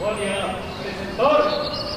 Bom 0.00 0.14
dia. 0.16 1.89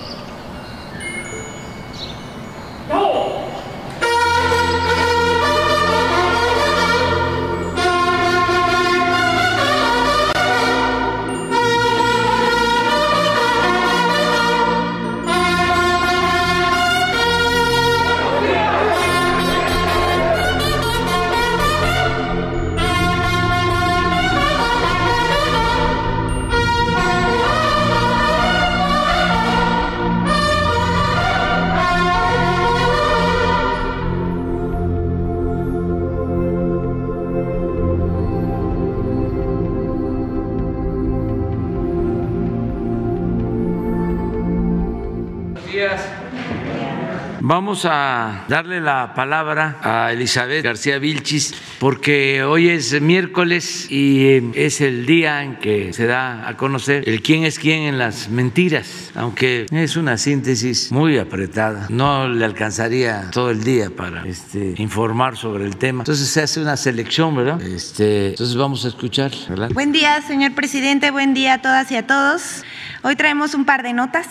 Vamos 47.63 47.85
a 47.85 48.44
darle 48.49 48.81
la 48.81 49.13
palabra 49.16 49.77
a 49.81 50.12
Elizabeth 50.12 50.66
García 50.66 50.99
Vilchis 50.99 51.55
porque 51.80 52.44
hoy 52.44 52.67
es 52.67 52.99
miércoles 52.99 53.89
y 53.89 54.52
es 54.53 54.81
el 54.81 55.05
día 55.05 55.44
en 55.44 55.55
que 55.55 55.94
se 55.94 56.05
da 56.05 56.45
a 56.45 56.58
conocer 56.58 57.08
el 57.08 57.22
quién 57.22 57.45
es 57.45 57.58
quién 57.58 57.84
en 57.84 57.98
las 57.98 58.27
mentiras, 58.27 59.12
aunque 59.16 59.66
es 59.72 59.95
una 59.95 60.17
síntesis 60.17 60.91
muy 60.91 61.17
apretada. 61.17 61.88
No 61.89 62.28
le 62.28 62.44
alcanzaría 62.44 63.31
todo 63.31 63.50
el 63.50 63.64
día 63.64 63.89
para 63.89 64.25
este, 64.25 64.73
informar 64.75 65.38
sobre 65.38 65.64
el 65.64 65.77
tema. 65.77 66.02
Entonces 66.02 66.27
se 66.27 66.42
hace 66.42 66.59
una 66.59 66.75
selección, 66.75 67.33
¿verdad? 67.33 67.61
Este, 67.61 68.31
entonces 68.31 68.58
vamos 68.58 68.83
a 68.83 68.89
escuchar. 68.89 69.31
¿verdad? 69.48 69.70
Buen 69.73 69.94
día, 69.94 70.22
señor 70.22 70.53
presidente. 70.53 71.11
Buen 71.11 71.33
día 71.33 71.53
a 71.53 71.61
todas 71.61 71.89
y 71.94 71.95
a 71.95 72.05
todos. 72.05 72.66
Hoy 73.03 73.16
traemos 73.16 73.53
un 73.53 73.64
par 73.64 73.83
de 73.83 73.94
notas. 73.94 74.27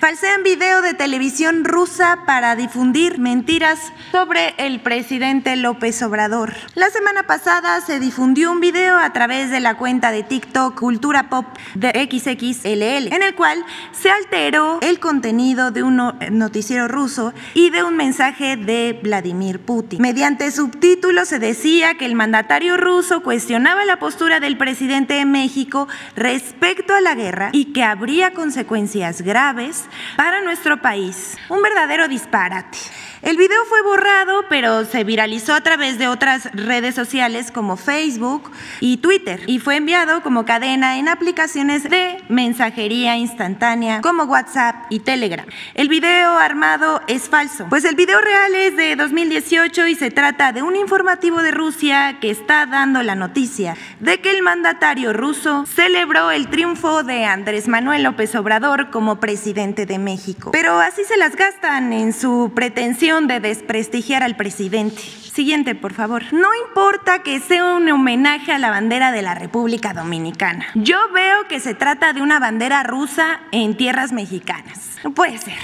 Falsean 0.00 0.42
video 0.42 0.82
de 0.82 0.92
televisión 0.92 1.64
rusa 1.64 2.18
para 2.26 2.54
difundir 2.54 3.18
mentiras 3.18 3.94
sobre 4.12 4.54
el 4.58 4.80
presidente 4.80 5.56
López 5.56 6.02
Obrador. 6.02 6.52
La 6.74 6.90
semana 6.90 7.22
pasada 7.22 7.80
se 7.80 7.98
difundió 7.98 8.52
un 8.52 8.60
video 8.60 8.98
a 8.98 9.10
través 9.14 9.50
de 9.50 9.58
la 9.58 9.78
cuenta 9.78 10.12
de 10.12 10.22
TikTok 10.22 10.78
Cultura 10.78 11.30
Pop 11.30 11.46
de 11.74 11.88
XXLL, 12.10 13.14
en 13.14 13.22
el 13.22 13.34
cual 13.34 13.64
se 13.92 14.10
alteró 14.10 14.80
el 14.82 15.00
contenido 15.00 15.70
de 15.70 15.82
un 15.82 15.96
noticiero 16.30 16.88
ruso 16.88 17.32
y 17.54 17.70
de 17.70 17.82
un 17.82 17.96
mensaje 17.96 18.58
de 18.58 19.00
Vladimir 19.02 19.60
Putin. 19.60 20.02
Mediante 20.02 20.50
subtítulos 20.50 21.28
se 21.28 21.38
decía 21.38 21.94
que 21.94 22.04
el 22.04 22.14
mandatario 22.14 22.76
ruso 22.76 23.22
cuestionaba 23.22 23.86
la 23.86 23.98
postura 23.98 24.40
del 24.40 24.58
presidente 24.58 25.14
de 25.14 25.24
México 25.24 25.88
respecto 26.16 26.94
a 26.94 27.00
la 27.00 27.14
guerra 27.14 27.48
y 27.52 27.72
que 27.72 27.82
habría 27.82 28.34
consecuencias 28.34 29.22
graves 29.22 29.85
para 30.16 30.40
nuestro 30.42 30.80
país. 30.80 31.36
Un 31.48 31.62
verdadero 31.62 32.08
disparate. 32.08 32.78
El 33.26 33.36
video 33.36 33.64
fue 33.68 33.82
borrado, 33.82 34.44
pero 34.48 34.84
se 34.84 35.02
viralizó 35.02 35.52
a 35.54 35.60
través 35.60 35.98
de 35.98 36.06
otras 36.06 36.48
redes 36.52 36.94
sociales 36.94 37.50
como 37.50 37.76
Facebook 37.76 38.52
y 38.78 38.98
Twitter 38.98 39.40
y 39.48 39.58
fue 39.58 39.74
enviado 39.74 40.22
como 40.22 40.44
cadena 40.44 40.98
en 40.98 41.08
aplicaciones 41.08 41.82
de 41.82 42.22
mensajería 42.28 43.16
instantánea 43.16 44.00
como 44.00 44.22
WhatsApp 44.24 44.76
y 44.90 45.00
Telegram. 45.00 45.44
El 45.74 45.88
video 45.88 46.38
armado 46.38 47.00
es 47.08 47.28
falso, 47.28 47.66
pues 47.68 47.84
el 47.84 47.96
video 47.96 48.20
real 48.20 48.54
es 48.54 48.76
de 48.76 48.94
2018 48.94 49.88
y 49.88 49.96
se 49.96 50.12
trata 50.12 50.52
de 50.52 50.62
un 50.62 50.76
informativo 50.76 51.42
de 51.42 51.50
Rusia 51.50 52.18
que 52.20 52.30
está 52.30 52.64
dando 52.66 53.02
la 53.02 53.16
noticia 53.16 53.76
de 53.98 54.20
que 54.20 54.30
el 54.30 54.42
mandatario 54.42 55.12
ruso 55.12 55.66
celebró 55.66 56.30
el 56.30 56.48
triunfo 56.48 57.02
de 57.02 57.24
Andrés 57.24 57.66
Manuel 57.66 58.04
López 58.04 58.36
Obrador 58.36 58.90
como 58.90 59.18
presidente 59.18 59.75
de 59.84 59.98
México. 59.98 60.50
Pero 60.52 60.80
así 60.80 61.02
se 61.04 61.18
las 61.18 61.36
gastan 61.36 61.92
en 61.92 62.14
su 62.14 62.52
pretensión 62.54 63.26
de 63.26 63.40
desprestigiar 63.40 64.22
al 64.22 64.36
presidente. 64.36 65.02
Siguiente, 65.02 65.74
por 65.74 65.92
favor. 65.92 66.32
No 66.32 66.48
importa 66.66 67.22
que 67.22 67.40
sea 67.40 67.76
un 67.76 67.90
homenaje 67.90 68.52
a 68.52 68.58
la 68.58 68.70
bandera 68.70 69.12
de 69.12 69.20
la 69.20 69.34
República 69.34 69.92
Dominicana. 69.92 70.66
Yo 70.74 70.96
veo 71.12 71.46
que 71.48 71.60
se 71.60 71.74
trata 71.74 72.14
de 72.14 72.22
una 72.22 72.38
bandera 72.38 72.82
rusa 72.84 73.40
en 73.52 73.76
tierras 73.76 74.12
mexicanas. 74.12 74.96
No 75.04 75.12
puede 75.12 75.36
ser. 75.36 75.58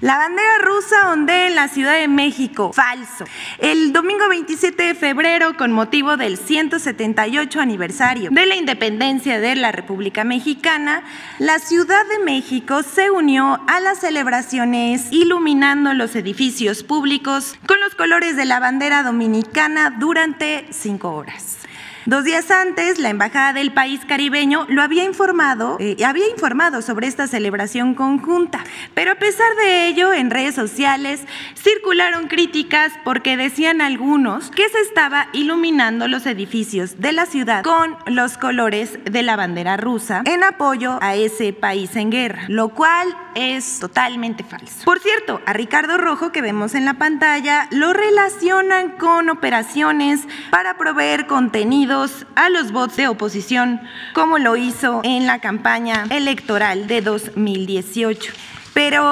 La 0.00 0.18
bandera 0.18 0.58
rusa 0.58 1.10
ondea 1.10 1.46
en 1.46 1.54
la 1.54 1.68
Ciudad 1.68 1.98
de 1.98 2.08
México. 2.08 2.72
Falso. 2.72 3.24
El 3.58 3.92
domingo 3.92 4.28
27 4.28 4.82
de 4.82 4.94
febrero, 4.94 5.56
con 5.56 5.72
motivo 5.72 6.16
del 6.16 6.36
178 6.36 7.60
aniversario 7.60 8.30
de 8.30 8.46
la 8.46 8.56
independencia 8.56 9.40
de 9.40 9.54
la 9.54 9.72
República 9.72 10.24
Mexicana, 10.24 11.04
la 11.38 11.58
Ciudad 11.58 12.04
de 12.06 12.24
México 12.24 12.82
se 12.82 13.10
unió 13.10 13.60
a 13.68 13.80
las 13.80 14.00
celebraciones 14.00 15.06
iluminando 15.10 15.94
los 15.94 16.16
edificios 16.16 16.82
públicos 16.82 17.56
con 17.66 17.80
los 17.80 17.94
colores 17.94 18.36
de 18.36 18.44
la 18.44 18.60
bandera 18.60 19.02
dominicana 19.02 19.90
durante 19.90 20.66
cinco 20.70 21.12
horas. 21.12 21.61
Dos 22.04 22.24
días 22.24 22.50
antes, 22.50 22.98
la 22.98 23.10
embajada 23.10 23.52
del 23.52 23.72
país 23.72 24.00
caribeño 24.04 24.66
lo 24.68 24.82
había 24.82 25.04
informado, 25.04 25.76
eh, 25.78 25.96
había 26.04 26.28
informado 26.28 26.82
sobre 26.82 27.06
esta 27.06 27.28
celebración 27.28 27.94
conjunta, 27.94 28.64
pero 28.92 29.12
a 29.12 29.14
pesar 29.14 29.46
de 29.54 29.86
ello, 29.86 30.12
en 30.12 30.30
redes 30.30 30.56
sociales 30.56 31.20
circularon 31.54 32.26
críticas 32.26 32.92
porque 33.04 33.36
decían 33.36 33.80
algunos 33.80 34.50
que 34.50 34.68
se 34.68 34.80
estaba 34.80 35.28
iluminando 35.32 36.08
los 36.08 36.26
edificios 36.26 36.98
de 36.98 37.12
la 37.12 37.24
ciudad 37.24 37.62
con 37.62 37.96
los 38.06 38.36
colores 38.36 38.98
de 39.04 39.22
la 39.22 39.36
bandera 39.36 39.76
rusa 39.76 40.22
en 40.24 40.42
apoyo 40.42 40.98
a 41.02 41.14
ese 41.14 41.52
país 41.52 41.94
en 41.94 42.10
guerra, 42.10 42.46
lo 42.48 42.70
cual 42.70 43.16
es 43.34 43.80
totalmente 43.80 44.44
falso. 44.44 44.84
Por 44.84 44.98
cierto, 45.00 45.40
a 45.46 45.52
Ricardo 45.52 45.98
Rojo 45.98 46.32
que 46.32 46.42
vemos 46.42 46.74
en 46.74 46.84
la 46.84 46.94
pantalla 46.94 47.68
lo 47.70 47.92
relacionan 47.92 48.90
con 48.90 49.28
operaciones 49.28 50.26
para 50.50 50.76
proveer 50.76 51.26
contenido 51.26 52.06
a 52.34 52.48
los 52.48 52.72
bots 52.72 52.96
de 52.96 53.08
oposición, 53.08 53.80
como 54.14 54.38
lo 54.38 54.56
hizo 54.56 55.00
en 55.04 55.26
la 55.26 55.40
campaña 55.40 56.04
electoral 56.10 56.86
de 56.86 57.00
2018. 57.02 58.32
Pero 58.74 59.10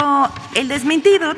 el 0.55 0.69
desmentido 0.69 1.35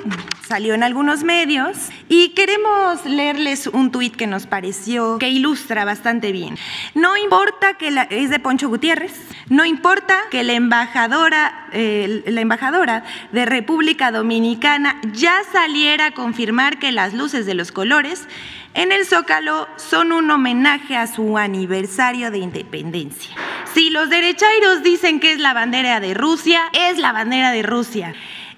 salió 0.46 0.74
en 0.74 0.82
algunos 0.82 1.24
medios 1.24 1.76
y 2.08 2.30
queremos 2.30 3.04
leerles 3.04 3.66
un 3.68 3.90
tuit 3.90 4.14
que 4.14 4.26
nos 4.26 4.46
pareció 4.46 5.18
que 5.18 5.30
ilustra 5.30 5.84
bastante 5.84 6.30
bien. 6.30 6.58
No 6.94 7.16
importa 7.16 7.74
que 7.78 7.90
la, 7.90 8.02
es 8.02 8.30
de 8.30 8.38
Poncho 8.38 8.68
Gutiérrez, 8.68 9.12
no 9.48 9.64
importa 9.64 10.18
que 10.30 10.44
la 10.44 10.52
embajadora, 10.52 11.68
la 11.72 12.40
embajadora 12.40 13.04
de 13.32 13.46
República 13.46 14.12
Dominicana 14.12 15.00
ya 15.12 15.42
saliera 15.50 16.06
a 16.06 16.10
confirmar 16.12 16.78
que 16.78 16.92
las 16.92 17.14
luces 17.14 17.46
de 17.46 17.54
los 17.54 17.72
colores 17.72 18.28
en 18.74 18.92
el 18.92 19.06
Zócalo 19.06 19.68
son 19.76 20.12
un 20.12 20.30
homenaje 20.30 20.96
a 20.96 21.06
su 21.06 21.36
aniversario 21.36 22.30
de 22.30 22.38
independencia. 22.38 23.34
Si 23.74 23.90
los 23.90 24.08
derechairos 24.10 24.82
dicen 24.82 25.20
que 25.20 25.32
es 25.32 25.38
la 25.38 25.54
bandera 25.54 26.00
de 26.00 26.14
Rusia, 26.14 26.62
es 26.72 26.98
la 26.98 27.12
bandera 27.12 27.52
de 27.52 27.62
Rusia. 27.62 28.14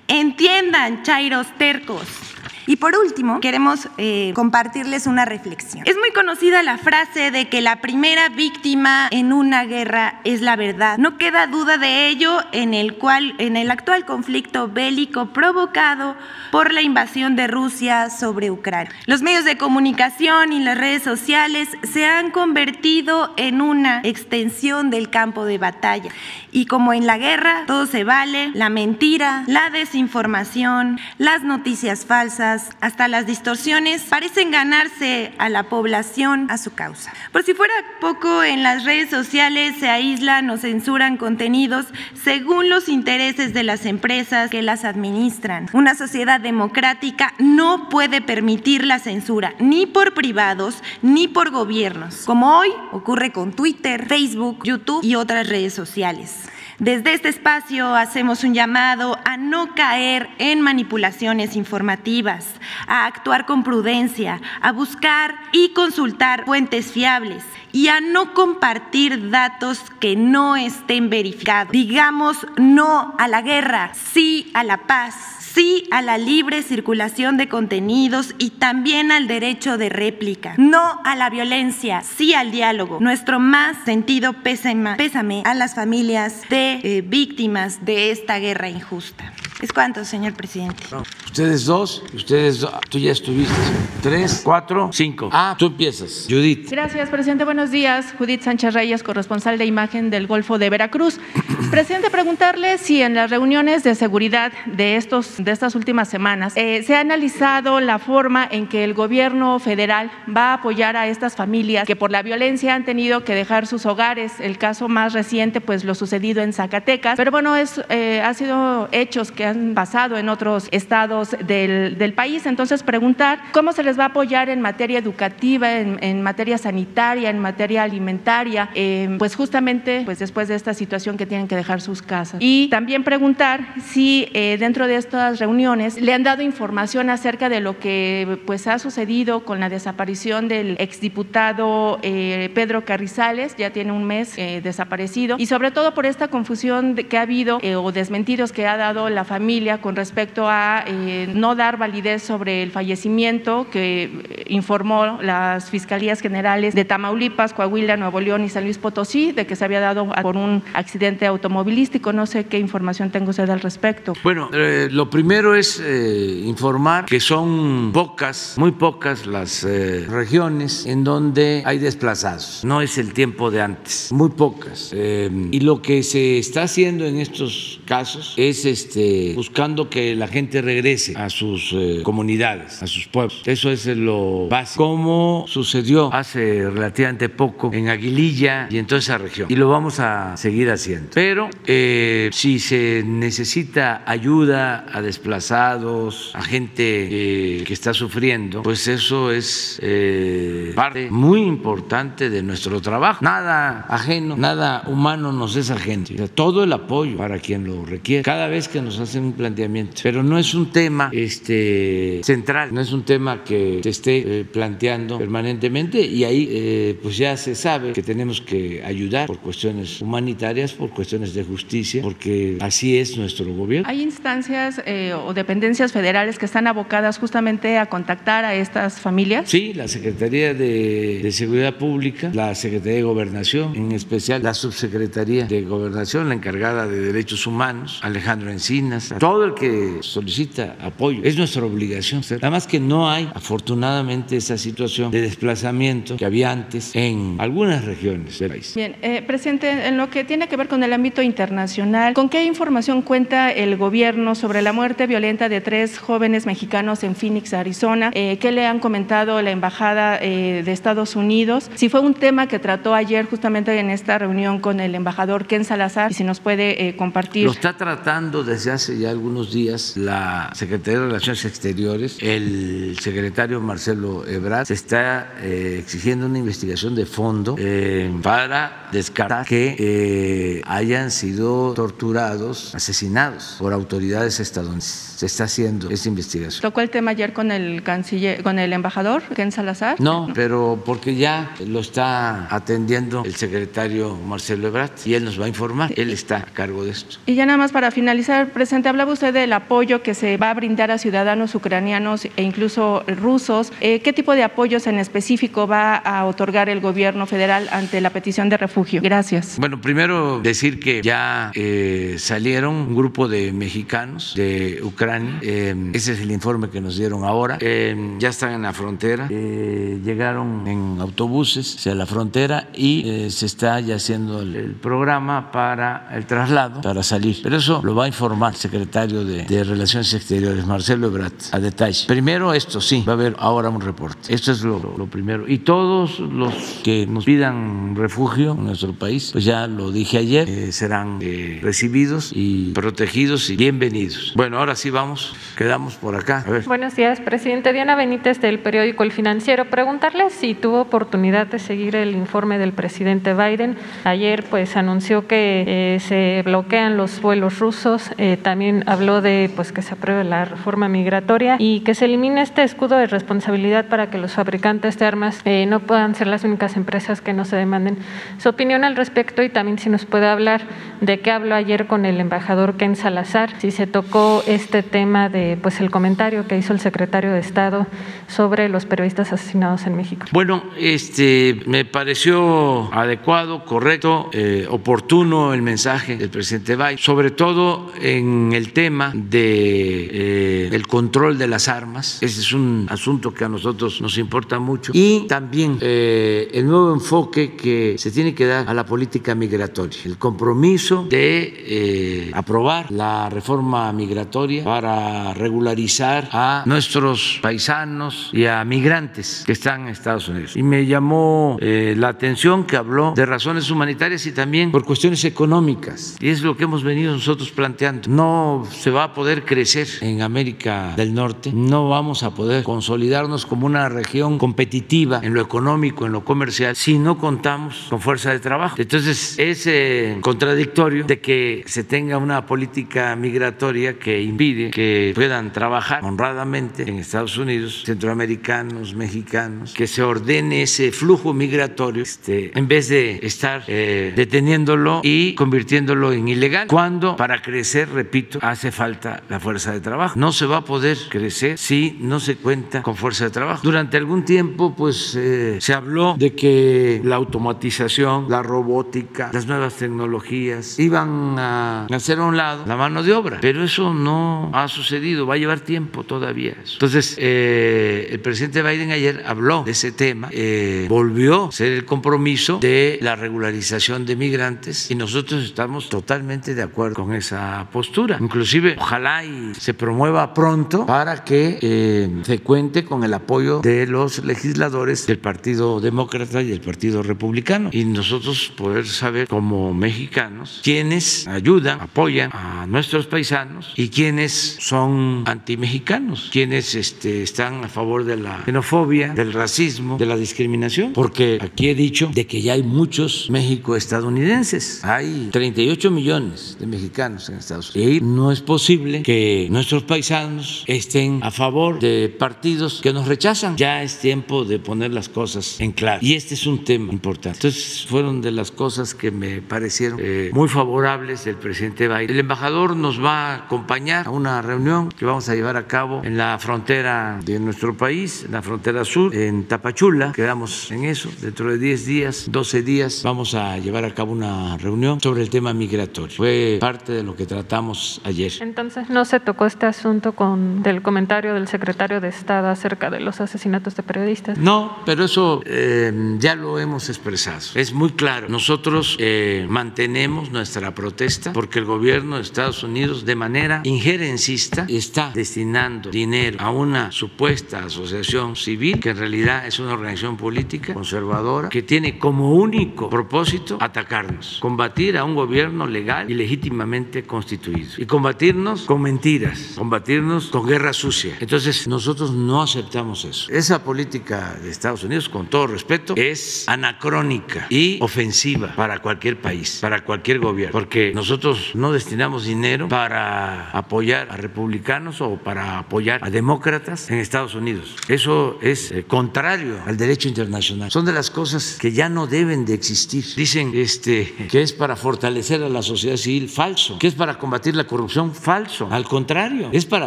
Entiendan, 0.08 1.02
chairos 1.02 1.46
tercos. 1.58 2.33
Y 2.66 2.76
por 2.76 2.96
último, 2.96 3.40
queremos 3.40 3.88
eh, 3.98 4.32
compartirles 4.34 5.06
una 5.06 5.24
reflexión. 5.24 5.84
Es 5.86 5.96
muy 5.96 6.10
conocida 6.12 6.62
la 6.62 6.78
frase 6.78 7.30
de 7.30 7.48
que 7.48 7.60
la 7.60 7.80
primera 7.80 8.28
víctima 8.28 9.08
en 9.10 9.32
una 9.32 9.64
guerra 9.64 10.20
es 10.24 10.40
la 10.40 10.56
verdad. 10.56 10.98
No 10.98 11.18
queda 11.18 11.46
duda 11.46 11.76
de 11.76 12.08
ello 12.08 12.38
en 12.52 12.74
el 12.74 12.94
cual 12.94 13.34
en 13.38 13.56
el 13.56 13.70
actual 13.70 14.04
conflicto 14.06 14.68
bélico 14.68 15.26
provocado 15.32 16.16
por 16.50 16.72
la 16.72 16.82
invasión 16.82 17.36
de 17.36 17.46
Rusia 17.46 18.10
sobre 18.10 18.50
Ucrania. 18.50 18.92
Los 19.06 19.22
medios 19.22 19.44
de 19.44 19.58
comunicación 19.58 20.52
y 20.52 20.60
las 20.60 20.78
redes 20.78 21.02
sociales 21.02 21.68
se 21.82 22.06
han 22.06 22.30
convertido 22.30 23.32
en 23.36 23.60
una 23.60 24.00
extensión 24.04 24.90
del 24.90 25.10
campo 25.10 25.44
de 25.44 25.58
batalla. 25.58 26.10
Y 26.50 26.66
como 26.66 26.92
en 26.92 27.06
la 27.06 27.18
guerra, 27.18 27.64
todo 27.66 27.86
se 27.86 28.04
vale, 28.04 28.50
la 28.54 28.68
mentira, 28.68 29.44
la 29.46 29.70
desinformación, 29.70 31.00
las 31.18 31.42
noticias 31.42 32.06
falsas, 32.06 32.53
hasta 32.80 33.08
las 33.08 33.26
distorsiones, 33.26 34.02
parecen 34.02 34.50
ganarse 34.50 35.32
a 35.38 35.48
la 35.48 35.64
población 35.64 36.46
a 36.50 36.58
su 36.58 36.74
causa. 36.74 37.12
Por 37.32 37.42
si 37.42 37.54
fuera 37.54 37.74
poco, 38.00 38.42
en 38.42 38.62
las 38.62 38.84
redes 38.84 39.10
sociales 39.10 39.76
se 39.78 39.88
aíslan 39.88 40.50
o 40.50 40.56
censuran 40.56 41.16
contenidos 41.16 41.86
según 42.22 42.68
los 42.68 42.88
intereses 42.88 43.54
de 43.54 43.62
las 43.62 43.86
empresas 43.86 44.50
que 44.50 44.62
las 44.62 44.84
administran. 44.84 45.68
Una 45.72 45.94
sociedad 45.94 46.40
democrática 46.40 47.34
no 47.38 47.88
puede 47.88 48.20
permitir 48.20 48.84
la 48.84 48.98
censura 48.98 49.54
ni 49.58 49.86
por 49.86 50.14
privados 50.14 50.82
ni 51.02 51.28
por 51.28 51.50
gobiernos, 51.50 52.24
como 52.24 52.58
hoy 52.58 52.70
ocurre 52.92 53.32
con 53.32 53.52
Twitter, 53.52 54.06
Facebook, 54.06 54.60
YouTube 54.64 55.04
y 55.04 55.14
otras 55.14 55.48
redes 55.48 55.74
sociales. 55.74 56.48
Desde 56.78 57.14
este 57.14 57.28
espacio 57.28 57.94
hacemos 57.94 58.42
un 58.42 58.52
llamado 58.52 59.16
a 59.24 59.36
no 59.36 59.76
caer 59.76 60.28
en 60.38 60.60
manipulaciones 60.60 61.54
informativas, 61.54 62.46
a 62.88 63.06
actuar 63.06 63.46
con 63.46 63.62
prudencia, 63.62 64.40
a 64.60 64.72
buscar 64.72 65.36
y 65.52 65.72
consultar 65.72 66.44
fuentes 66.44 66.90
fiables 66.90 67.44
y 67.70 67.88
a 67.88 68.00
no 68.00 68.34
compartir 68.34 69.30
datos 69.30 69.82
que 70.00 70.16
no 70.16 70.56
estén 70.56 71.10
verificados. 71.10 71.70
Digamos 71.70 72.44
no 72.56 73.14
a 73.18 73.28
la 73.28 73.42
guerra, 73.42 73.92
sí 73.94 74.50
a 74.52 74.64
la 74.64 74.78
paz 74.78 75.33
sí 75.54 75.86
a 75.90 76.02
la 76.02 76.18
libre 76.18 76.62
circulación 76.62 77.36
de 77.36 77.48
contenidos 77.48 78.34
y 78.38 78.50
también 78.50 79.12
al 79.12 79.28
derecho 79.28 79.78
de 79.78 79.88
réplica, 79.88 80.54
no 80.58 81.00
a 81.04 81.14
la 81.14 81.30
violencia, 81.30 82.02
sí 82.02 82.34
al 82.34 82.50
diálogo. 82.50 82.98
Nuestro 83.00 83.38
más 83.38 83.76
sentido 83.84 84.32
pésame, 84.42 85.42
a 85.44 85.54
las 85.54 85.74
familias 85.74 86.42
de 86.50 86.80
eh, 86.82 87.02
víctimas 87.02 87.84
de 87.84 88.10
esta 88.10 88.38
guerra 88.38 88.68
injusta. 88.68 89.32
Es 89.62 89.72
cuánto, 89.72 90.04
señor 90.04 90.34
presidente. 90.34 90.82
Ustedes 91.24 91.64
dos, 91.64 92.02
ustedes 92.12 92.60
dos, 92.60 92.72
tú 92.88 92.98
ya 92.98 93.12
estuviste. 93.12 93.54
Tres, 94.02 94.42
cuatro, 94.44 94.90
cinco. 94.92 95.30
Ah, 95.32 95.54
tú 95.58 95.66
empiezas. 95.66 96.26
Judith. 96.28 96.68
Gracias, 96.70 97.08
presidente. 97.08 97.44
Buenos 97.44 97.70
días. 97.70 98.14
Judith 98.18 98.42
Sánchez 98.42 98.74
Reyes, 98.74 99.02
corresponsal 99.02 99.56
de 99.56 99.64
imagen 99.64 100.10
del 100.10 100.26
Golfo 100.26 100.58
de 100.58 100.70
Veracruz. 100.70 101.20
presidente, 101.70 102.10
preguntarle 102.10 102.78
si 102.78 103.02
en 103.02 103.14
las 103.14 103.30
reuniones 103.30 103.84
de 103.84 103.94
seguridad 103.94 104.52
de, 104.66 104.96
estos, 104.96 105.42
de 105.42 105.52
estas 105.52 105.74
últimas 105.74 106.08
semanas 106.08 106.52
eh, 106.56 106.82
se 106.82 106.94
ha 106.96 107.00
analizado 107.00 107.80
la 107.80 107.98
forma 107.98 108.46
en 108.50 108.68
que 108.68 108.84
el 108.84 108.94
gobierno 108.94 109.58
federal 109.58 110.10
va 110.34 110.50
a 110.50 110.54
apoyar 110.54 110.96
a 110.96 111.06
estas 111.08 111.36
familias 111.36 111.86
que 111.86 111.96
por 111.96 112.10
la 112.10 112.22
violencia 112.22 112.74
han 112.74 112.84
tenido 112.84 113.24
que 113.24 113.34
dejar 113.34 113.66
sus 113.66 113.86
hogares. 113.86 114.40
El 114.40 114.58
caso 114.58 114.88
más 114.88 115.12
reciente, 115.12 115.60
pues 115.60 115.84
lo 115.84 115.94
sucedido 115.94 116.42
en 116.42 116.52
Zacatecas. 116.52 117.16
Pero 117.16 117.30
bueno, 117.30 117.56
es, 117.56 117.80
eh, 117.88 118.20
ha 118.20 118.34
sido 118.34 118.88
hechos 118.92 119.32
que 119.32 119.43
han 119.44 119.74
pasado 119.74 120.16
en 120.16 120.28
otros 120.28 120.68
estados 120.70 121.36
del, 121.46 121.98
del, 121.98 122.12
país. 122.12 122.46
Entonces, 122.46 122.82
preguntar 122.82 123.40
cómo 123.52 123.72
se 123.72 123.82
les 123.82 123.98
va 123.98 124.04
a 124.04 124.08
apoyar 124.08 124.48
en 124.48 124.60
materia 124.60 124.98
educativa, 124.98 125.78
en, 125.78 125.98
en 126.02 126.22
materia 126.22 126.58
sanitaria, 126.58 127.30
en 127.30 127.38
materia 127.38 127.82
alimentaria, 127.82 128.70
eh, 128.74 129.16
pues 129.18 129.34
justamente 129.34 130.02
pues 130.04 130.18
después 130.18 130.48
de 130.48 130.54
esta 130.54 130.74
situación 130.74 131.16
que 131.16 131.26
tienen 131.26 131.48
que 131.48 131.56
dejar 131.56 131.80
sus 131.80 132.02
casas. 132.02 132.40
Y 132.40 132.68
también 132.68 133.04
preguntar 133.04 133.74
si 133.82 134.28
eh, 134.32 134.56
dentro 134.58 134.86
de 134.86 134.96
estas 134.96 135.38
reuniones 135.38 136.00
le 136.00 136.12
han 136.12 136.22
dado 136.22 136.42
información 136.42 137.10
acerca 137.10 137.48
de 137.48 137.60
lo 137.60 137.78
que 137.78 138.38
pues 138.46 138.66
ha 138.66 138.78
sucedido 138.78 139.44
con 139.44 139.60
la 139.60 139.68
desaparición 139.68 140.48
del 140.48 140.76
exdiputado 140.78 141.98
eh, 142.02 142.50
Pedro 142.54 142.84
Carrizales, 142.84 143.56
ya 143.56 143.70
tiene 143.70 143.92
un 143.92 144.04
mes 144.04 144.36
eh, 144.38 144.60
desaparecido, 144.62 145.36
y 145.38 145.46
sobre 145.46 145.70
todo 145.70 145.94
por 145.94 146.06
esta 146.06 146.28
confusión 146.28 146.94
que 146.94 147.18
ha 147.18 147.22
habido 147.22 147.58
eh, 147.62 147.76
o 147.76 147.92
desmentidos 147.92 148.52
que 148.52 148.66
ha 148.66 148.76
dado 148.76 149.08
la 149.08 149.24
familia 149.34 149.80
con 149.80 149.96
respecto 149.96 150.48
a 150.48 150.84
eh, 150.86 151.26
no 151.34 151.56
dar 151.56 151.76
validez 151.76 152.22
sobre 152.22 152.62
el 152.62 152.70
fallecimiento 152.70 153.66
que 153.72 154.44
informó 154.46 155.18
las 155.20 155.70
fiscalías 155.70 156.20
generales 156.20 156.76
de 156.76 156.84
Tamaulipas, 156.84 157.52
Coahuila, 157.52 157.96
Nuevo 157.96 158.20
León 158.20 158.44
y 158.44 158.48
San 158.48 158.62
Luis 158.62 158.78
Potosí, 158.78 159.32
de 159.32 159.44
que 159.44 159.56
se 159.56 159.64
había 159.64 159.80
dado 159.80 160.06
por 160.22 160.36
un 160.36 160.62
accidente 160.72 161.26
automovilístico. 161.26 162.12
No 162.12 162.26
sé 162.26 162.46
qué 162.46 162.60
información 162.60 163.10
tengo 163.10 163.30
usted 163.30 163.50
al 163.50 163.60
respecto. 163.60 164.12
Bueno, 164.22 164.50
eh, 164.52 164.86
lo 164.90 165.10
primero 165.10 165.56
es 165.56 165.82
eh, 165.84 166.42
informar 166.44 167.06
que 167.06 167.18
son 167.18 167.90
pocas, 167.92 168.54
muy 168.56 168.70
pocas 168.72 169.26
las 169.26 169.64
eh, 169.64 170.06
regiones 170.08 170.86
en 170.86 171.02
donde 171.02 171.64
hay 171.66 171.78
desplazados. 171.78 172.60
No 172.62 172.82
es 172.82 172.98
el 172.98 173.12
tiempo 173.12 173.50
de 173.50 173.62
antes, 173.62 174.12
muy 174.12 174.30
pocas. 174.30 174.92
Y 174.94 175.60
lo 175.60 175.82
que 175.82 176.02
se 176.02 176.38
está 176.38 176.62
haciendo 176.62 177.04
en 177.04 177.18
estos 177.18 177.80
casos 177.84 178.34
es 178.36 178.64
este, 178.64 179.23
buscando 179.34 179.88
que 179.88 180.14
la 180.14 180.26
gente 180.26 180.60
regrese 180.62 181.14
a 181.16 181.30
sus 181.30 181.72
eh, 181.72 182.00
comunidades, 182.02 182.82
a 182.82 182.86
sus 182.86 183.06
pueblos. 183.08 183.42
Eso 183.46 183.70
es 183.70 183.86
lo 183.86 184.48
básico. 184.48 184.84
Como 184.84 185.44
sucedió 185.48 186.12
hace 186.12 186.68
relativamente 186.68 187.28
poco 187.28 187.72
en 187.72 187.88
Aguililla 187.88 188.68
y 188.70 188.78
en 188.78 188.86
toda 188.86 188.98
esa 188.98 189.18
región. 189.18 189.48
Y 189.50 189.56
lo 189.56 189.68
vamos 189.68 190.00
a 190.00 190.36
seguir 190.36 190.70
haciendo. 190.70 191.10
Pero 191.14 191.48
eh, 191.66 192.30
si 192.32 192.58
se 192.58 193.02
necesita 193.04 194.02
ayuda 194.06 194.86
a 194.92 195.00
desplazados, 195.00 196.32
a 196.34 196.42
gente 196.42 196.82
eh, 196.82 197.64
que 197.64 197.72
está 197.72 197.94
sufriendo, 197.94 198.62
pues 198.62 198.88
eso 198.88 199.30
es 199.30 199.78
eh, 199.82 200.72
parte 200.74 201.10
muy 201.10 201.42
importante 201.42 202.30
de 202.30 202.42
nuestro 202.42 202.80
trabajo. 202.80 203.24
Nada 203.24 203.86
ajeno, 203.88 204.36
nada 204.36 204.82
humano 204.86 205.32
nos 205.32 205.56
es 205.56 205.70
ajeno. 205.70 206.04
O 206.12 206.16
sea, 206.16 206.28
todo 206.28 206.64
el 206.64 206.72
apoyo 206.72 207.16
para 207.16 207.38
quien 207.38 207.64
lo 207.64 207.84
requiere. 207.84 208.22
Cada 208.22 208.48
vez 208.48 208.68
que 208.68 208.80
nos 208.80 208.98
hacen 209.14 209.24
un 209.24 209.32
planteamiento. 209.32 210.00
Pero 210.02 210.22
no 210.22 210.38
es 210.38 210.54
un 210.54 210.70
tema 210.72 211.08
este, 211.12 212.20
central, 212.24 212.74
no 212.74 212.80
es 212.80 212.92
un 212.92 213.04
tema 213.04 213.44
que 213.44 213.80
se 213.82 213.90
esté 213.90 214.40
eh, 214.40 214.44
planteando 214.44 215.18
permanentemente 215.18 216.00
y 216.00 216.24
ahí 216.24 216.48
eh, 216.50 216.98
pues 217.00 217.16
ya 217.16 217.36
se 217.36 217.54
sabe 217.54 217.92
que 217.92 218.02
tenemos 218.02 218.40
que 218.40 218.82
ayudar 218.84 219.26
por 219.26 219.38
cuestiones 219.38 220.00
humanitarias, 220.00 220.72
por 220.72 220.90
cuestiones 220.90 221.32
de 221.34 221.44
justicia, 221.44 222.02
porque 222.02 222.58
así 222.60 222.98
es 222.98 223.16
nuestro 223.16 223.52
gobierno. 223.54 223.88
¿Hay 223.88 224.02
instancias 224.02 224.82
eh, 224.84 225.14
o 225.14 225.32
dependencias 225.32 225.92
federales 225.92 226.38
que 226.38 226.46
están 226.46 226.66
abocadas 226.66 227.18
justamente 227.18 227.78
a 227.78 227.86
contactar 227.86 228.44
a 228.44 228.54
estas 228.54 229.00
familias? 229.00 229.48
Sí, 229.48 229.74
la 229.74 229.86
Secretaría 229.86 230.54
de, 230.54 231.20
de 231.22 231.32
Seguridad 231.32 231.76
Pública, 231.76 232.30
la 232.34 232.54
Secretaría 232.54 232.96
de 232.96 233.02
Gobernación, 233.02 233.76
en 233.76 233.92
especial 233.92 234.42
la 234.42 234.54
Subsecretaría 234.54 235.46
de 235.46 235.62
Gobernación, 235.62 236.28
la 236.28 236.34
encargada 236.34 236.88
de 236.88 236.98
Derechos 236.98 237.46
Humanos, 237.46 238.00
Alejandro 238.02 238.50
Encinas, 238.50 239.03
todo 239.18 239.44
el 239.44 239.54
que 239.54 239.98
solicita 240.00 240.76
apoyo. 240.80 241.20
Es 241.24 241.36
nuestra 241.36 241.64
obligación. 241.64 242.22
Nada 242.30 242.50
más 242.50 242.66
que 242.66 242.80
no 242.80 243.10
hay, 243.10 243.28
afortunadamente, 243.34 244.36
esa 244.36 244.58
situación 244.58 245.10
de 245.10 245.20
desplazamiento 245.20 246.16
que 246.16 246.24
había 246.24 246.50
antes 246.50 246.94
en 246.94 247.36
algunas 247.38 247.84
regiones 247.84 248.38
del 248.38 248.50
país. 248.50 248.72
Bien, 248.74 248.96
eh, 249.02 249.22
presidente, 249.22 249.88
en 249.88 249.96
lo 249.96 250.10
que 250.10 250.24
tiene 250.24 250.48
que 250.48 250.56
ver 250.56 250.68
con 250.68 250.82
el 250.82 250.92
ámbito 250.92 251.22
internacional, 251.22 252.14
¿con 252.14 252.28
qué 252.28 252.44
información 252.44 253.02
cuenta 253.02 253.50
el 253.50 253.76
gobierno 253.76 254.34
sobre 254.34 254.62
la 254.62 254.72
muerte 254.72 255.06
violenta 255.06 255.48
de 255.48 255.60
tres 255.60 255.98
jóvenes 255.98 256.46
mexicanos 256.46 257.02
en 257.04 257.14
Phoenix, 257.14 257.52
Arizona? 257.54 258.10
Eh, 258.14 258.38
¿Qué 258.38 258.52
le 258.52 258.66
han 258.66 258.80
comentado 258.80 259.40
la 259.42 259.50
embajada 259.50 260.18
eh, 260.20 260.62
de 260.64 260.72
Estados 260.72 261.16
Unidos? 261.16 261.70
Si 261.74 261.88
fue 261.88 262.00
un 262.00 262.14
tema 262.14 262.46
que 262.46 262.58
trató 262.58 262.94
ayer 262.94 263.26
justamente 263.26 263.78
en 263.78 263.90
esta 263.90 264.18
reunión 264.18 264.58
con 264.60 264.80
el 264.80 264.94
embajador 264.94 265.46
Ken 265.46 265.64
Salazar, 265.64 266.10
y 266.10 266.14
si 266.14 266.24
nos 266.24 266.40
puede 266.40 266.94
compartir. 266.96 267.46
Lo 267.46 267.52
está 267.52 267.76
tratando 267.76 268.42
desde 268.44 268.72
hace 268.72 268.93
ya 268.98 269.10
algunos 269.10 269.52
días 269.52 269.96
la 269.96 270.50
Secretaría 270.54 271.00
de 271.00 271.06
Relaciones 271.06 271.44
Exteriores, 271.44 272.18
el 272.20 272.96
secretario 273.00 273.60
Marcelo 273.60 274.26
Ebrard, 274.26 274.66
se 274.66 274.74
está 274.74 275.34
eh, 275.40 275.78
exigiendo 275.80 276.26
una 276.26 276.38
investigación 276.38 276.94
de 276.94 277.06
fondo 277.06 277.56
eh, 277.58 278.12
para 278.22 278.88
descartar 278.92 279.46
que 279.46 279.76
eh, 279.78 280.62
hayan 280.66 281.10
sido 281.10 281.74
torturados, 281.74 282.74
asesinados 282.74 283.56
por 283.58 283.72
autoridades 283.72 284.40
estadounidenses. 284.40 285.14
Se 285.14 285.26
está 285.26 285.44
haciendo 285.44 285.90
esa 285.90 286.08
investigación. 286.08 286.60
¿Tocó 286.60 286.80
el 286.80 286.90
tema 286.90 287.12
ayer 287.12 287.32
con 287.32 287.52
el 287.52 287.82
canciller, 287.82 288.42
con 288.42 288.58
el 288.58 288.72
embajador 288.72 289.22
Ken 289.34 289.52
Salazar? 289.52 290.00
No, 290.00 290.28
pero 290.34 290.82
porque 290.84 291.14
ya 291.14 291.54
lo 291.66 291.80
está 291.80 292.52
atendiendo 292.54 293.22
el 293.24 293.36
secretario 293.36 294.16
Marcelo 294.16 294.68
Ebrard 294.68 294.90
y 295.04 295.14
él 295.14 295.24
nos 295.24 295.40
va 295.40 295.44
a 295.44 295.48
informar. 295.48 295.92
Él 295.96 296.10
está 296.10 296.38
a 296.38 296.46
cargo 296.46 296.84
de 296.84 296.90
esto. 296.90 297.18
Y 297.26 297.34
ya 297.36 297.46
nada 297.46 297.58
más 297.58 297.72
para 297.72 297.90
finalizar, 297.90 298.50
presidente, 298.50 298.73
hablaba 298.82 299.12
usted 299.12 299.32
del 299.32 299.52
apoyo 299.52 300.02
que 300.02 300.14
se 300.14 300.36
va 300.36 300.50
a 300.50 300.54
brindar 300.54 300.90
a 300.90 300.98
ciudadanos 300.98 301.54
ucranianos 301.54 302.24
e 302.24 302.42
incluso 302.42 303.04
rusos. 303.06 303.72
Eh, 303.80 304.00
¿Qué 304.00 304.12
tipo 304.12 304.32
de 304.32 304.42
apoyos 304.42 304.86
en 304.86 304.98
específico 304.98 305.66
va 305.66 305.96
a 305.96 306.24
otorgar 306.26 306.68
el 306.68 306.80
gobierno 306.80 307.26
federal 307.26 307.68
ante 307.72 308.00
la 308.00 308.10
petición 308.10 308.48
de 308.48 308.56
refugio? 308.56 309.00
Gracias. 309.02 309.56
Bueno, 309.58 309.80
primero 309.80 310.40
decir 310.40 310.80
que 310.80 311.02
ya 311.02 311.50
eh, 311.54 312.16
salieron 312.18 312.74
un 312.74 312.94
grupo 312.96 313.28
de 313.28 313.52
mexicanos 313.52 314.34
de 314.34 314.80
Ucrania. 314.82 315.38
Eh, 315.42 315.74
ese 315.92 316.12
es 316.12 316.20
el 316.20 316.30
informe 316.30 316.70
que 316.70 316.80
nos 316.80 316.96
dieron 316.96 317.24
ahora. 317.24 317.58
Ya 317.58 318.28
están 318.28 318.52
en 318.52 318.62
la 318.62 318.72
frontera. 318.72 319.28
Llegaron 319.28 320.66
en 320.66 321.00
autobuses 321.00 321.76
hacia 321.76 321.94
la 321.94 322.06
frontera 322.06 322.68
y 322.74 323.28
se 323.30 323.46
está 323.46 323.80
ya 323.80 323.96
haciendo 323.96 324.40
el, 324.40 324.74
programa 324.74 325.50
para 325.52 326.08
el 326.12 326.26
traslado, 326.26 326.80
para 326.80 327.02
salir. 327.02 327.40
Pero 327.42 327.56
eso 327.56 327.80
lo 327.82 327.94
va 327.94 328.04
a 328.04 328.06
informar 328.08 328.54
secretario 328.64 329.24
de, 329.24 329.44
de 329.44 329.64
Relaciones 329.64 330.12
Exteriores, 330.14 330.64
Marcelo 330.66 331.08
Ebrard, 331.08 331.32
a 331.52 331.58
detalle. 331.58 332.06
Primero 332.06 332.54
esto, 332.54 332.80
sí, 332.80 333.04
va 333.06 333.12
a 333.12 333.16
haber 333.16 333.34
ahora 333.38 333.68
un 333.68 333.80
reporte. 333.80 334.34
Esto 334.34 334.52
es 334.52 334.62
lo, 334.62 334.78
lo 334.96 335.06
primero. 335.06 335.46
Y 335.46 335.58
todos 335.58 336.18
los 336.20 336.54
que 336.82 337.06
nos 337.06 337.24
pidan 337.26 337.94
refugio 337.94 338.52
en 338.52 338.64
nuestro 338.64 338.92
país, 338.94 339.30
pues 339.32 339.44
ya 339.44 339.66
lo 339.66 339.92
dije 339.92 340.16
ayer, 340.18 340.48
eh, 340.48 340.72
serán 340.72 341.18
eh, 341.20 341.60
recibidos 341.62 342.32
y 342.34 342.72
protegidos 342.72 343.50
y 343.50 343.56
bienvenidos. 343.56 344.32
Bueno, 344.34 344.58
ahora 344.58 344.76
sí 344.76 344.88
vamos, 344.90 345.34
quedamos 345.58 345.96
por 345.96 346.16
acá. 346.16 346.44
Buenos 346.66 346.96
días, 346.96 347.20
presidente. 347.20 347.72
Diana 347.72 347.96
Benítez 347.96 348.40
del 348.40 348.60
periódico 348.60 349.02
El 349.02 349.12
Financiero. 349.12 349.68
Preguntarle 349.68 350.30
si 350.30 350.54
tuvo 350.54 350.80
oportunidad 350.80 351.46
de 351.48 351.58
seguir 351.58 351.96
el 351.96 352.14
informe 352.14 352.58
del 352.58 352.72
presidente 352.72 353.34
Biden. 353.34 353.76
Ayer 354.04 354.44
pues 354.48 354.76
anunció 354.76 355.26
que 355.26 355.64
eh, 355.66 356.00
se 356.00 356.42
bloquean 356.44 356.96
los 356.96 357.20
vuelos 357.20 357.58
rusos. 357.58 358.10
Eh, 358.16 358.38
también 358.54 358.84
habló 358.86 359.20
de 359.20 359.50
pues 359.56 359.72
que 359.72 359.82
se 359.82 359.94
apruebe 359.94 360.22
la 360.22 360.44
reforma 360.44 360.88
migratoria 360.88 361.56
y 361.58 361.80
que 361.80 361.96
se 361.96 362.04
elimine 362.04 362.40
este 362.40 362.62
escudo 362.62 362.96
de 362.96 363.08
responsabilidad 363.08 363.88
para 363.88 364.10
que 364.10 364.16
los 364.16 364.34
fabricantes 364.34 364.96
de 364.96 365.06
armas 365.06 365.40
eh, 365.44 365.66
no 365.66 365.80
puedan 365.80 366.14
ser 366.14 366.28
las 366.28 366.44
únicas 366.44 366.76
empresas 366.76 367.20
que 367.20 367.32
no 367.32 367.44
se 367.44 367.56
demanden. 367.56 367.98
Su 368.38 368.50
opinión 368.50 368.84
al 368.84 368.94
respecto 368.94 369.42
y 369.42 369.48
también 369.48 369.80
si 369.80 369.90
nos 369.90 370.04
puede 370.04 370.28
hablar 370.28 370.62
de 371.00 371.18
qué 371.18 371.32
habló 371.32 371.56
ayer 371.56 371.88
con 371.88 372.04
el 372.04 372.20
embajador 372.20 372.76
Ken 372.76 372.94
Salazar, 372.94 373.50
si 373.58 373.72
se 373.72 373.88
tocó 373.88 374.44
este 374.46 374.84
tema 374.84 375.28
de 375.28 375.58
pues 375.60 375.80
el 375.80 375.90
comentario 375.90 376.46
que 376.46 376.56
hizo 376.56 376.72
el 376.72 376.78
secretario 376.78 377.32
de 377.32 377.40
Estado 377.40 377.88
sobre 378.28 378.68
los 378.68 378.86
periodistas 378.86 379.32
asesinados 379.32 379.84
en 379.86 379.96
México. 379.96 380.26
Bueno, 380.30 380.62
este 380.78 381.60
me 381.66 381.84
pareció 381.84 382.94
adecuado, 382.94 383.64
correcto, 383.64 384.30
eh, 384.32 384.68
oportuno 384.70 385.54
el 385.54 385.62
mensaje 385.62 386.16
del 386.16 386.30
presidente 386.30 386.76
Biden, 386.76 386.98
sobre 386.98 387.32
todo 387.32 387.90
en 388.00 388.43
el 388.52 388.72
tema 388.72 389.12
de 389.14 390.08
eh, 390.12 390.68
el 390.72 390.86
control 390.86 391.38
de 391.38 391.48
las 391.48 391.68
armas. 391.68 392.18
Ese 392.20 392.40
es 392.40 392.52
un 392.52 392.86
asunto 392.90 393.32
que 393.32 393.44
a 393.44 393.48
nosotros 393.48 394.00
nos 394.00 394.18
importa 394.18 394.58
mucho 394.58 394.92
y 394.94 395.26
también 395.28 395.78
eh, 395.80 396.50
el 396.52 396.66
nuevo 396.66 396.92
enfoque 396.92 397.54
que 397.54 397.96
se 397.98 398.10
tiene 398.10 398.34
que 398.34 398.46
dar 398.46 398.68
a 398.68 398.74
la 398.74 398.84
política 398.84 399.34
migratoria, 399.34 400.00
el 400.04 400.18
compromiso 400.18 401.06
de 401.08 402.30
aprobar 402.34 402.90
la 402.90 403.28
reforma 403.30 403.92
migratoria 403.92 404.64
para 404.64 405.34
regularizar 405.34 406.28
a 406.32 406.62
nuestros 406.66 407.38
paisanos 407.42 408.30
y 408.32 408.46
a 408.46 408.64
migrantes 408.64 409.42
que 409.46 409.52
están 409.52 409.82
en 409.82 409.88
Estados 409.88 410.28
Unidos. 410.28 410.56
Y 410.56 410.62
me 410.62 410.86
llamó 410.86 411.56
eh, 411.60 411.94
la 411.96 412.08
atención 412.08 412.64
que 412.64 412.76
habló 412.76 413.12
de 413.14 413.26
razones 413.26 413.70
humanitarias 413.70 414.26
y 414.26 414.32
también 414.32 414.70
por 414.70 414.84
cuestiones 414.84 415.24
económicas. 415.24 416.16
Y 416.20 416.28
es 416.28 416.42
lo 416.42 416.56
que 416.56 416.64
hemos 416.64 416.82
venido 416.82 417.12
nosotros 417.12 417.50
planteando. 417.50 418.08
No 418.08 418.33
se 418.70 418.90
va 418.90 419.04
a 419.04 419.14
poder 419.14 419.44
crecer 419.44 419.88
en 420.00 420.22
América 420.22 420.94
del 420.96 421.14
Norte, 421.14 421.52
no 421.52 421.88
vamos 421.88 422.22
a 422.22 422.34
poder 422.34 422.64
consolidarnos 422.64 423.46
como 423.46 423.66
una 423.66 423.88
región 423.88 424.38
competitiva 424.38 425.20
en 425.22 425.34
lo 425.34 425.40
económico, 425.40 426.06
en 426.06 426.12
lo 426.12 426.24
comercial, 426.24 426.76
si 426.76 426.98
no 426.98 427.18
contamos 427.18 427.86
con 427.90 428.00
fuerza 428.00 428.30
de 428.30 428.40
trabajo. 428.40 428.76
Entonces 428.78 429.38
es 429.38 429.66
eh, 429.66 430.18
contradictorio 430.20 431.04
de 431.04 431.20
que 431.20 431.64
se 431.66 431.84
tenga 431.84 432.18
una 432.18 432.46
política 432.46 433.14
migratoria 433.16 433.98
que 433.98 434.22
impide 434.22 434.70
que 434.70 435.12
puedan 435.14 435.52
trabajar 435.52 436.04
honradamente 436.04 436.88
en 436.88 436.98
Estados 436.98 437.36
Unidos, 437.38 437.82
centroamericanos, 437.84 438.94
mexicanos, 438.94 439.74
que 439.74 439.86
se 439.86 440.02
ordene 440.02 440.62
ese 440.62 440.92
flujo 440.92 441.32
migratorio 441.32 442.02
este, 442.02 442.56
en 442.58 442.68
vez 442.68 442.88
de 442.88 443.20
estar 443.22 443.64
eh, 443.66 444.12
deteniéndolo 444.14 445.00
y 445.02 445.34
convirtiéndolo 445.34 446.12
en 446.12 446.28
ilegal, 446.28 446.66
cuando 446.68 447.16
para 447.16 447.40
crecer, 447.42 447.88
repito, 447.90 448.23
hace 448.40 448.72
falta 448.72 449.22
la 449.28 449.40
fuerza 449.40 449.72
de 449.72 449.80
trabajo. 449.80 450.18
No 450.18 450.32
se 450.32 450.46
va 450.46 450.58
a 450.58 450.64
poder 450.64 450.98
crecer 451.08 451.58
si 451.58 451.96
no 452.00 452.20
se 452.20 452.36
cuenta 452.36 452.82
con 452.82 452.96
fuerza 452.96 453.24
de 453.24 453.30
trabajo. 453.30 453.60
Durante 453.62 453.96
algún 453.96 454.24
tiempo, 454.24 454.74
pues 454.74 455.14
eh, 455.16 455.58
se 455.60 455.74
habló 455.74 456.14
de 456.18 456.34
que 456.34 457.00
la 457.04 457.16
automatización, 457.16 458.26
la 458.28 458.42
robótica, 458.42 459.30
las 459.32 459.46
nuevas 459.46 459.74
tecnologías 459.74 460.78
iban 460.78 461.38
a 461.38 461.86
hacer 461.86 462.18
a 462.18 462.24
un 462.24 462.36
lado 462.36 462.64
la 462.66 462.76
mano 462.76 463.02
de 463.02 463.12
obra, 463.12 463.38
pero 463.40 463.64
eso 463.64 463.94
no 463.94 464.50
ha 464.52 464.68
sucedido, 464.68 465.26
va 465.26 465.34
a 465.34 465.38
llevar 465.38 465.60
tiempo 465.60 466.04
todavía. 466.04 466.56
Eso. 466.62 466.74
Entonces, 466.74 467.16
eh, 467.18 468.08
el 468.10 468.20
presidente 468.20 468.62
Biden 468.62 468.90
ayer 468.90 469.22
habló 469.26 469.64
de 469.64 469.72
ese 469.72 469.92
tema, 469.92 470.28
eh, 470.32 470.86
volvió 470.88 471.46
a 471.46 471.52
ser 471.52 471.72
el 471.72 471.84
compromiso 471.84 472.58
de 472.58 472.98
la 473.00 473.16
regularización 473.16 474.06
de 474.06 474.16
migrantes 474.16 474.90
y 474.90 474.94
nosotros 474.94 475.44
estamos 475.44 475.88
totalmente 475.88 476.54
de 476.54 476.62
acuerdo 476.62 477.04
con 477.04 477.14
esa 477.14 477.68
postura. 477.72 478.13
Inclusive, 478.20 478.76
ojalá 478.78 479.24
y 479.24 479.54
se 479.54 479.74
promueva 479.74 480.34
pronto 480.34 480.86
para 480.86 481.24
que 481.24 481.58
eh, 481.60 482.22
se 482.22 482.38
cuente 482.40 482.84
con 482.84 483.04
el 483.04 483.14
apoyo 483.14 483.60
de 483.60 483.86
los 483.86 484.24
legisladores 484.24 485.06
del 485.06 485.18
Partido 485.18 485.80
Demócrata 485.80 486.42
y 486.42 486.48
del 486.48 486.60
Partido 486.60 487.02
Republicano. 487.02 487.70
Y 487.72 487.84
nosotros 487.84 488.52
poder 488.56 488.86
saber 488.86 489.28
como 489.28 489.74
mexicanos 489.74 490.60
quiénes 490.62 491.26
ayudan, 491.28 491.80
apoyan 491.80 492.30
a 492.32 492.66
nuestros 492.66 493.06
paisanos 493.06 493.72
y 493.76 493.88
quiénes 493.88 494.56
son 494.60 495.24
antimexicanos, 495.26 496.30
quienes 496.32 496.74
este, 496.74 497.22
están 497.22 497.64
a 497.64 497.68
favor 497.68 498.04
de 498.04 498.16
la 498.16 498.42
xenofobia, 498.44 499.14
del 499.14 499.32
racismo, 499.32 499.98
de 499.98 500.06
la 500.06 500.16
discriminación, 500.16 500.92
porque 500.92 501.38
aquí 501.40 501.68
he 501.68 501.74
dicho 501.74 502.10
de 502.12 502.26
que 502.26 502.42
ya 502.42 502.54
hay 502.54 502.62
muchos 502.62 503.28
México-estadounidenses, 503.30 504.84
hay 504.84 505.28
38 505.32 505.90
millones 505.90 506.56
de 506.58 506.66
mexicanos 506.66 507.28
en 507.28 507.36
Estados 507.36 507.74
Unidos 507.74 508.02
no 508.04 508.30
es 508.30 508.40
posible 508.40 509.02
que 509.02 509.48
nuestros 509.50 509.82
paisanos 509.82 510.64
estén 510.66 511.20
a 511.22 511.30
favor 511.30 511.80
de 511.80 512.14
partidos 512.16 512.80
que 512.82 512.92
nos 512.92 513.08
rechazan. 513.08 513.56
Ya 513.56 513.82
es 513.82 513.98
tiempo 513.98 514.44
de 514.44 514.58
poner 514.58 514.92
las 514.92 515.08
cosas 515.08 515.60
en 515.60 515.72
claro 515.72 516.00
y 516.02 516.14
este 516.14 516.34
es 516.34 516.46
un 516.46 516.64
tema 516.64 516.92
importante. 516.92 517.38
Entonces 517.38 517.86
fueron 517.88 518.20
de 518.20 518.30
las 518.30 518.50
cosas 518.50 518.94
que 518.94 519.10
me 519.10 519.40
parecieron 519.40 519.98
eh, 520.02 520.30
muy 520.32 520.48
favorables 520.48 521.24
del 521.24 521.36
presidente 521.36 521.88
Biden. 521.88 522.10
El 522.10 522.18
embajador 522.18 522.76
nos 522.76 523.02
va 523.02 523.32
a 523.32 523.34
acompañar 523.46 524.06
a 524.06 524.10
una 524.10 524.42
reunión 524.42 524.90
que 524.90 525.04
vamos 525.04 525.28
a 525.28 525.34
llevar 525.34 525.56
a 525.56 525.66
cabo 525.66 526.02
en 526.04 526.16
la 526.16 526.38
frontera 526.38 527.20
de 527.24 527.40
nuestro 527.40 527.76
país, 527.76 528.24
en 528.26 528.32
la 528.32 528.42
frontera 528.42 528.84
sur, 528.84 529.14
en 529.14 529.44
Tapachula. 529.44 530.12
Quedamos 530.12 530.70
en 530.70 530.84
eso. 530.84 531.10
Dentro 531.20 531.50
de 531.50 531.58
10 531.58 531.86
días, 531.86 532.26
12 532.30 532.62
días, 532.62 533.02
vamos 533.02 533.34
a 533.34 533.56
llevar 533.58 533.84
a 533.84 533.94
cabo 533.94 534.12
una 534.12 534.56
reunión 534.58 535.00
sobre 535.00 535.22
el 535.22 535.30
tema 535.30 535.54
migratorio. 535.54 536.14
Fue 536.16 536.58
parte 536.60 536.92
de 536.92 537.02
lo 537.02 537.16
que 537.16 537.24
tratamos 537.24 537.93
ayer. 538.04 538.32
Entonces, 538.40 538.88
¿no 538.90 539.04
se 539.04 539.20
tocó 539.20 539.46
este 539.46 539.66
asunto 539.66 540.12
con 540.12 540.62
del 540.62 540.82
comentario 540.82 541.34
del 541.34 541.48
secretario 541.48 542.00
de 542.00 542.08
Estado 542.08 542.48
acerca 542.48 542.90
de 542.90 543.00
los 543.00 543.20
asesinatos 543.20 543.76
de 543.76 543.82
periodistas? 543.82 544.38
No, 544.38 544.78
pero 544.84 545.04
eso 545.04 545.42
eh, 545.46 546.16
ya 546.18 546.34
lo 546.34 546.58
hemos 546.58 546.88
expresado. 546.88 547.40
Es 547.54 547.72
muy 547.72 547.90
claro. 547.90 548.28
Nosotros 548.28 548.96
eh, 549.00 549.46
mantenemos 549.48 550.30
nuestra 550.30 550.74
protesta 550.74 551.32
porque 551.32 551.58
el 551.58 551.64
gobierno 551.64 552.16
de 552.16 552.22
Estados 552.22 552.62
Unidos 552.62 553.04
de 553.04 553.14
manera 553.14 553.60
injerencista 553.64 554.66
está 554.68 555.10
destinando 555.14 555.90
dinero 555.90 556.38
a 556.40 556.50
una 556.50 556.92
supuesta 556.92 557.64
asociación 557.64 558.36
civil 558.36 558.80
que 558.80 558.90
en 558.90 558.98
realidad 558.98 559.46
es 559.46 559.58
una 559.58 559.72
organización 559.72 560.16
política 560.16 560.74
conservadora 560.74 561.48
que 561.48 561.62
tiene 561.62 561.98
como 561.98 562.34
único 562.34 562.88
propósito 562.88 563.58
atacarnos, 563.60 564.38
combatir 564.40 564.96
a 564.96 565.04
un 565.04 565.14
gobierno 565.14 565.66
legal 565.66 566.10
y 566.10 566.14
legítimamente 566.14 567.04
constituido 567.04 567.70
y 567.78 567.86
combatirnos 567.86 568.62
con 568.62 568.82
mentiras, 568.82 569.52
combatirnos 569.56 570.26
con 570.28 570.46
guerra 570.46 570.72
sucia. 570.72 571.16
Entonces 571.20 571.66
nosotros 571.68 572.12
no 572.12 572.42
aceptamos 572.42 573.04
eso. 573.04 573.30
Esa 573.30 573.62
política 573.62 574.36
de 574.42 574.50
Estados 574.50 574.84
Unidos, 574.84 575.08
con 575.08 575.26
todo 575.26 575.46
respeto, 575.46 575.94
es 575.96 576.48
anacrónica 576.48 577.46
y 577.50 577.78
ofensiva 577.80 578.54
para 578.54 578.80
cualquier 578.80 579.20
país, 579.20 579.58
para 579.60 579.84
cualquier 579.84 580.18
gobierno, 580.18 580.52
porque 580.52 580.92
nosotros 580.94 581.52
no 581.54 581.72
destinamos 581.72 582.24
dinero 582.24 582.68
para 582.68 583.50
apoyar 583.50 584.08
a 584.10 584.16
republicanos 584.16 585.00
o 585.00 585.16
para 585.16 585.58
apoyar 585.58 586.00
a 586.02 586.10
demócratas 586.10 586.90
en 586.90 586.98
Estados 586.98 587.34
Unidos. 587.34 587.76
Eso 587.88 588.38
es 588.42 588.70
eh, 588.70 588.84
contrario 588.84 589.60
al 589.66 589.76
derecho 589.76 590.08
internacional. 590.08 590.70
Son 590.70 590.84
de 590.84 590.92
las 590.92 591.10
cosas 591.10 591.56
que 591.60 591.72
ya 591.72 591.88
no 591.88 592.06
deben 592.06 592.44
de 592.44 592.54
existir. 592.54 593.04
Dicen 593.16 593.52
este, 593.54 594.14
que 594.30 594.42
es 594.42 594.52
para 594.52 594.76
fortalecer 594.76 595.42
a 595.42 595.48
la 595.48 595.62
sociedad 595.62 595.96
civil, 595.96 596.28
falso. 596.28 596.78
Que 596.78 596.86
es 596.86 596.94
para 596.94 597.18
combatir 597.18 597.56
la 597.56 597.63
corrupción, 597.66 598.14
falso. 598.14 598.68
Al 598.70 598.84
contrario, 598.84 599.48
es 599.52 599.64
para 599.66 599.86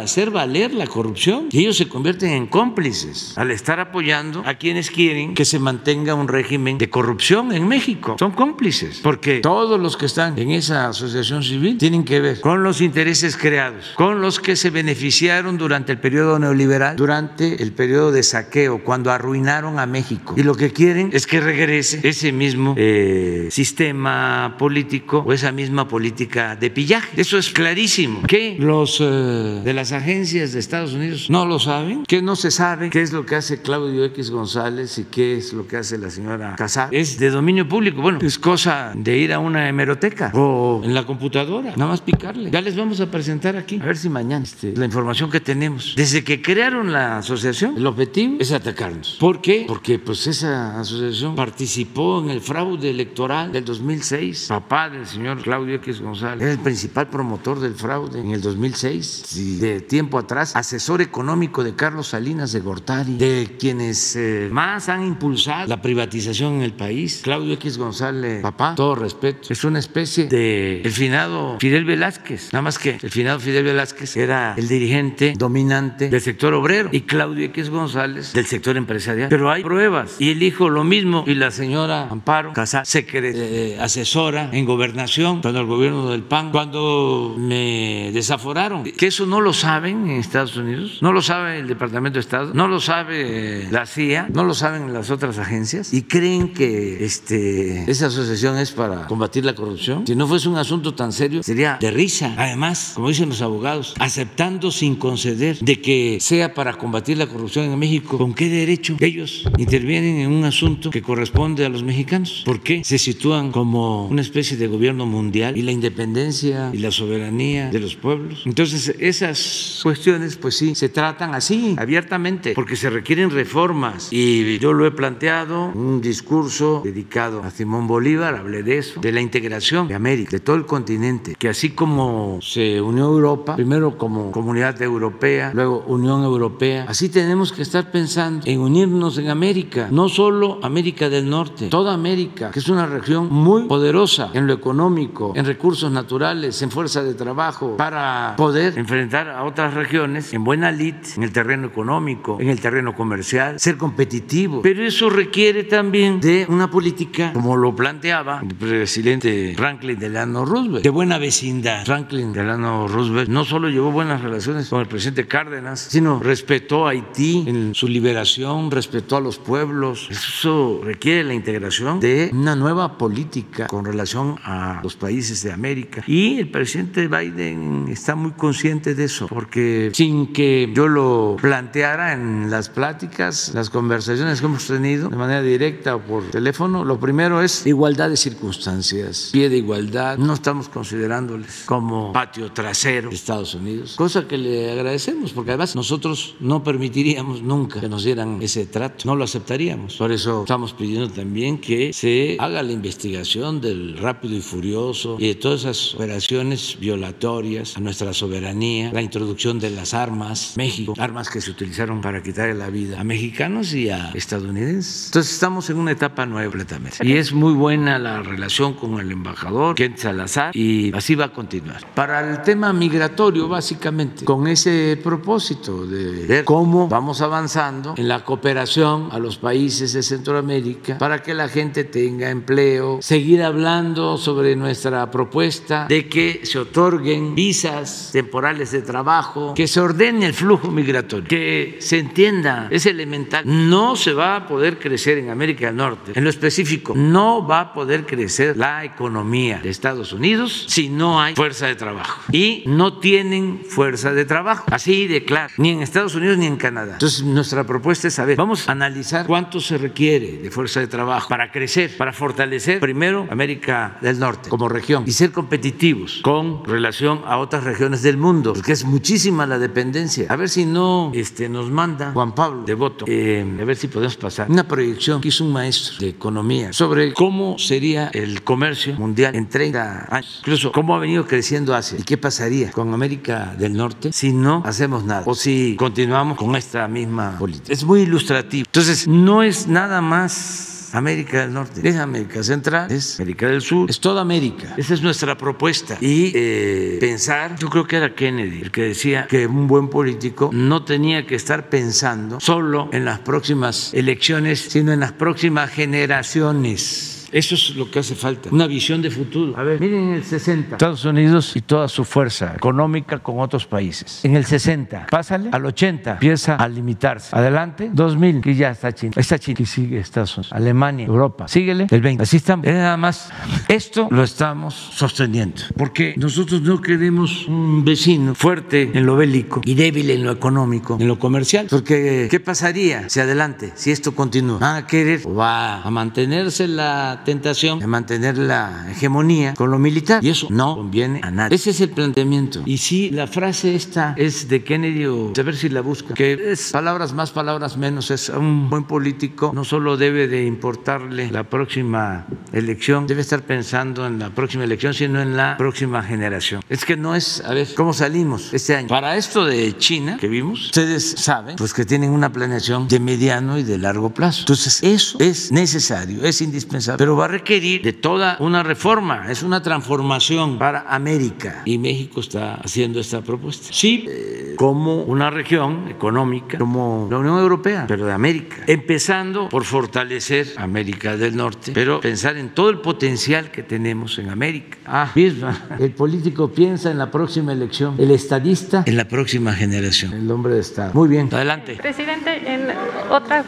hacer 0.00 0.30
valer 0.30 0.74
la 0.74 0.86
corrupción. 0.86 1.48
Y 1.50 1.60
ellos 1.60 1.76
se 1.76 1.88
convierten 1.88 2.30
en 2.30 2.46
cómplices 2.46 3.36
al 3.36 3.50
estar 3.50 3.80
apoyando 3.80 4.42
a 4.46 4.54
quienes 4.54 4.90
quieren 4.90 5.34
que 5.34 5.44
se 5.44 5.58
mantenga 5.58 6.14
un 6.14 6.28
régimen 6.28 6.78
de 6.78 6.90
corrupción 6.90 7.52
en 7.52 7.66
México. 7.68 8.16
Son 8.18 8.32
cómplices, 8.32 9.00
porque 9.02 9.40
todos 9.40 9.80
los 9.80 9.96
que 9.96 10.06
están 10.06 10.38
en 10.38 10.50
esa 10.50 10.88
asociación 10.88 11.42
civil 11.42 11.78
tienen 11.78 12.04
que 12.04 12.20
ver 12.20 12.40
con 12.40 12.62
los 12.62 12.80
intereses 12.80 13.36
creados, 13.36 13.92
con 13.96 14.20
los 14.20 14.40
que 14.40 14.56
se 14.56 14.70
beneficiaron 14.70 15.58
durante 15.58 15.92
el 15.92 15.98
periodo 15.98 16.38
neoliberal, 16.38 16.96
durante 16.96 17.62
el 17.62 17.72
periodo 17.72 18.12
de 18.12 18.22
saqueo, 18.22 18.82
cuando 18.84 19.10
arruinaron 19.10 19.78
a 19.78 19.86
México. 19.86 20.34
Y 20.36 20.42
lo 20.42 20.54
que 20.54 20.72
quieren 20.72 21.10
es 21.12 21.26
que 21.26 21.40
regrese 21.40 22.00
ese 22.02 22.32
mismo 22.32 22.74
eh, 22.76 23.48
sistema 23.50 24.56
político 24.58 25.24
o 25.26 25.32
esa 25.32 25.52
misma 25.52 25.88
política 25.88 26.56
de 26.56 26.70
pillaje. 26.70 27.20
Eso 27.20 27.38
es 27.38 27.50
clarísimo. 27.68 28.22
Que 28.26 28.56
los 28.58 28.98
eh, 29.00 29.04
de 29.04 29.74
las 29.74 29.92
agencias 29.92 30.52
de 30.52 30.58
Estados 30.58 30.94
Unidos 30.94 31.28
no 31.28 31.44
lo 31.44 31.58
saben, 31.58 32.04
que 32.06 32.22
no 32.22 32.34
se 32.34 32.50
sabe 32.50 32.88
qué 32.88 33.02
es 33.02 33.12
lo 33.12 33.26
que 33.26 33.36
hace 33.36 33.60
Claudio 33.60 34.04
X 34.06 34.30
González 34.30 34.96
y 34.98 35.04
qué 35.04 35.36
es 35.36 35.52
lo 35.52 35.66
que 35.66 35.76
hace 35.76 35.98
la 35.98 36.08
señora 36.08 36.56
Casar. 36.56 36.88
Es 36.94 37.18
de 37.18 37.30
dominio 37.30 37.68
público. 37.68 38.00
Bueno, 38.00 38.20
es 38.22 38.38
cosa 38.38 38.92
de 38.94 39.18
ir 39.18 39.34
a 39.34 39.38
una 39.38 39.68
hemeroteca 39.68 40.32
o 40.34 40.80
en 40.82 40.94
la 40.94 41.04
computadora, 41.04 41.72
nada 41.76 41.90
más 41.90 42.00
picarle. 42.00 42.50
Ya 42.50 42.62
les 42.62 42.74
vamos 42.74 43.00
a 43.00 43.10
presentar 43.10 43.56
aquí, 43.56 43.78
a 43.82 43.84
ver 43.84 43.98
si 43.98 44.08
mañana 44.08 44.44
este, 44.44 44.74
la 44.74 44.86
información 44.86 45.30
que 45.30 45.40
tenemos. 45.40 45.92
Desde 45.94 46.24
que 46.24 46.40
crearon 46.40 46.90
la 46.90 47.18
asociación, 47.18 47.76
el 47.76 47.86
objetivo 47.86 48.36
es 48.40 48.52
atacarnos. 48.52 49.18
¿Por 49.20 49.42
qué? 49.42 49.64
Porque 49.68 49.98
pues 49.98 50.26
esa 50.26 50.80
asociación 50.80 51.36
participó 51.36 52.22
en 52.22 52.30
el 52.30 52.40
fraude 52.40 52.88
electoral 52.88 53.52
del 53.52 53.64
2006. 53.64 54.46
Papá 54.48 54.88
del 54.88 55.06
señor 55.06 55.42
Claudio 55.42 55.74
X 55.74 56.00
González 56.00 56.42
era 56.42 56.52
el 56.52 56.58
principal 56.58 57.08
promotor 57.08 57.57
del 57.60 57.74
fraude 57.74 58.20
en 58.20 58.30
el 58.30 58.40
2006. 58.40 59.36
Y 59.36 59.56
de 59.56 59.80
tiempo 59.80 60.18
atrás, 60.18 60.54
asesor 60.56 61.02
económico 61.02 61.64
de 61.64 61.74
Carlos 61.74 62.08
Salinas 62.08 62.52
de 62.52 62.60
Gortari, 62.60 63.16
de 63.16 63.56
quienes 63.58 64.16
eh, 64.16 64.48
más 64.50 64.88
han 64.88 65.04
impulsado 65.04 65.66
la 65.66 65.82
privatización 65.82 66.54
en 66.54 66.62
el 66.62 66.72
país. 66.72 67.20
Claudio 67.22 67.54
X 67.54 67.78
González, 67.78 68.42
papá, 68.42 68.74
todo 68.74 68.94
respeto, 68.94 69.52
es 69.52 69.64
una 69.64 69.78
especie 69.78 70.26
de 70.26 70.82
el 70.82 70.92
finado 70.92 71.58
Fidel 71.60 71.84
Velázquez. 71.84 72.52
Nada 72.52 72.62
más 72.62 72.78
que 72.78 72.98
el 73.02 73.10
finado 73.10 73.40
Fidel 73.40 73.64
Velázquez 73.64 74.16
era 74.16 74.54
el 74.56 74.68
dirigente 74.68 75.34
dominante 75.36 76.08
del 76.08 76.20
sector 76.20 76.54
obrero 76.54 76.88
y 76.92 77.02
Claudio 77.02 77.44
X 77.46 77.70
González 77.70 78.32
del 78.32 78.46
sector 78.46 78.76
empresarial. 78.76 79.28
Pero 79.28 79.50
hay 79.50 79.62
pruebas. 79.62 80.16
Y 80.18 80.30
el 80.30 80.42
hijo 80.42 80.68
lo 80.68 80.84
mismo. 80.84 81.24
Y 81.26 81.34
la 81.34 81.50
señora 81.50 82.08
Amparo 82.08 82.52
Casal, 82.52 82.84
eh, 82.94 83.78
asesora 83.80 84.50
en 84.52 84.64
gobernación 84.64 85.42
cuando 85.42 85.60
el 85.60 85.66
gobierno 85.66 86.10
del 86.10 86.22
PAN, 86.22 86.50
cuando 86.50 87.34
me 87.48 88.10
desaforaron. 88.12 88.84
Que 88.84 89.06
eso 89.06 89.26
no 89.26 89.40
lo 89.40 89.52
saben 89.52 90.10
en 90.10 90.18
Estados 90.18 90.56
Unidos, 90.56 90.98
no 91.00 91.12
lo 91.12 91.22
sabe 91.22 91.58
el 91.58 91.66
Departamento 91.66 92.18
de 92.18 92.20
Estado, 92.20 92.52
no 92.54 92.68
lo 92.68 92.80
sabe 92.80 93.68
la 93.70 93.86
CIA, 93.86 94.28
no 94.32 94.44
lo 94.44 94.54
saben 94.54 94.92
las 94.92 95.10
otras 95.10 95.38
agencias 95.38 95.92
y 95.92 96.02
creen 96.02 96.52
que 96.52 97.04
este, 97.04 97.90
esa 97.90 98.06
asociación 98.06 98.58
es 98.58 98.72
para 98.72 99.06
combatir 99.06 99.44
la 99.44 99.54
corrupción. 99.54 100.06
Si 100.06 100.14
no 100.14 100.26
fuese 100.26 100.48
un 100.48 100.56
asunto 100.56 100.94
tan 100.94 101.12
serio, 101.12 101.42
sería 101.42 101.78
de 101.80 101.90
risa. 101.90 102.34
Además, 102.36 102.92
como 102.94 103.08
dicen 103.08 103.28
los 103.28 103.42
abogados, 103.42 103.94
aceptando 103.98 104.70
sin 104.70 104.96
conceder 104.96 105.58
de 105.58 105.80
que 105.80 106.18
sea 106.20 106.54
para 106.54 106.74
combatir 106.74 107.16
la 107.18 107.26
corrupción 107.26 107.64
en 107.66 107.78
México, 107.78 108.18
¿con 108.18 108.34
qué 108.34 108.48
derecho 108.48 108.96
ellos 109.00 109.48
intervienen 109.56 110.18
en 110.20 110.30
un 110.30 110.44
asunto 110.44 110.90
que 110.90 111.02
corresponde 111.02 111.64
a 111.64 111.68
los 111.68 111.82
mexicanos? 111.82 112.42
¿Por 112.44 112.60
qué 112.60 112.84
se 112.84 112.98
sitúan 112.98 113.52
como 113.52 114.06
una 114.08 114.20
especie 114.20 114.56
de 114.56 114.66
gobierno 114.66 115.06
mundial 115.06 115.56
y 115.56 115.62
la 115.62 115.72
independencia 115.72 116.70
y 116.72 116.78
la 116.78 116.90
soberanía 116.90 117.37
de 117.38 117.80
los 117.80 117.96
pueblos? 117.96 118.42
Entonces, 118.44 118.94
esas 118.98 119.80
cuestiones, 119.82 120.36
pues 120.36 120.56
sí, 120.56 120.74
se 120.74 120.88
tratan 120.88 121.34
así, 121.34 121.76
abiertamente, 121.78 122.52
porque 122.54 122.76
se 122.76 122.90
requieren 122.90 123.30
reformas. 123.30 124.08
Y 124.10 124.58
yo 124.58 124.72
lo 124.72 124.86
he 124.86 124.90
planteado, 124.90 125.72
un 125.74 126.00
discurso 126.00 126.82
dedicado 126.84 127.42
a 127.42 127.50
Simón 127.50 127.86
Bolívar, 127.86 128.34
hablé 128.34 128.62
de 128.62 128.78
eso, 128.78 129.00
de 129.00 129.12
la 129.12 129.20
integración 129.20 129.88
de 129.88 129.94
América, 129.94 130.30
de 130.30 130.40
todo 130.40 130.56
el 130.56 130.66
continente, 130.66 131.36
que 131.38 131.48
así 131.48 131.70
como 131.70 132.40
se 132.42 132.80
unió 132.80 133.06
Europa, 133.06 133.56
primero 133.56 133.96
como 133.96 134.30
comunidad 134.32 134.80
europea, 134.82 135.52
luego 135.54 135.84
Unión 135.86 136.22
Europea, 136.22 136.86
así 136.88 137.08
tenemos 137.08 137.52
que 137.52 137.62
estar 137.62 137.90
pensando 137.90 138.46
en 138.46 138.60
unirnos 138.60 139.18
en 139.18 139.28
América, 139.30 139.88
no 139.90 140.08
solo 140.08 140.58
América 140.62 141.08
del 141.08 141.28
Norte, 141.28 141.68
toda 141.68 141.94
América, 141.94 142.50
que 142.50 142.58
es 142.58 142.68
una 142.68 142.86
región 142.86 143.28
muy 143.30 143.64
poderosa 143.64 144.30
en 144.34 144.46
lo 144.46 144.52
económico, 144.52 145.32
en 145.36 145.44
recursos 145.44 145.90
naturales, 145.90 146.60
en 146.62 146.70
fuerza 146.70 147.02
de 147.02 147.14
trabajo, 147.14 147.27
para 147.34 148.34
poder 148.36 148.78
enfrentar 148.78 149.28
a 149.28 149.44
otras 149.44 149.74
regiones 149.74 150.32
en 150.32 150.44
buena 150.44 150.70
lid, 150.70 150.94
en 151.16 151.22
el 151.22 151.32
terreno 151.32 151.66
económico, 151.66 152.38
en 152.40 152.48
el 152.48 152.60
terreno 152.60 152.94
comercial, 152.94 153.58
ser 153.58 153.76
competitivo. 153.76 154.62
Pero 154.62 154.84
eso 154.84 155.10
requiere 155.10 155.64
también 155.64 156.20
de 156.20 156.46
una 156.48 156.70
política, 156.70 157.32
como 157.32 157.56
lo 157.56 157.74
planteaba 157.74 158.40
el 158.42 158.54
presidente 158.54 159.54
Franklin 159.56 159.98
Delano 159.98 160.44
Roosevelt, 160.44 160.84
de 160.84 160.90
buena 160.90 161.18
vecindad. 161.18 161.84
Franklin 161.84 162.32
Delano 162.32 162.88
Roosevelt 162.88 163.28
no 163.28 163.44
solo 163.44 163.68
llevó 163.68 163.90
buenas 163.90 164.22
relaciones 164.22 164.68
con 164.68 164.80
el 164.80 164.86
presidente 164.86 165.26
Cárdenas, 165.26 165.80
sino 165.80 166.20
respetó 166.20 166.86
a 166.86 166.90
Haití 166.90 167.44
en 167.46 167.74
su 167.74 167.88
liberación, 167.88 168.70
respetó 168.70 169.16
a 169.16 169.20
los 169.20 169.38
pueblos. 169.38 170.08
Eso 170.10 170.80
requiere 170.84 171.24
la 171.24 171.34
integración 171.34 172.00
de 172.00 172.30
una 172.32 172.56
nueva 172.56 172.98
política 172.98 173.66
con 173.66 173.84
relación 173.84 174.36
a 174.44 174.80
los 174.82 174.96
países 174.96 175.42
de 175.42 175.52
América. 175.52 176.02
Y 176.06 176.38
el 176.38 176.50
presidente 176.50 177.08
Biden 177.08 177.17
está 177.22 178.14
muy 178.14 178.32
consciente 178.32 178.94
de 178.94 179.04
eso, 179.04 179.26
porque 179.26 179.90
sin 179.92 180.32
que 180.32 180.70
yo 180.74 180.88
lo 180.88 181.36
planteara 181.40 182.12
en 182.12 182.50
las 182.50 182.68
pláticas, 182.68 183.52
las 183.54 183.70
conversaciones 183.70 184.40
que 184.40 184.46
hemos 184.46 184.66
tenido 184.66 185.08
de 185.08 185.16
manera 185.16 185.42
directa 185.42 185.96
o 185.96 186.00
por 186.00 186.24
teléfono, 186.30 186.84
lo 186.84 186.98
primero 186.98 187.42
es 187.42 187.66
igualdad 187.66 188.10
de 188.10 188.16
circunstancias, 188.16 189.30
pie 189.32 189.48
de 189.48 189.58
igualdad. 189.58 190.18
No 190.18 190.34
estamos 190.34 190.68
considerándoles 190.68 191.64
como 191.66 192.12
patio 192.12 192.52
trasero 192.52 193.10
de 193.10 193.14
Estados 193.14 193.54
Unidos, 193.54 193.94
cosa 193.96 194.26
que 194.26 194.38
le 194.38 194.72
agradecemos, 194.72 195.32
porque 195.32 195.50
además 195.50 195.74
nosotros 195.76 196.36
no 196.40 196.62
permitiríamos 196.62 197.42
nunca 197.42 197.80
que 197.80 197.88
nos 197.88 198.04
dieran 198.04 198.40
ese 198.42 198.66
trato, 198.66 199.04
no 199.04 199.16
lo 199.16 199.24
aceptaríamos. 199.24 199.96
Por 199.96 200.12
eso 200.12 200.42
estamos 200.42 200.72
pidiendo 200.72 201.08
también 201.10 201.58
que 201.58 201.92
se 201.92 202.36
haga 202.38 202.62
la 202.62 202.72
investigación 202.72 203.60
del 203.60 203.98
rápido 203.98 204.36
y 204.36 204.40
furioso 204.40 205.16
y 205.18 205.28
de 205.28 205.34
todas 205.34 205.60
esas 205.60 205.94
operaciones 205.94 206.78
violatorias 206.98 207.76
a 207.76 207.80
nuestra 207.80 208.12
soberanía, 208.12 208.90
la 208.92 209.02
introducción 209.02 209.58
de 209.58 209.70
las 209.70 209.94
armas, 209.94 210.54
México, 210.56 210.94
armas 210.98 211.30
que 211.30 211.40
se 211.40 211.50
utilizaron 211.50 212.00
para 212.00 212.22
quitarle 212.22 212.54
la 212.54 212.70
vida 212.70 213.00
a 213.00 213.04
mexicanos 213.04 213.72
y 213.72 213.88
a 213.88 214.10
estadounidenses. 214.14 215.06
Entonces 215.06 215.32
estamos 215.32 215.70
en 215.70 215.78
una 215.78 215.92
etapa 215.92 216.26
nueva 216.26 216.50
completamente. 216.50 216.96
Y 217.06 217.16
es 217.16 217.32
muy 217.32 217.52
buena 217.52 217.98
la 217.98 218.22
relación 218.22 218.74
con 218.74 218.98
el 218.98 219.12
embajador 219.12 219.76
Kent 219.76 219.98
Salazar 219.98 220.56
y 220.56 220.92
así 220.94 221.14
va 221.14 221.26
a 221.26 221.32
continuar. 221.32 221.86
Para 221.94 222.28
el 222.28 222.42
tema 222.42 222.72
migratorio, 222.72 223.48
básicamente, 223.48 224.24
con 224.24 224.48
ese 224.48 224.98
propósito 225.02 225.86
de 225.86 226.26
ver 226.26 226.44
cómo 226.44 226.88
vamos 226.88 227.20
avanzando 227.20 227.94
en 227.96 228.08
la 228.08 228.24
cooperación 228.24 229.08
a 229.12 229.18
los 229.18 229.38
países 229.38 229.92
de 229.92 230.02
Centroamérica 230.02 230.98
para 230.98 231.22
que 231.22 231.34
la 231.34 231.48
gente 231.48 231.84
tenga 231.84 232.30
empleo, 232.30 232.98
seguir 233.00 233.42
hablando 233.42 234.16
sobre 234.16 234.56
nuestra 234.56 235.10
propuesta 235.10 235.86
de 235.88 236.08
que 236.08 236.40
se 236.42 236.58
otorguen 236.88 237.34
visas 237.34 238.10
temporales 238.12 238.70
de 238.70 238.82
trabajo, 238.82 239.52
que 239.54 239.66
se 239.66 239.80
ordene 239.80 240.26
el 240.26 240.34
flujo 240.34 240.70
migratorio, 240.70 241.28
que 241.28 241.76
se 241.80 241.98
entienda, 241.98 242.68
es 242.70 242.86
elemental, 242.86 243.44
no 243.46 243.94
se 243.94 244.12
va 244.14 244.36
a 244.36 244.46
poder 244.46 244.78
crecer 244.78 245.18
en 245.18 245.28
América 245.28 245.66
del 245.66 245.76
Norte, 245.76 246.12
en 246.14 246.24
lo 246.24 246.30
específico, 246.30 246.94
no 246.96 247.46
va 247.46 247.60
a 247.60 247.72
poder 247.74 248.06
crecer 248.06 248.56
la 248.56 248.84
economía 248.84 249.60
de 249.62 249.68
Estados 249.68 250.12
Unidos 250.12 250.64
si 250.68 250.88
no 250.88 251.20
hay 251.20 251.34
fuerza 251.34 251.66
de 251.66 251.74
trabajo. 251.74 252.22
Y 252.32 252.64
no 252.66 252.98
tienen 252.98 253.60
fuerza 253.68 254.12
de 254.12 254.24
trabajo, 254.24 254.64
así 254.70 255.06
de 255.06 255.24
claro, 255.24 255.52
ni 255.58 255.70
en 255.70 255.82
Estados 255.82 256.14
Unidos 256.14 256.38
ni 256.38 256.46
en 256.46 256.56
Canadá. 256.56 256.94
Entonces 256.94 257.22
nuestra 257.22 257.64
propuesta 257.64 258.08
es 258.08 258.14
saber, 258.14 258.36
vamos 258.36 258.68
a 258.68 258.72
analizar 258.72 259.26
cuánto 259.26 259.60
se 259.60 259.76
requiere 259.76 260.38
de 260.38 260.50
fuerza 260.50 260.80
de 260.80 260.86
trabajo 260.86 261.28
para 261.28 261.52
crecer, 261.52 261.94
para 261.96 262.12
fortalecer 262.12 262.80
primero 262.80 263.26
América 263.30 263.98
del 264.00 264.18
Norte 264.18 264.48
como 264.48 264.68
región 264.68 265.04
y 265.06 265.12
ser 265.12 265.32
competitivos 265.32 266.20
con 266.22 266.64
relación 266.78 267.22
a 267.26 267.38
otras 267.38 267.64
regiones 267.64 268.02
del 268.02 268.16
mundo, 268.16 268.52
porque 268.52 268.72
es 268.72 268.84
muchísima 268.84 269.46
la 269.46 269.58
dependencia. 269.58 270.26
A 270.28 270.36
ver 270.36 270.48
si 270.48 270.64
no 270.64 271.10
este, 271.12 271.48
nos 271.48 271.70
manda 271.70 272.12
Juan 272.12 272.34
Pablo 272.34 272.62
de 272.62 272.74
voto, 272.74 273.04
eh, 273.08 273.44
a 273.60 273.64
ver 273.64 273.76
si 273.76 273.88
podemos 273.88 274.16
pasar 274.16 274.48
una 274.48 274.66
proyección 274.66 275.20
que 275.20 275.28
hizo 275.28 275.44
un 275.44 275.52
maestro 275.52 275.98
de 275.98 276.08
economía 276.10 276.72
sobre 276.72 277.12
cómo 277.12 277.58
sería 277.58 278.08
el 278.08 278.44
comercio 278.44 278.94
mundial 278.94 279.34
en 279.34 279.48
30 279.48 280.06
años, 280.08 280.36
incluso 280.40 280.70
cómo 280.70 280.94
ha 280.94 281.00
venido 281.00 281.26
creciendo 281.26 281.74
Asia 281.74 281.98
y 281.98 282.04
qué 282.04 282.16
pasaría 282.16 282.70
con 282.70 282.94
América 282.94 283.56
del 283.58 283.72
Norte 283.72 284.12
si 284.12 284.32
no 284.32 284.62
hacemos 284.64 285.04
nada 285.04 285.24
o 285.26 285.34
si 285.34 285.74
continuamos 285.76 286.38
con 286.38 286.54
esta 286.54 286.86
misma 286.86 287.36
política. 287.38 287.72
Es 287.72 287.82
muy 287.84 288.02
ilustrativo. 288.02 288.66
Entonces, 288.66 289.08
no 289.08 289.42
es 289.42 289.66
nada 289.66 290.00
más 290.00 290.77
América 290.92 291.40
del 291.40 291.52
Norte, 291.52 291.86
es 291.86 291.96
América 291.96 292.42
Central, 292.42 292.90
es 292.90 293.20
América 293.20 293.48
del 293.48 293.60
Sur, 293.60 293.90
es 293.90 294.00
toda 294.00 294.20
América. 294.22 294.74
Esa 294.76 294.94
es 294.94 295.02
nuestra 295.02 295.36
propuesta. 295.36 295.98
Y 296.00 296.32
eh, 296.34 296.98
pensar, 297.00 297.56
yo 297.58 297.68
creo 297.68 297.86
que 297.86 297.96
era 297.96 298.14
Kennedy 298.14 298.62
el 298.62 298.70
que 298.70 298.82
decía 298.82 299.26
que 299.26 299.46
un 299.46 299.66
buen 299.66 299.88
político 299.88 300.50
no 300.52 300.84
tenía 300.84 301.26
que 301.26 301.34
estar 301.34 301.68
pensando 301.68 302.40
solo 302.40 302.88
en 302.92 303.04
las 303.04 303.20
próximas 303.20 303.92
elecciones, 303.94 304.60
sino 304.70 304.92
en 304.92 305.00
las 305.00 305.12
próximas 305.12 305.70
generaciones. 305.70 307.17
Eso 307.32 307.54
es 307.54 307.76
lo 307.76 307.90
que 307.90 307.98
hace 307.98 308.14
falta, 308.14 308.48
una 308.50 308.66
visión 308.66 309.02
de 309.02 309.10
futuro. 309.10 309.56
A 309.56 309.62
ver, 309.62 309.80
miren 309.80 310.08
en 310.08 310.14
el 310.14 310.24
60, 310.24 310.76
Estados 310.76 311.04
Unidos 311.04 311.54
y 311.56 311.60
toda 311.60 311.88
su 311.88 312.04
fuerza 312.04 312.54
económica 312.56 313.18
con 313.18 313.40
otros 313.40 313.66
países. 313.66 314.24
En 314.24 314.36
el 314.36 314.44
60, 314.44 315.06
pásale 315.10 315.50
al 315.52 315.64
80, 315.64 316.12
empieza 316.12 316.56
a 316.56 316.68
limitarse. 316.68 317.36
Adelante, 317.36 317.90
2000, 317.92 318.40
que 318.40 318.54
ya 318.54 318.70
está 318.70 318.92
China. 318.92 319.12
Está 319.16 319.38
China, 319.38 319.56
que 319.56 319.66
sigue 319.66 319.98
Estados 319.98 320.36
Unidos, 320.36 320.52
Alemania, 320.52 321.06
Europa. 321.06 321.48
Síguele, 321.48 321.86
el 321.90 322.00
20. 322.00 322.22
Así 322.22 322.38
estamos. 322.38 322.66
Es 322.66 322.74
nada 322.74 322.96
más. 322.96 323.30
Esto 323.68 324.08
lo 324.10 324.22
estamos 324.22 324.74
sosteniendo, 324.74 325.62
porque 325.76 326.14
nosotros 326.16 326.62
no 326.62 326.80
queremos 326.80 327.46
un 327.46 327.84
vecino 327.84 328.34
fuerte 328.34 328.90
en 328.94 329.04
lo 329.04 329.16
bélico 329.16 329.60
y 329.64 329.74
débil 329.74 330.10
en 330.10 330.24
lo 330.24 330.32
económico, 330.32 330.96
en 330.98 331.08
lo 331.08 331.18
comercial. 331.18 331.66
Porque, 331.68 332.28
¿qué 332.30 332.40
pasaría 332.40 333.08
si 333.08 333.20
adelante, 333.20 333.72
si 333.74 333.90
esto 333.90 334.14
continúa? 334.14 334.58
¿Van 334.58 334.76
a 334.76 334.86
querer 334.86 335.20
o 335.24 335.34
va 335.34 335.82
a 335.82 335.90
mantenerse 335.90 336.68
la 336.68 337.17
tentación 337.24 337.78
de 337.78 337.86
mantener 337.86 338.38
la 338.38 338.86
hegemonía 338.90 339.54
con 339.54 339.70
lo 339.70 339.78
militar 339.78 340.24
y 340.24 340.30
eso 340.30 340.48
no 340.50 340.76
conviene 340.76 341.20
a 341.22 341.30
nadie. 341.30 341.56
Ese 341.56 341.70
es 341.70 341.80
el 341.80 341.90
planteamiento. 341.90 342.62
Y 342.64 342.78
si 342.78 343.10
la 343.10 343.26
frase 343.26 343.74
esta 343.74 344.14
es 344.16 344.48
de 344.48 344.64
Kennedy 344.64 345.06
o 345.06 345.32
a 345.38 345.42
ver 345.42 345.56
si 345.56 345.68
la 345.68 345.80
busca, 345.80 346.14
que 346.14 346.52
es 346.52 346.70
palabras 346.72 347.12
más, 347.12 347.30
palabras 347.30 347.76
menos, 347.76 348.10
es 348.10 348.28
un 348.28 348.68
buen 348.70 348.84
político 348.84 349.52
no 349.54 349.64
solo 349.64 349.96
debe 349.96 350.28
de 350.28 350.44
importarle 350.44 351.30
la 351.30 351.44
próxima 351.44 352.26
elección, 352.52 353.06
debe 353.06 353.22
estar 353.22 353.42
pensando 353.42 354.06
en 354.06 354.18
la 354.18 354.30
próxima 354.30 354.64
elección, 354.64 354.94
sino 354.94 355.20
en 355.20 355.36
la 355.36 355.56
próxima 355.56 356.02
generación. 356.02 356.62
Es 356.68 356.84
que 356.84 356.96
no 356.96 357.14
es, 357.14 357.42
a 357.44 357.54
ver, 357.54 357.68
¿cómo 357.74 357.92
salimos 357.92 358.52
este 358.52 358.76
año? 358.76 358.88
Para 358.88 359.16
esto 359.16 359.44
de 359.44 359.76
China 359.76 360.16
que 360.20 360.28
vimos, 360.28 360.66
ustedes 360.66 361.10
saben, 361.18 361.56
pues 361.56 361.74
que 361.74 361.84
tienen 361.84 362.10
una 362.10 362.32
planeación 362.32 362.88
de 362.88 363.00
mediano 363.00 363.58
y 363.58 363.62
de 363.62 363.78
largo 363.78 364.10
plazo. 364.10 364.40
Entonces, 364.40 364.82
eso 364.82 365.18
es 365.20 365.52
necesario, 365.52 366.24
es 366.24 366.40
indispensable, 366.40 366.98
pero 366.98 367.07
va 367.16 367.26
a 367.26 367.28
requerir 367.28 367.82
de 367.82 367.92
toda 367.92 368.36
una 368.40 368.62
reforma, 368.62 369.30
es 369.30 369.42
una 369.42 369.62
transformación 369.62 370.58
para 370.58 370.80
América 370.88 371.62
y 371.64 371.78
México 371.78 372.20
está 372.20 372.54
haciendo 372.56 373.00
esta 373.00 373.22
propuesta. 373.22 373.68
Sí, 373.70 374.06
eh, 374.08 374.54
como 374.56 375.02
una 375.02 375.30
región 375.30 375.88
económica, 375.88 376.58
como 376.58 377.08
la 377.10 377.18
Unión 377.18 377.38
Europea, 377.38 377.84
pero 377.86 378.06
de 378.06 378.12
América, 378.12 378.56
empezando 378.66 379.48
por 379.48 379.64
fortalecer 379.64 380.48
América 380.56 381.16
del 381.16 381.36
Norte, 381.36 381.72
pero 381.72 382.00
pensar 382.00 382.36
en 382.36 382.50
todo 382.54 382.70
el 382.70 382.80
potencial 382.80 383.50
que 383.50 383.62
tenemos 383.62 384.18
en 384.18 384.30
América. 384.30 384.78
Ah, 384.86 385.10
misma, 385.14 385.68
el 385.78 385.92
político 385.92 386.48
piensa 386.48 386.90
en 386.90 386.98
la 386.98 387.10
próxima 387.10 387.52
elección, 387.52 387.94
el 387.98 388.10
estadista 388.10 388.84
en 388.86 388.96
la 388.96 389.06
próxima 389.06 389.52
generación, 389.52 390.12
el 390.12 390.30
hombre 390.30 390.54
de 390.54 390.60
Estado. 390.60 390.92
Muy 390.94 391.08
bien, 391.08 391.28
adelante. 391.32 391.76
Presidente, 391.76 392.52
en 392.52 392.68
otra... 393.10 393.44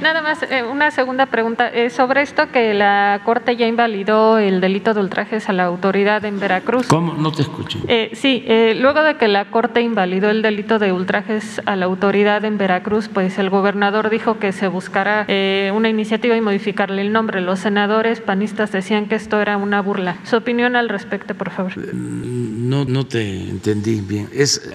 Nada 0.00 0.22
más, 0.22 0.42
eh, 0.42 0.62
una 0.62 0.90
segunda 0.90 1.26
pregunta. 1.26 1.68
Eh, 1.68 1.90
sobre 1.90 2.22
esto 2.22 2.50
que 2.50 2.72
la 2.72 3.20
Corte 3.24 3.56
ya 3.56 3.66
invalidó 3.66 4.38
el 4.38 4.60
delito 4.60 4.94
de 4.94 5.00
ultrajes 5.00 5.48
a 5.48 5.52
la 5.52 5.64
autoridad 5.64 6.24
en 6.24 6.40
Veracruz. 6.40 6.86
¿Cómo? 6.86 7.14
No 7.14 7.32
te 7.32 7.42
escucho. 7.42 7.78
Eh, 7.86 8.10
sí, 8.14 8.44
luego 8.76 9.02
de 9.02 9.16
que 9.16 9.28
la 9.28 9.46
Corte 9.46 9.82
invalidó 9.82 10.30
el 10.30 10.42
delito 10.42 10.78
de 10.78 10.92
ultrajes 10.92 11.60
a 11.66 11.76
la 11.76 11.84
autoridad 11.84 12.44
en 12.44 12.56
Veracruz, 12.56 13.08
pues 13.08 13.38
el 13.38 13.50
gobernador 13.50 14.08
dijo 14.08 14.38
que 14.38 14.52
se 14.52 14.68
buscará 14.68 15.26
una 15.74 15.88
iniciativa 15.88 16.36
y 16.36 16.40
modificarle 16.40 17.02
el 17.02 17.12
nombre. 17.12 17.40
Los 17.40 17.60
senadores 17.60 18.20
panistas 18.20 18.72
decían 18.72 19.06
que 19.06 19.16
esto 19.16 19.40
era 19.40 19.56
una 19.56 19.82
burla. 19.82 20.16
Su 20.24 20.36
opinión 20.36 20.76
al 20.76 20.88
respecto, 20.88 21.34
por 21.34 21.50
favor. 21.50 21.72
No, 21.94 22.84
no 22.84 23.06
te 23.06 23.50
entendí 23.50 24.00
bien. 24.00 24.28
Es 24.32 24.70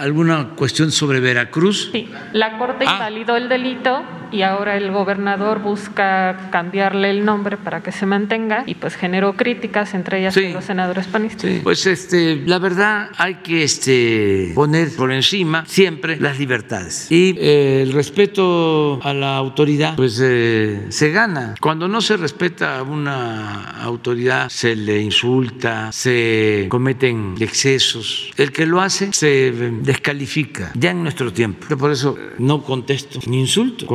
alguna 0.00 0.50
cuestión 0.56 0.90
sobre 0.92 1.20
Veracruz. 1.20 1.90
Sí, 1.92 2.08
la 2.32 2.58
Corte 2.58 2.84
ah. 2.86 2.94
invalidó 2.94 3.36
el 3.36 3.48
delito 3.48 4.04
y 4.30 4.42
ahora 4.42 4.76
el 4.76 4.90
gobernador 4.90 5.60
busca 5.60 6.48
cambiarle 6.50 7.10
el 7.10 7.24
nombre 7.24 7.56
para 7.56 7.82
que 7.82 7.92
se 7.92 8.06
mantenga 8.06 8.62
y 8.66 8.74
pues 8.74 8.94
generó 8.94 9.34
críticas 9.34 9.94
entre 9.94 10.20
ellas 10.20 10.36
los 10.36 10.64
senadores 10.64 11.06
panistas. 11.06 11.50
Pues 11.62 11.86
este, 11.86 12.36
la 12.46 12.58
verdad 12.58 13.08
hay 13.16 13.36
que 13.36 13.62
este, 13.62 14.52
poner 14.54 14.94
por 14.96 15.12
encima 15.12 15.64
siempre 15.66 16.18
las 16.18 16.38
libertades 16.38 17.10
y 17.10 17.36
eh, 17.38 17.82
el 17.82 17.92
respeto 17.92 19.00
a 19.02 19.12
la 19.12 19.36
autoridad 19.36 19.96
pues 19.96 20.20
eh, 20.22 20.86
se 20.90 21.10
gana. 21.10 21.54
Cuando 21.60 21.88
no 21.88 22.00
se 22.00 22.16
respeta 22.16 22.78
a 22.78 22.82
una 22.82 23.82
autoridad 23.82 24.48
se 24.48 24.76
le 24.76 25.00
insulta, 25.00 25.92
se 25.92 26.66
cometen 26.68 27.34
excesos. 27.38 28.30
El 28.36 28.52
que 28.52 28.66
lo 28.66 28.80
hace 28.80 29.12
se 29.12 29.52
descalifica 29.88 30.70
ya 30.74 30.90
en 30.90 31.02
nuestro 31.02 31.32
tiempo. 31.32 31.66
Yo 31.70 31.78
por 31.78 31.90
eso 31.90 32.14
no 32.38 32.62
contesto 32.62 33.20
ni 33.26 33.40
insulto 33.40 33.86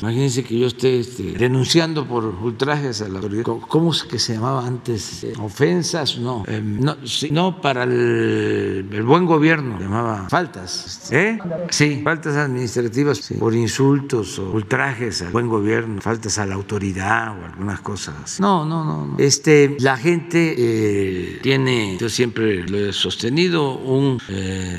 Imagínense 0.00 0.42
que 0.42 0.58
yo 0.58 0.66
esté 0.66 1.00
este, 1.00 1.22
denunciando 1.32 2.06
por 2.06 2.24
ultrajes 2.24 3.02
a 3.02 3.08
la 3.08 3.18
autoridad. 3.18 3.44
¿Cómo 3.44 3.92
es 3.92 4.04
que 4.04 4.18
se 4.18 4.34
llamaba 4.34 4.66
antes? 4.66 5.24
Eh, 5.24 5.34
¿Ofensas? 5.38 6.16
No. 6.18 6.44
Eh, 6.48 6.62
no, 6.62 6.96
no, 7.30 7.60
para 7.60 7.82
el, 7.84 9.02
buen 9.04 9.26
gobierno. 9.26 9.76
Se 9.76 9.84
llamaba 9.84 10.28
faltas. 10.30 11.10
¿Eh? 11.12 11.38
Sí, 11.68 12.00
faltas 12.02 12.36
administrativas 12.36 13.20
por 13.38 13.54
insultos 13.54 14.38
o 14.38 14.50
ultrajes 14.50 15.20
al 15.20 15.32
buen 15.32 15.48
gobierno, 15.48 16.00
faltas 16.00 16.38
a 16.38 16.46
la 16.46 16.54
autoridad 16.54 17.38
o 17.38 17.44
algunas 17.44 17.80
cosas. 17.80 18.40
No, 18.40 18.64
no, 18.64 18.82
no. 18.82 19.16
Este, 19.18 19.76
la 19.80 19.98
gente 19.98 20.54
eh, 20.56 21.38
tiene, 21.42 21.98
yo 22.00 22.08
siempre 22.08 22.66
lo 22.66 22.78
he 22.78 22.92
sostenido, 22.94 23.74
un 23.74 24.18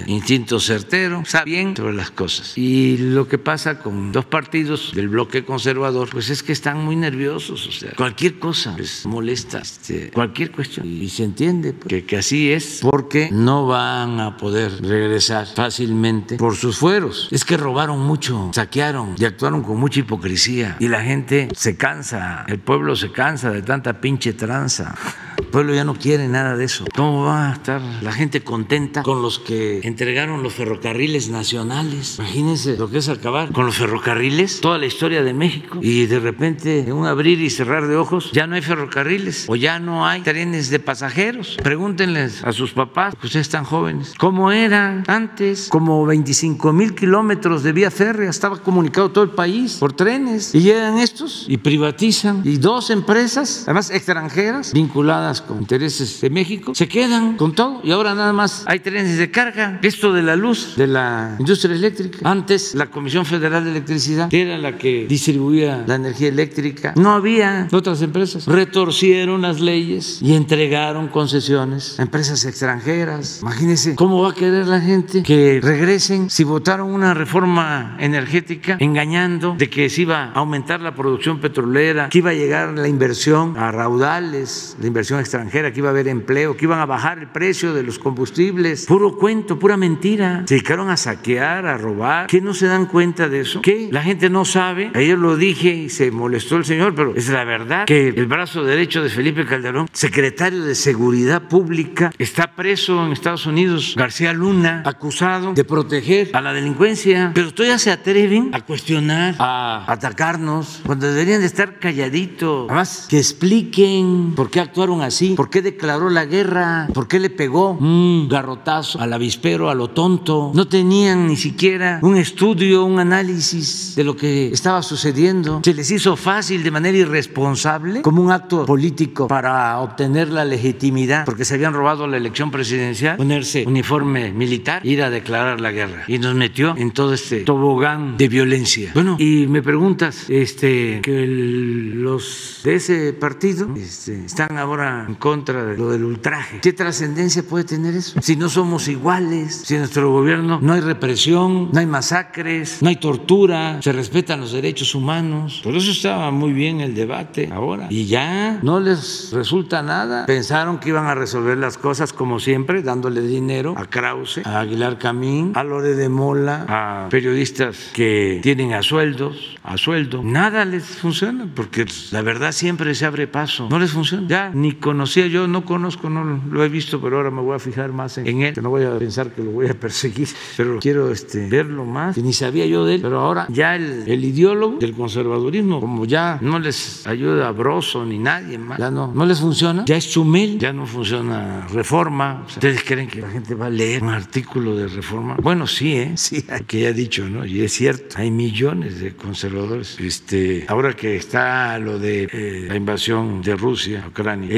instinto 0.07 0.54
certero, 0.59 1.23
sabe 1.25 1.45
bien 1.45 1.75
sobre 1.75 1.93
las 1.93 2.11
cosas. 2.11 2.57
Y 2.57 2.97
lo 2.97 3.27
que 3.27 3.37
pasa 3.37 3.79
con 3.79 4.11
dos 4.11 4.25
partidos 4.25 4.91
del 4.93 5.09
bloque 5.09 5.45
conservador, 5.45 6.09
pues 6.09 6.29
es 6.29 6.43
que 6.43 6.51
están 6.51 6.83
muy 6.83 6.95
nerviosos, 6.95 7.67
o 7.67 7.71
sea, 7.71 7.93
cualquier 7.95 8.39
cosa 8.39 8.75
les 8.77 9.05
molesta, 9.05 9.59
este, 9.59 10.11
cualquier 10.11 10.51
cuestión. 10.51 10.87
Y 10.87 11.09
se 11.09 11.23
entiende 11.23 11.75
que, 11.87 12.05
que 12.05 12.17
así 12.17 12.51
es, 12.51 12.79
porque 12.81 13.29
no 13.31 13.67
van 13.67 14.19
a 14.19 14.37
poder 14.37 14.81
regresar 14.81 15.47
fácilmente 15.47 16.37
por 16.37 16.55
sus 16.55 16.77
fueros. 16.77 17.27
Es 17.31 17.45
que 17.45 17.57
robaron 17.57 17.99
mucho, 17.99 18.51
saquearon 18.53 19.15
y 19.17 19.25
actuaron 19.25 19.63
con 19.63 19.79
mucha 19.79 19.99
hipocresía. 19.99 20.77
Y 20.79 20.87
la 20.87 21.01
gente 21.01 21.49
se 21.55 21.77
cansa, 21.77 22.45
el 22.47 22.59
pueblo 22.59 22.95
se 22.95 23.11
cansa 23.11 23.51
de 23.51 23.61
tanta 23.61 24.01
pinche 24.01 24.33
tranza. 24.33 24.95
El 25.37 25.45
pueblo 25.45 25.73
ya 25.73 25.83
no 25.83 25.95
quiere 25.95 26.27
nada 26.27 26.55
de 26.55 26.65
eso. 26.65 26.85
¿Cómo 26.95 27.25
va 27.25 27.49
a 27.49 27.53
estar 27.53 27.81
la 28.01 28.11
gente 28.11 28.41
contenta 28.43 29.03
con 29.03 29.21
los 29.21 29.39
que 29.39 29.81
entregaron 29.83 30.43
los 30.43 30.53
ferrocarriles 30.53 31.29
nacionales? 31.29 32.17
Imagínense 32.19 32.77
lo 32.77 32.89
que 32.89 32.99
es 32.99 33.09
acabar 33.09 33.51
con 33.51 33.65
los 33.65 33.75
ferrocarriles, 33.75 34.61
toda 34.61 34.77
la 34.77 34.85
historia 34.85 35.23
de 35.23 35.33
México, 35.33 35.79
y 35.81 36.05
de 36.05 36.19
repente, 36.19 36.79
en 36.79 36.93
un 36.93 37.05
abrir 37.05 37.41
y 37.41 37.49
cerrar 37.49 37.87
de 37.87 37.95
ojos, 37.95 38.31
ya 38.31 38.47
no 38.47 38.55
hay 38.55 38.61
ferrocarriles 38.61 39.45
o 39.47 39.55
ya 39.55 39.79
no 39.79 40.05
hay 40.05 40.21
trenes 40.21 40.69
de 40.69 40.79
pasajeros. 40.79 41.57
Pregúntenles 41.61 42.43
a 42.43 42.51
sus 42.51 42.71
papás, 42.71 43.15
que 43.19 43.27
ustedes 43.27 43.47
están 43.47 43.65
jóvenes, 43.65 44.13
cómo 44.17 44.51
era 44.51 45.03
antes, 45.07 45.67
como 45.69 46.05
25 46.05 46.73
mil 46.73 46.95
kilómetros 46.95 47.63
de 47.63 47.71
vía 47.71 47.91
férrea, 47.91 48.29
estaba 48.29 48.57
comunicado 48.57 49.11
todo 49.11 49.23
el 49.23 49.31
país 49.31 49.77
por 49.79 49.93
trenes, 49.93 50.53
y 50.55 50.61
llegan 50.61 50.97
estos 50.97 51.45
y 51.47 51.57
privatizan, 51.57 52.41
y 52.43 52.57
dos 52.57 52.89
empresas, 52.89 53.63
además 53.65 53.89
extranjeras, 53.89 54.73
vinculadas 54.73 55.24
con 55.33 55.59
intereses 55.59 56.21
de 56.21 56.29
México, 56.29 56.75
se 56.75 56.87
quedan 56.87 57.35
con 57.37 57.53
todo 57.53 57.81
y 57.83 57.91
ahora 57.91 58.13
nada 58.13 58.33
más 58.33 58.63
hay 58.67 58.79
trenes 58.79 59.17
de 59.17 59.31
carga. 59.31 59.79
Esto 59.81 60.13
de 60.13 60.21
la 60.21 60.35
luz, 60.35 60.75
de 60.75 60.87
la 60.87 61.35
industria 61.39 61.75
eléctrica. 61.75 62.19
Antes 62.23 62.75
la 62.75 62.87
Comisión 62.87 63.25
Federal 63.25 63.63
de 63.63 63.71
Electricidad 63.71 64.33
era 64.33 64.57
la 64.57 64.77
que 64.77 65.05
distribuía 65.07 65.83
la 65.87 65.95
energía 65.95 66.29
eléctrica. 66.29 66.93
No 66.95 67.11
había 67.13 67.67
otras 67.71 68.01
empresas. 68.01 68.45
Retorcieron 68.45 69.41
las 69.41 69.59
leyes 69.59 70.21
y 70.21 70.35
entregaron 70.35 71.07
concesiones 71.07 71.99
a 71.99 72.03
empresas 72.03 72.45
extranjeras. 72.45 73.39
Imagínense 73.41 73.95
cómo 73.95 74.21
va 74.21 74.31
a 74.31 74.33
querer 74.33 74.67
la 74.67 74.81
gente 74.81 75.23
que 75.23 75.59
regresen 75.61 76.29
si 76.29 76.43
votaron 76.43 76.93
una 76.93 77.13
reforma 77.13 77.97
energética 77.99 78.77
engañando 78.79 79.55
de 79.57 79.69
que 79.69 79.89
se 79.89 80.03
iba 80.03 80.25
a 80.25 80.33
aumentar 80.33 80.81
la 80.81 80.93
producción 80.93 81.39
petrolera, 81.39 82.09
que 82.09 82.19
iba 82.19 82.29
a 82.29 82.33
llegar 82.33 82.69
la 82.73 82.87
inversión 82.87 83.57
a 83.57 83.71
raudales, 83.71 84.75
la 84.79 84.87
inversión 84.87 85.14
extranjera, 85.21 85.71
que 85.71 85.79
iba 85.79 85.89
a 85.89 85.91
haber 85.91 86.07
empleo, 86.07 86.55
que 86.55 86.65
iban 86.65 86.79
a 86.79 86.85
bajar 86.85 87.19
el 87.19 87.27
precio 87.27 87.73
de 87.73 87.83
los 87.83 87.99
combustibles. 87.99 88.85
Puro 88.85 89.17
cuento, 89.17 89.57
pura 89.59 89.77
mentira. 89.77 90.43
Se 90.45 90.55
dedicaron 90.55 90.89
a 90.89 90.97
saquear, 90.97 91.65
a 91.65 91.77
robar. 91.77 92.27
¿Qué 92.27 92.41
no 92.41 92.53
se 92.53 92.67
dan 92.67 92.85
cuenta 92.85 93.29
de 93.29 93.41
eso? 93.41 93.61
¿Qué? 93.61 93.89
La 93.91 94.03
gente 94.03 94.29
no 94.29 94.45
sabe. 94.45 94.91
Ayer 94.93 95.17
lo 95.17 95.37
dije 95.37 95.69
y 95.69 95.89
se 95.89 96.11
molestó 96.11 96.57
el 96.57 96.65
señor, 96.65 96.95
pero 96.95 97.15
es 97.15 97.29
la 97.29 97.43
verdad 97.43 97.85
que 97.85 98.09
el 98.09 98.25
brazo 98.25 98.63
derecho 98.63 99.03
de 99.03 99.09
Felipe 99.09 99.45
Calderón, 99.45 99.87
secretario 99.91 100.63
de 100.63 100.75
Seguridad 100.75 101.43
Pública, 101.47 102.11
está 102.17 102.55
preso 102.55 103.05
en 103.05 103.11
Estados 103.11 103.45
Unidos. 103.45 103.95
García 103.97 104.33
Luna, 104.33 104.83
acusado 104.85 105.53
de 105.53 105.63
proteger 105.63 106.29
a 106.33 106.41
la 106.41 106.53
delincuencia. 106.53 107.31
Pero 107.33 107.53
todavía 107.53 107.77
se 107.77 107.91
atreven 107.91 108.49
a 108.53 108.61
cuestionar, 108.61 109.35
a 109.39 109.85
atacarnos, 109.91 110.81
cuando 110.85 111.07
deberían 111.07 111.41
de 111.41 111.47
estar 111.47 111.79
calladitos. 111.79 112.69
Además, 112.69 113.07
que 113.09 113.17
expliquen 113.17 114.33
por 114.35 114.49
qué 114.49 114.59
actuaron 114.59 115.01
así? 115.05 115.35
¿Por 115.35 115.49
qué 115.49 115.61
declaró 115.61 116.09
la 116.09 116.25
guerra? 116.25 116.87
¿Por 116.93 117.07
qué 117.07 117.19
le 117.19 117.29
pegó 117.29 117.71
un 117.71 118.27
garrotazo 118.29 118.99
al 118.99 119.13
avispero, 119.13 119.69
a 119.69 119.75
lo 119.75 119.89
tonto? 119.89 120.51
No 120.53 120.67
tenían 120.67 121.27
ni 121.27 121.35
siquiera 121.35 121.99
un 122.01 122.17
estudio, 122.17 122.85
un 122.85 122.99
análisis 122.99 123.93
de 123.95 124.03
lo 124.03 124.15
que 124.15 124.47
estaba 124.47 124.81
sucediendo. 124.81 125.61
Se 125.63 125.73
les 125.73 125.89
hizo 125.91 126.15
fácil 126.15 126.63
de 126.63 126.71
manera 126.71 126.97
irresponsable, 126.97 128.01
como 128.01 128.21
un 128.21 128.31
acto 128.31 128.65
político 128.65 129.27
para 129.27 129.79
obtener 129.79 130.29
la 130.29 130.45
legitimidad, 130.45 131.25
porque 131.25 131.45
se 131.45 131.55
habían 131.55 131.73
robado 131.73 132.07
la 132.07 132.17
elección 132.17 132.51
presidencial, 132.51 133.17
ponerse 133.17 133.63
uniforme 133.67 134.31
militar, 134.31 134.85
ir 134.85 135.01
a 135.03 135.09
declarar 135.09 135.61
la 135.61 135.71
guerra. 135.71 136.03
Y 136.07 136.19
nos 136.19 136.35
metió 136.35 136.75
en 136.77 136.91
todo 136.91 137.13
este 137.13 137.41
tobogán 137.41 138.17
de 138.17 138.27
violencia. 138.27 138.91
Bueno, 138.93 139.17
y 139.19 139.47
me 139.47 139.61
preguntas, 139.61 140.25
este, 140.29 141.01
que 141.01 141.25
los 141.27 142.61
de 142.63 142.75
ese 142.75 143.13
partido 143.13 143.69
este, 143.75 144.25
están 144.25 144.57
ahora 144.57 144.94
en 145.07 145.15
contra 145.15 145.65
de 145.65 145.77
lo 145.77 145.89
del 145.89 146.03
ultraje. 146.03 146.59
¿Qué 146.61 146.73
trascendencia 146.73 147.43
puede 147.43 147.65
tener 147.65 147.95
eso? 147.95 148.21
Si 148.21 148.35
no 148.35 148.49
somos 148.49 148.87
iguales, 148.87 149.63
si 149.65 149.75
en 149.75 149.81
nuestro 149.81 150.11
gobierno 150.11 150.59
no 150.61 150.73
hay 150.73 150.81
represión, 150.81 151.69
no 151.71 151.79
hay 151.79 151.85
masacres, 151.85 152.81
no 152.81 152.89
hay 152.89 152.95
tortura, 152.95 153.81
se 153.81 153.91
respetan 153.91 154.39
los 154.39 154.51
derechos 154.51 154.95
humanos. 154.95 155.61
Por 155.63 155.75
eso 155.75 155.91
estaba 155.91 156.31
muy 156.31 156.53
bien 156.53 156.81
el 156.81 156.95
debate 156.95 157.49
ahora. 157.51 157.87
Y 157.89 158.05
ya 158.05 158.59
no 158.61 158.79
les 158.79 159.31
resulta 159.33 159.81
nada. 159.81 160.25
Pensaron 160.25 160.79
que 160.79 160.89
iban 160.89 161.07
a 161.07 161.15
resolver 161.15 161.57
las 161.57 161.77
cosas 161.77 162.13
como 162.13 162.39
siempre, 162.39 162.81
dándole 162.81 163.21
dinero 163.21 163.75
a 163.77 163.85
Krause, 163.85 164.41
a 164.43 164.59
Aguilar 164.59 164.97
Camín, 164.97 165.51
a 165.55 165.63
Lore 165.63 165.95
de 165.95 166.09
Mola, 166.09 166.65
a 166.67 167.09
periodistas 167.09 167.91
que 167.93 168.39
tienen 168.41 168.73
a 168.73 168.81
sueldos, 168.81 169.57
a 169.63 169.77
sueldo. 169.77 170.21
Nada 170.23 170.65
les 170.65 170.83
funciona 170.85 171.47
porque 171.53 171.85
la 172.11 172.21
verdad 172.21 172.51
siempre 172.51 172.93
se 172.95 173.05
abre 173.05 173.27
paso. 173.27 173.67
No 173.69 173.79
les 173.79 173.91
funciona. 173.91 174.27
Ya 174.27 174.51
ni 174.53 174.73
conocía 174.85 175.25
yo, 175.25 175.47
no 175.47 175.65
conozco, 175.65 176.11
no 176.11 176.39
lo 176.47 176.63
he 176.63 176.69
visto, 176.69 177.01
pero 177.01 177.17
ahora 177.17 177.31
me 177.31 177.41
voy 177.41 177.55
a 177.55 177.59
fijar 177.59 177.91
más 177.91 178.19
en, 178.19 178.43
él, 178.43 178.53
que 178.53 178.61
no 178.61 178.69
voy 178.69 178.83
a 178.83 178.95
pensar 178.99 179.31
que 179.31 179.41
lo 179.41 179.49
voy 179.49 179.67
a 179.67 179.73
perseguir, 179.73 180.27
pero 180.57 180.77
quiero 180.79 181.11
este, 181.11 181.49
verlo 181.49 181.85
más. 181.85 182.13
Que 182.13 182.21
ni 182.21 182.33
sabía 182.33 182.67
yo 182.67 182.85
de 182.85 182.95
él, 182.95 183.01
pero 183.01 183.19
ahora 183.19 183.47
ya 183.49 183.75
el, 183.75 184.03
el 184.05 184.23
ideólogo 184.23 184.77
del 184.77 184.93
conservadurismo, 184.93 185.81
como 185.81 186.05
ya 186.05 186.37
no 186.39 186.59
les 186.59 187.07
ayuda 187.07 187.47
a 187.47 187.51
Broso 187.51 188.05
ni 188.05 188.19
nadie 188.19 188.59
más, 188.59 188.77
ya 188.77 188.91
no, 188.91 189.11
no 189.11 189.25
les 189.25 189.39
funciona, 189.39 189.85
ya 189.85 189.95
es 189.95 190.07
Chumel, 190.07 190.59
ya 190.59 190.71
no 190.71 190.85
funciona 190.85 191.65
Reforma. 191.73 192.43
¿Ustedes 192.45 192.83
creen 192.83 193.07
que 193.07 193.21
la 193.21 193.29
gente 193.31 193.55
va 193.55 193.65
a 193.65 193.71
leer 193.71 194.03
un 194.03 194.09
artículo 194.09 194.75
de 194.75 194.87
Reforma? 194.87 195.35
Bueno, 195.41 195.65
sí, 195.65 195.95
¿eh? 195.95 196.11
sí, 196.15 196.45
que 196.67 196.81
ya 196.81 196.89
he 196.89 196.93
dicho, 196.93 197.27
¿no? 197.27 197.43
Y 197.43 197.61
es 197.61 197.73
cierto, 197.73 198.17
hay 198.19 198.29
millones 198.29 198.99
de 198.99 199.15
conservadores. 199.15 199.99
Este, 199.99 200.65
ahora 200.67 200.93
que 200.93 201.15
está 201.15 201.79
lo 201.79 201.97
de 201.97 202.29
eh, 202.31 202.65
la 202.67 202.75
invasión 202.75 203.41
de 203.41 203.55
Rusia 203.55 204.05
Ucrania, 204.07 204.55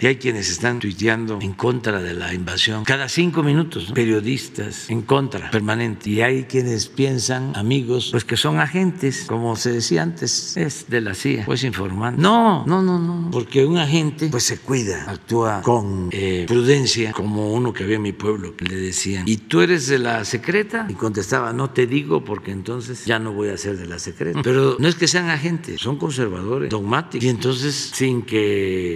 y 0.00 0.06
hay 0.06 0.16
quienes 0.16 0.50
están 0.50 0.80
tuiteando 0.80 1.38
en 1.40 1.54
contra 1.54 2.02
de 2.02 2.12
la 2.14 2.34
invasión 2.34 2.84
cada 2.84 3.08
cinco 3.08 3.42
minutos, 3.42 3.90
periodistas 3.94 4.90
en 4.90 5.02
contra, 5.02 5.50
permanente. 5.50 6.10
Y 6.10 6.20
hay 6.20 6.44
quienes 6.44 6.88
piensan, 6.88 7.56
amigos, 7.56 8.08
pues 8.10 8.24
que 8.24 8.36
son 8.36 8.58
agentes, 8.58 9.24
como 9.26 9.56
se 9.56 9.72
decía 9.72 10.02
antes, 10.02 10.56
es 10.56 10.86
de 10.88 11.00
la 11.00 11.14
CIA, 11.14 11.46
pues 11.46 11.64
informando. 11.64 12.20
No, 12.20 12.66
no, 12.66 12.82
no, 12.82 12.98
no, 12.98 13.30
porque 13.30 13.64
un 13.64 13.78
agente 13.78 14.28
pues 14.30 14.44
se 14.44 14.58
cuida, 14.58 15.04
actúa 15.08 15.62
con 15.62 16.08
eh, 16.12 16.44
prudencia, 16.46 17.12
como 17.12 17.52
uno 17.52 17.72
que 17.72 17.84
había 17.84 17.96
en 17.96 18.02
mi 18.02 18.12
pueblo 18.12 18.54
le 18.58 18.76
decían, 18.76 19.26
¿y 19.26 19.36
tú 19.36 19.60
eres 19.60 19.86
de 19.86 19.98
la 19.98 20.24
secreta? 20.24 20.86
Y 20.88 20.94
contestaba, 20.94 21.52
no 21.52 21.70
te 21.70 21.86
digo 21.86 22.24
porque 22.24 22.50
entonces 22.50 23.04
ya 23.04 23.18
no 23.18 23.32
voy 23.32 23.48
a 23.48 23.56
ser 23.56 23.76
de 23.76 23.86
la 23.86 23.98
secreta. 23.98 24.40
Pero 24.42 24.76
no 24.78 24.88
es 24.88 24.94
que 24.94 25.08
sean 25.08 25.30
agentes, 25.30 25.80
son 25.80 25.96
conservadores, 25.96 26.70
dogmáticos. 26.70 27.24
Y 27.24 27.28
entonces, 27.28 27.92
sin 27.94 28.22
que 28.22 28.94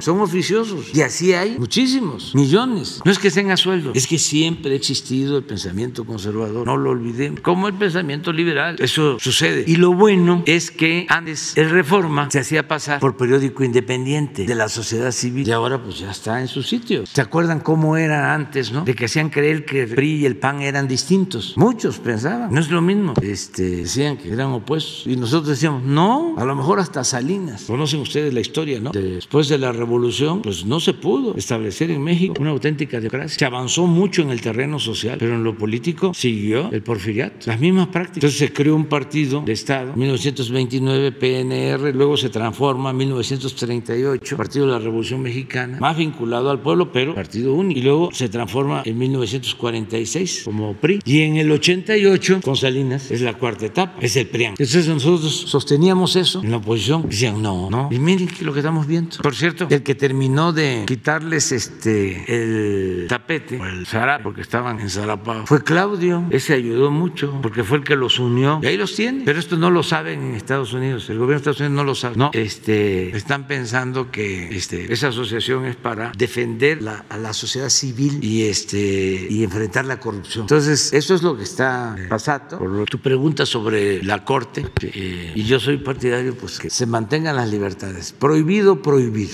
son 0.00 0.20
oficiosos. 0.20 0.94
Y 0.94 1.02
así 1.02 1.32
hay 1.32 1.58
muchísimos, 1.58 2.34
millones. 2.34 3.00
No 3.04 3.10
es 3.10 3.18
que 3.18 3.28
estén 3.28 3.50
a 3.50 3.56
sueldo, 3.56 3.92
es 3.94 4.06
que 4.06 4.18
siempre 4.18 4.72
ha 4.72 4.76
existido 4.76 5.38
el 5.38 5.44
pensamiento 5.44 6.04
conservador. 6.04 6.66
No 6.66 6.76
lo 6.76 6.90
olvidemos. 6.90 7.40
Como 7.40 7.68
el 7.68 7.74
pensamiento 7.74 8.32
liberal. 8.32 8.76
Eso 8.78 9.18
sucede. 9.18 9.64
Y 9.66 9.76
lo 9.76 9.92
bueno 9.94 10.42
es 10.46 10.70
que 10.70 11.06
antes 11.08 11.56
el 11.56 11.70
Reforma 11.70 12.30
se 12.30 12.40
hacía 12.40 12.66
pasar 12.66 13.00
por 13.00 13.16
periódico 13.16 13.64
independiente 13.64 14.44
de 14.44 14.54
la 14.54 14.68
sociedad 14.68 15.10
civil 15.12 15.48
y 15.48 15.52
ahora 15.52 15.82
pues 15.82 15.98
ya 15.98 16.10
está 16.10 16.40
en 16.40 16.48
su 16.48 16.62
sitio. 16.62 17.04
¿Se 17.06 17.20
acuerdan 17.20 17.60
cómo 17.60 17.96
era 17.96 18.34
antes, 18.34 18.72
no? 18.72 18.84
De 18.84 18.94
que 18.94 19.06
hacían 19.06 19.30
creer 19.30 19.64
que 19.64 19.82
el 19.82 19.94
PRI 19.94 20.16
y 20.16 20.26
el 20.26 20.36
PAN 20.36 20.62
eran 20.62 20.88
distintos. 20.88 21.54
Muchos 21.56 21.98
pensaban, 21.98 22.52
no 22.52 22.60
es 22.60 22.70
lo 22.70 22.82
mismo. 22.82 23.14
Este, 23.22 23.62
decían 23.62 24.16
que 24.16 24.32
eran 24.32 24.48
opuestos 24.48 25.04
y 25.06 25.16
nosotros 25.16 25.48
decíamos, 25.48 25.82
no, 25.82 26.34
a 26.36 26.44
lo 26.44 26.54
mejor 26.54 26.80
hasta 26.80 27.04
Salinas. 27.04 27.64
Conocen 27.64 28.00
ustedes 28.00 28.32
la 28.32 28.40
historia, 28.40 28.80
¿no? 28.80 28.90
Después 28.90 29.48
de 29.48 29.58
la 29.58 29.69
revolución, 29.72 30.42
pues 30.42 30.64
no 30.64 30.80
se 30.80 30.94
pudo 30.94 31.36
establecer 31.36 31.90
en 31.90 32.02
México 32.02 32.34
una 32.38 32.50
auténtica 32.50 32.98
democracia. 32.98 33.38
Se 33.38 33.44
avanzó 33.44 33.86
mucho 33.86 34.22
en 34.22 34.30
el 34.30 34.40
terreno 34.40 34.78
social, 34.78 35.16
pero 35.18 35.34
en 35.34 35.44
lo 35.44 35.56
político 35.56 36.12
siguió 36.14 36.70
el 36.70 36.82
porfiriato, 36.82 37.46
las 37.46 37.60
mismas 37.60 37.88
prácticas. 37.88 38.16
Entonces 38.16 38.38
se 38.38 38.52
creó 38.52 38.76
un 38.76 38.86
partido 38.86 39.42
de 39.42 39.52
Estado, 39.52 39.94
1929 39.94 41.12
PNR, 41.12 41.94
luego 41.94 42.16
se 42.16 42.28
transforma 42.28 42.90
en 42.90 42.96
1938, 42.96 44.36
Partido 44.36 44.66
de 44.66 44.72
la 44.72 44.78
Revolución 44.78 45.20
Mexicana, 45.22 45.78
más 45.80 45.96
vinculado 45.96 46.50
al 46.50 46.60
pueblo, 46.60 46.92
pero 46.92 47.14
partido 47.14 47.54
único. 47.54 47.78
Y 47.78 47.82
luego 47.82 48.10
se 48.12 48.28
transforma 48.28 48.82
en 48.84 48.98
1946 48.98 50.42
como 50.44 50.74
PRI. 50.74 51.00
Y 51.04 51.20
en 51.20 51.36
el 51.36 51.50
88, 51.50 52.40
con 52.42 52.56
Salinas, 52.56 53.10
es 53.10 53.20
la 53.20 53.34
cuarta 53.34 53.66
etapa, 53.66 53.98
es 54.00 54.16
el 54.16 54.26
PRIAN. 54.26 54.52
Entonces 54.52 54.88
nosotros 54.88 55.34
sosteníamos 55.46 56.16
eso 56.16 56.42
en 56.42 56.50
la 56.50 56.58
oposición. 56.58 57.08
Decían, 57.08 57.40
no, 57.42 57.70
no. 57.70 57.88
Y 57.90 57.98
miren 57.98 58.28
lo 58.40 58.52
que 58.52 58.60
estamos 58.60 58.86
viendo. 58.86 59.16
Por 59.22 59.34
cierto, 59.34 59.59
el 59.68 59.82
que 59.82 59.94
terminó 59.94 60.52
de 60.52 60.84
quitarles 60.86 61.52
este 61.52 62.24
el 62.28 63.06
tapete, 63.08 63.58
o 63.60 63.66
el 63.66 63.86
zarape, 63.86 64.22
porque 64.22 64.40
estaban 64.40 64.80
en 64.80 64.90
Zarapao, 64.90 65.46
fue 65.46 65.62
Claudio. 65.62 66.24
Ese 66.30 66.54
ayudó 66.54 66.90
mucho, 66.90 67.38
porque 67.42 67.64
fue 67.64 67.78
el 67.78 67.84
que 67.84 67.96
los 67.96 68.18
unió. 68.18 68.60
Y 68.62 68.66
ahí 68.66 68.76
los 68.76 68.94
tiene. 68.94 69.22
Pero 69.24 69.38
esto 69.38 69.56
no 69.56 69.70
lo 69.70 69.82
saben 69.82 70.22
en 70.22 70.34
Estados 70.34 70.72
Unidos. 70.72 71.08
El 71.10 71.18
gobierno 71.18 71.34
de 71.34 71.50
Estados 71.50 71.60
Unidos 71.60 71.76
no 71.76 71.84
lo 71.84 71.94
sabe. 71.94 72.16
No, 72.16 72.30
este, 72.32 73.16
están 73.16 73.46
pensando 73.46 74.10
que 74.10 74.56
este, 74.56 74.92
esa 74.92 75.08
asociación 75.08 75.66
es 75.66 75.76
para 75.76 76.12
defender 76.16 76.82
la, 76.82 77.04
a 77.08 77.16
la 77.16 77.32
sociedad 77.32 77.68
civil 77.68 78.18
y, 78.22 78.44
este, 78.44 79.26
y 79.28 79.42
enfrentar 79.44 79.84
la 79.84 79.98
corrupción. 79.98 80.42
Entonces, 80.44 80.92
eso 80.92 81.14
es 81.14 81.22
lo 81.22 81.36
que 81.36 81.42
está 81.42 81.96
pasando. 82.08 82.58
Por 82.58 82.84
tu 82.86 82.98
pregunta 82.98 83.46
sobre 83.46 84.02
la 84.02 84.24
Corte, 84.24 84.66
eh, 84.82 85.32
y 85.34 85.42
yo 85.44 85.58
soy 85.58 85.78
partidario 85.78 86.34
pues 86.34 86.58
que 86.58 86.70
se 86.70 86.86
mantengan 86.86 87.36
las 87.36 87.50
libertades. 87.50 88.12
Prohibido 88.12 88.82
prohibir 88.82 89.28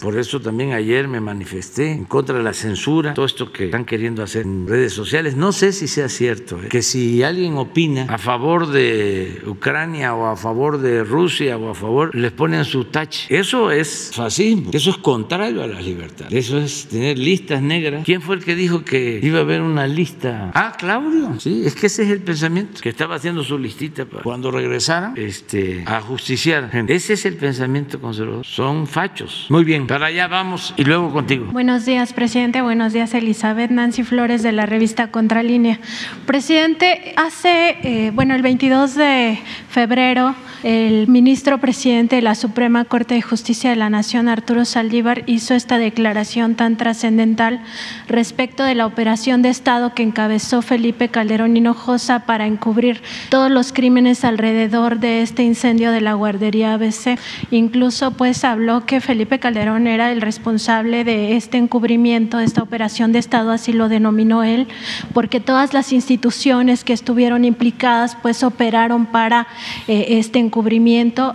Por 0.00 0.18
eso 0.18 0.40
también 0.40 0.72
ayer 0.72 1.08
me 1.08 1.20
manifesté 1.20 1.90
en 1.90 2.04
contra 2.04 2.36
de 2.36 2.44
la 2.44 2.52
censura, 2.52 3.12
todo 3.12 3.26
esto 3.26 3.50
que 3.50 3.64
están 3.64 3.84
queriendo 3.84 4.22
hacer 4.22 4.42
en 4.42 4.68
redes 4.68 4.92
sociales. 4.92 5.36
No 5.36 5.50
sé 5.50 5.72
si 5.72 5.88
sea 5.88 6.08
cierto, 6.08 6.60
eh, 6.62 6.68
que 6.68 6.82
si 6.82 7.24
alguien 7.24 7.56
opina 7.56 8.06
a 8.08 8.18
favor 8.18 8.68
de 8.68 9.42
Ucrania 9.46 10.14
o 10.14 10.26
a 10.26 10.36
favor 10.36 10.78
de 10.78 11.02
Rusia 11.02 11.56
o 11.58 11.70
a 11.70 11.74
favor, 11.74 12.14
les 12.14 12.30
ponen 12.30 12.64
su 12.64 12.84
touch. 12.84 13.30
Eso 13.30 13.72
es 13.72 14.12
fascismo, 14.14 14.70
eso 14.72 14.90
es 14.90 14.98
contrario 14.98 15.62
a 15.62 15.66
la 15.66 15.80
libertad. 15.80 16.26
Eso 16.30 16.58
es 16.58 16.86
tener 16.86 17.18
listas 17.18 17.60
negras. 17.62 18.04
¿Quién 18.04 18.22
fue 18.22 18.36
el 18.36 18.44
que 18.44 18.54
dijo 18.54 18.84
que 18.84 19.18
iba 19.22 19.38
a 19.38 19.42
haber 19.42 19.60
una 19.60 19.88
lista? 19.88 20.52
Ah, 20.54 20.76
Claudio. 20.78 21.40
Sí, 21.40 21.62
es 21.64 21.74
que 21.74 21.86
ese 21.86 22.04
es 22.04 22.10
el 22.10 22.20
pensamiento, 22.20 22.80
que 22.80 22.90
estaba 22.90 23.16
haciendo 23.16 23.42
su 23.42 23.58
listita 23.58 24.04
para 24.04 24.22
cuando 24.22 24.52
regresaran 24.52 25.14
este, 25.16 25.82
a 25.86 26.00
justiciar. 26.00 26.70
Ese 26.86 27.14
es 27.14 27.26
el 27.26 27.36
pensamiento 27.36 28.00
conservador. 28.00 28.46
Son 28.46 28.86
fachos. 28.86 29.31
Muy 29.48 29.64
bien, 29.64 29.86
para 29.86 30.06
allá 30.06 30.28
vamos 30.28 30.74
y 30.76 30.84
luego 30.84 31.12
contigo. 31.12 31.46
Buenos 31.52 31.84
días, 31.84 32.12
presidente. 32.12 32.62
Buenos 32.62 32.92
días, 32.92 33.12
Elizabeth. 33.14 33.70
Nancy 33.70 34.02
Flores 34.02 34.42
de 34.42 34.52
la 34.52 34.66
revista 34.66 35.10
Contralínea. 35.10 35.78
Presidente, 36.26 37.14
hace, 37.16 37.76
eh, 37.82 38.10
bueno, 38.14 38.34
el 38.34 38.42
22 38.42 38.94
de 38.94 39.38
febrero, 39.68 40.34
el 40.62 41.08
ministro 41.08 41.58
presidente 41.58 42.16
de 42.16 42.22
la 42.22 42.36
Suprema 42.36 42.84
Corte 42.84 43.14
de 43.14 43.22
Justicia 43.22 43.70
de 43.70 43.76
la 43.76 43.90
Nación, 43.90 44.28
Arturo 44.28 44.64
Saldívar, 44.64 45.24
hizo 45.26 45.54
esta 45.54 45.76
declaración 45.76 46.54
tan 46.54 46.76
trascendental 46.76 47.60
respecto 48.06 48.62
de 48.62 48.76
la 48.76 48.86
operación 48.86 49.42
de 49.42 49.48
Estado 49.48 49.92
que 49.92 50.04
encabezó 50.04 50.62
Felipe 50.62 51.08
Calderón 51.08 51.56
Hinojosa 51.56 52.20
para 52.26 52.46
encubrir 52.46 53.02
todos 53.28 53.50
los 53.50 53.72
crímenes 53.72 54.24
alrededor 54.24 55.00
de 55.00 55.22
este 55.22 55.42
incendio 55.42 55.90
de 55.90 56.00
la 56.00 56.14
guardería 56.14 56.74
ABC. 56.74 57.18
Incluso, 57.50 58.12
pues, 58.12 58.44
habló 58.44 58.86
que 58.86 59.00
Felipe 59.00 59.40
Calderón 59.40 59.88
era 59.88 60.12
el 60.12 60.20
responsable 60.20 61.02
de 61.02 61.36
este 61.36 61.58
encubrimiento, 61.58 62.38
de 62.38 62.44
esta 62.44 62.62
operación 62.62 63.10
de 63.10 63.18
Estado, 63.18 63.50
así 63.50 63.72
lo 63.72 63.88
denominó 63.88 64.44
él, 64.44 64.68
porque 65.12 65.40
todas 65.40 65.74
las 65.74 65.92
instituciones 65.92 66.84
que 66.84 66.92
estuvieron 66.92 67.44
implicadas, 67.44 68.16
pues, 68.22 68.44
operaron 68.44 69.06
para 69.06 69.48
eh, 69.88 70.06
este 70.10 70.38
encubrimiento 70.38 70.51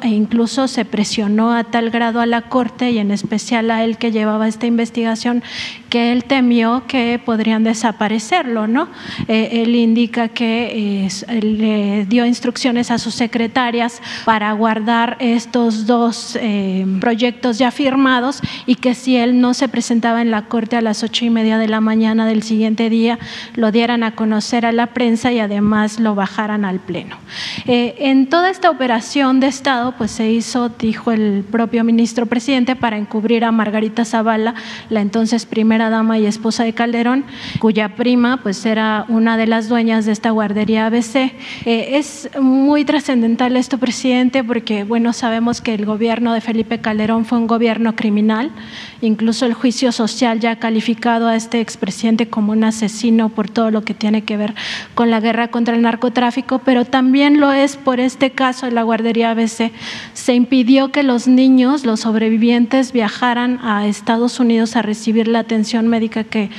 e 0.04 0.10
incluso 0.10 0.68
se 0.68 0.86
presionó 0.86 1.54
a 1.54 1.64
tal 1.64 1.90
grado 1.90 2.22
a 2.22 2.26
la 2.26 2.44
Corte 2.44 2.92
y 2.92 3.00
en 3.00 3.10
especial 3.10 3.72
a 3.72 3.84
él 3.84 3.98
que 3.98 4.12
llevaba 4.12 4.48
esta 4.48 4.68
investigación 4.68 5.42
que 5.90 6.12
él 6.12 6.26
temió 6.26 6.84
que 6.88 7.20
podrían 7.24 7.64
desaparecerlo, 7.64 8.68
¿no? 8.68 8.90
Eh, 9.28 9.64
él 9.64 9.76
indica 9.76 10.28
que 10.28 11.08
eh, 11.08 11.42
le 11.42 12.06
dio 12.06 12.26
instrucciones 12.26 12.92
a 12.92 12.98
sus 13.00 13.16
secretarias 13.16 14.02
para 14.26 14.52
guardar 14.52 15.16
estos 15.20 15.88
dos 15.88 16.38
eh, 16.40 16.86
proyectos 17.00 17.58
ya 17.58 17.72
firmados 17.72 18.42
y 18.66 18.76
que 18.76 18.94
si 18.94 19.16
él 19.16 19.40
no 19.40 19.54
se 19.54 19.68
presentaba 19.68 20.22
en 20.22 20.30
la 20.30 20.44
corte 20.44 20.76
a 20.76 20.82
las 20.82 21.04
ocho 21.04 21.26
y 21.26 21.30
media 21.30 21.58
de 21.58 21.68
la 21.68 21.82
mañana 21.82 22.28
del 22.28 22.44
siguiente 22.44 22.90
día, 22.90 23.18
lo 23.56 23.72
dieran 23.72 24.04
a 24.04 24.12
conocer 24.12 24.66
a 24.66 24.72
la 24.72 24.88
prensa 24.88 25.32
y 25.32 25.40
además 25.40 26.00
lo 26.00 26.14
bajaran 26.14 26.66
al 26.66 26.80
pleno. 26.80 27.18
en 27.66 28.28
toda 28.28 28.50
esta 28.50 28.70
operación 28.70 29.07
operación 29.08 29.40
de 29.40 29.48
Estado 29.48 29.94
pues 29.98 30.12
se 30.12 30.30
hizo, 30.30 30.68
dijo 30.68 31.14
el 31.14 31.46
propio 31.50 31.86
ministro 31.86 32.26
presidente, 32.26 32.76
para 32.76 32.98
encubrir 32.98 33.46
a 33.46 33.54
Margarita 33.54 34.04
Zavala, 34.04 34.54
la 34.90 35.00
entonces 35.00 35.46
primera 35.46 35.90
dama 35.90 36.20
y 36.20 36.26
esposa 36.26 36.66
de 36.66 36.74
Calderón, 36.74 37.24
cuya 37.60 37.96
prima 37.96 38.44
pues 38.44 38.66
era 38.66 39.06
una 39.08 39.38
de 39.38 39.48
las 39.48 39.70
dueñas 39.70 40.06
de 40.06 40.12
esta 40.12 40.32
guardería 40.32 40.88
ABC. 40.88 41.16
Eh, 41.16 41.92
es 41.94 42.30
muy 42.38 42.84
trascendental 42.84 43.56
esto, 43.56 43.78
presidente, 43.78 44.44
porque 44.44 44.84
bueno, 44.84 45.14
sabemos 45.14 45.62
que 45.62 45.74
el 45.74 45.86
gobierno 45.86 46.34
de 46.34 46.42
Felipe 46.42 46.82
Calderón 46.82 47.24
fue 47.24 47.38
un 47.38 47.48
gobierno 47.48 47.96
criminal, 47.96 48.52
incluso 49.00 49.46
el 49.46 49.54
juicio 49.54 49.94
social 49.94 50.42
ya 50.42 50.52
ha 50.52 50.56
calificado 50.60 51.30
a 51.30 51.38
este 51.38 51.62
expresidente 51.62 52.28
como 52.28 52.52
un 52.52 52.66
asesino 52.66 53.30
por 53.30 53.50
todo 53.50 53.72
lo 53.72 53.84
que 53.84 53.94
tiene 53.94 54.24
que 54.24 54.36
ver 54.36 54.54
con 54.96 55.10
la 55.10 55.22
guerra 55.22 55.48
contra 55.48 55.76
el 55.76 55.82
narcotráfico, 55.82 56.60
pero 56.60 56.84
también 56.84 57.40
lo 57.40 57.54
es 57.54 57.78
por 57.78 58.02
este 58.02 58.32
caso 58.32 58.66
de 58.66 58.74
la 58.74 58.84
guardería 58.84 58.97
ABC. 59.06 59.72
Se 60.14 60.34
impidió 60.34 60.92
que 60.92 61.04
los 61.04 61.28
niños, 61.28 61.86
los 61.86 62.02
sobrevivientes, 62.02 62.92
viajaran 62.92 63.60
a 63.64 63.88
Estados 63.88 64.40
Unidos 64.40 64.76
a 64.76 64.82
recibir 64.82 65.28
la 65.28 65.40
atención 65.40 65.88
médica 65.88 66.24
que 66.24 66.50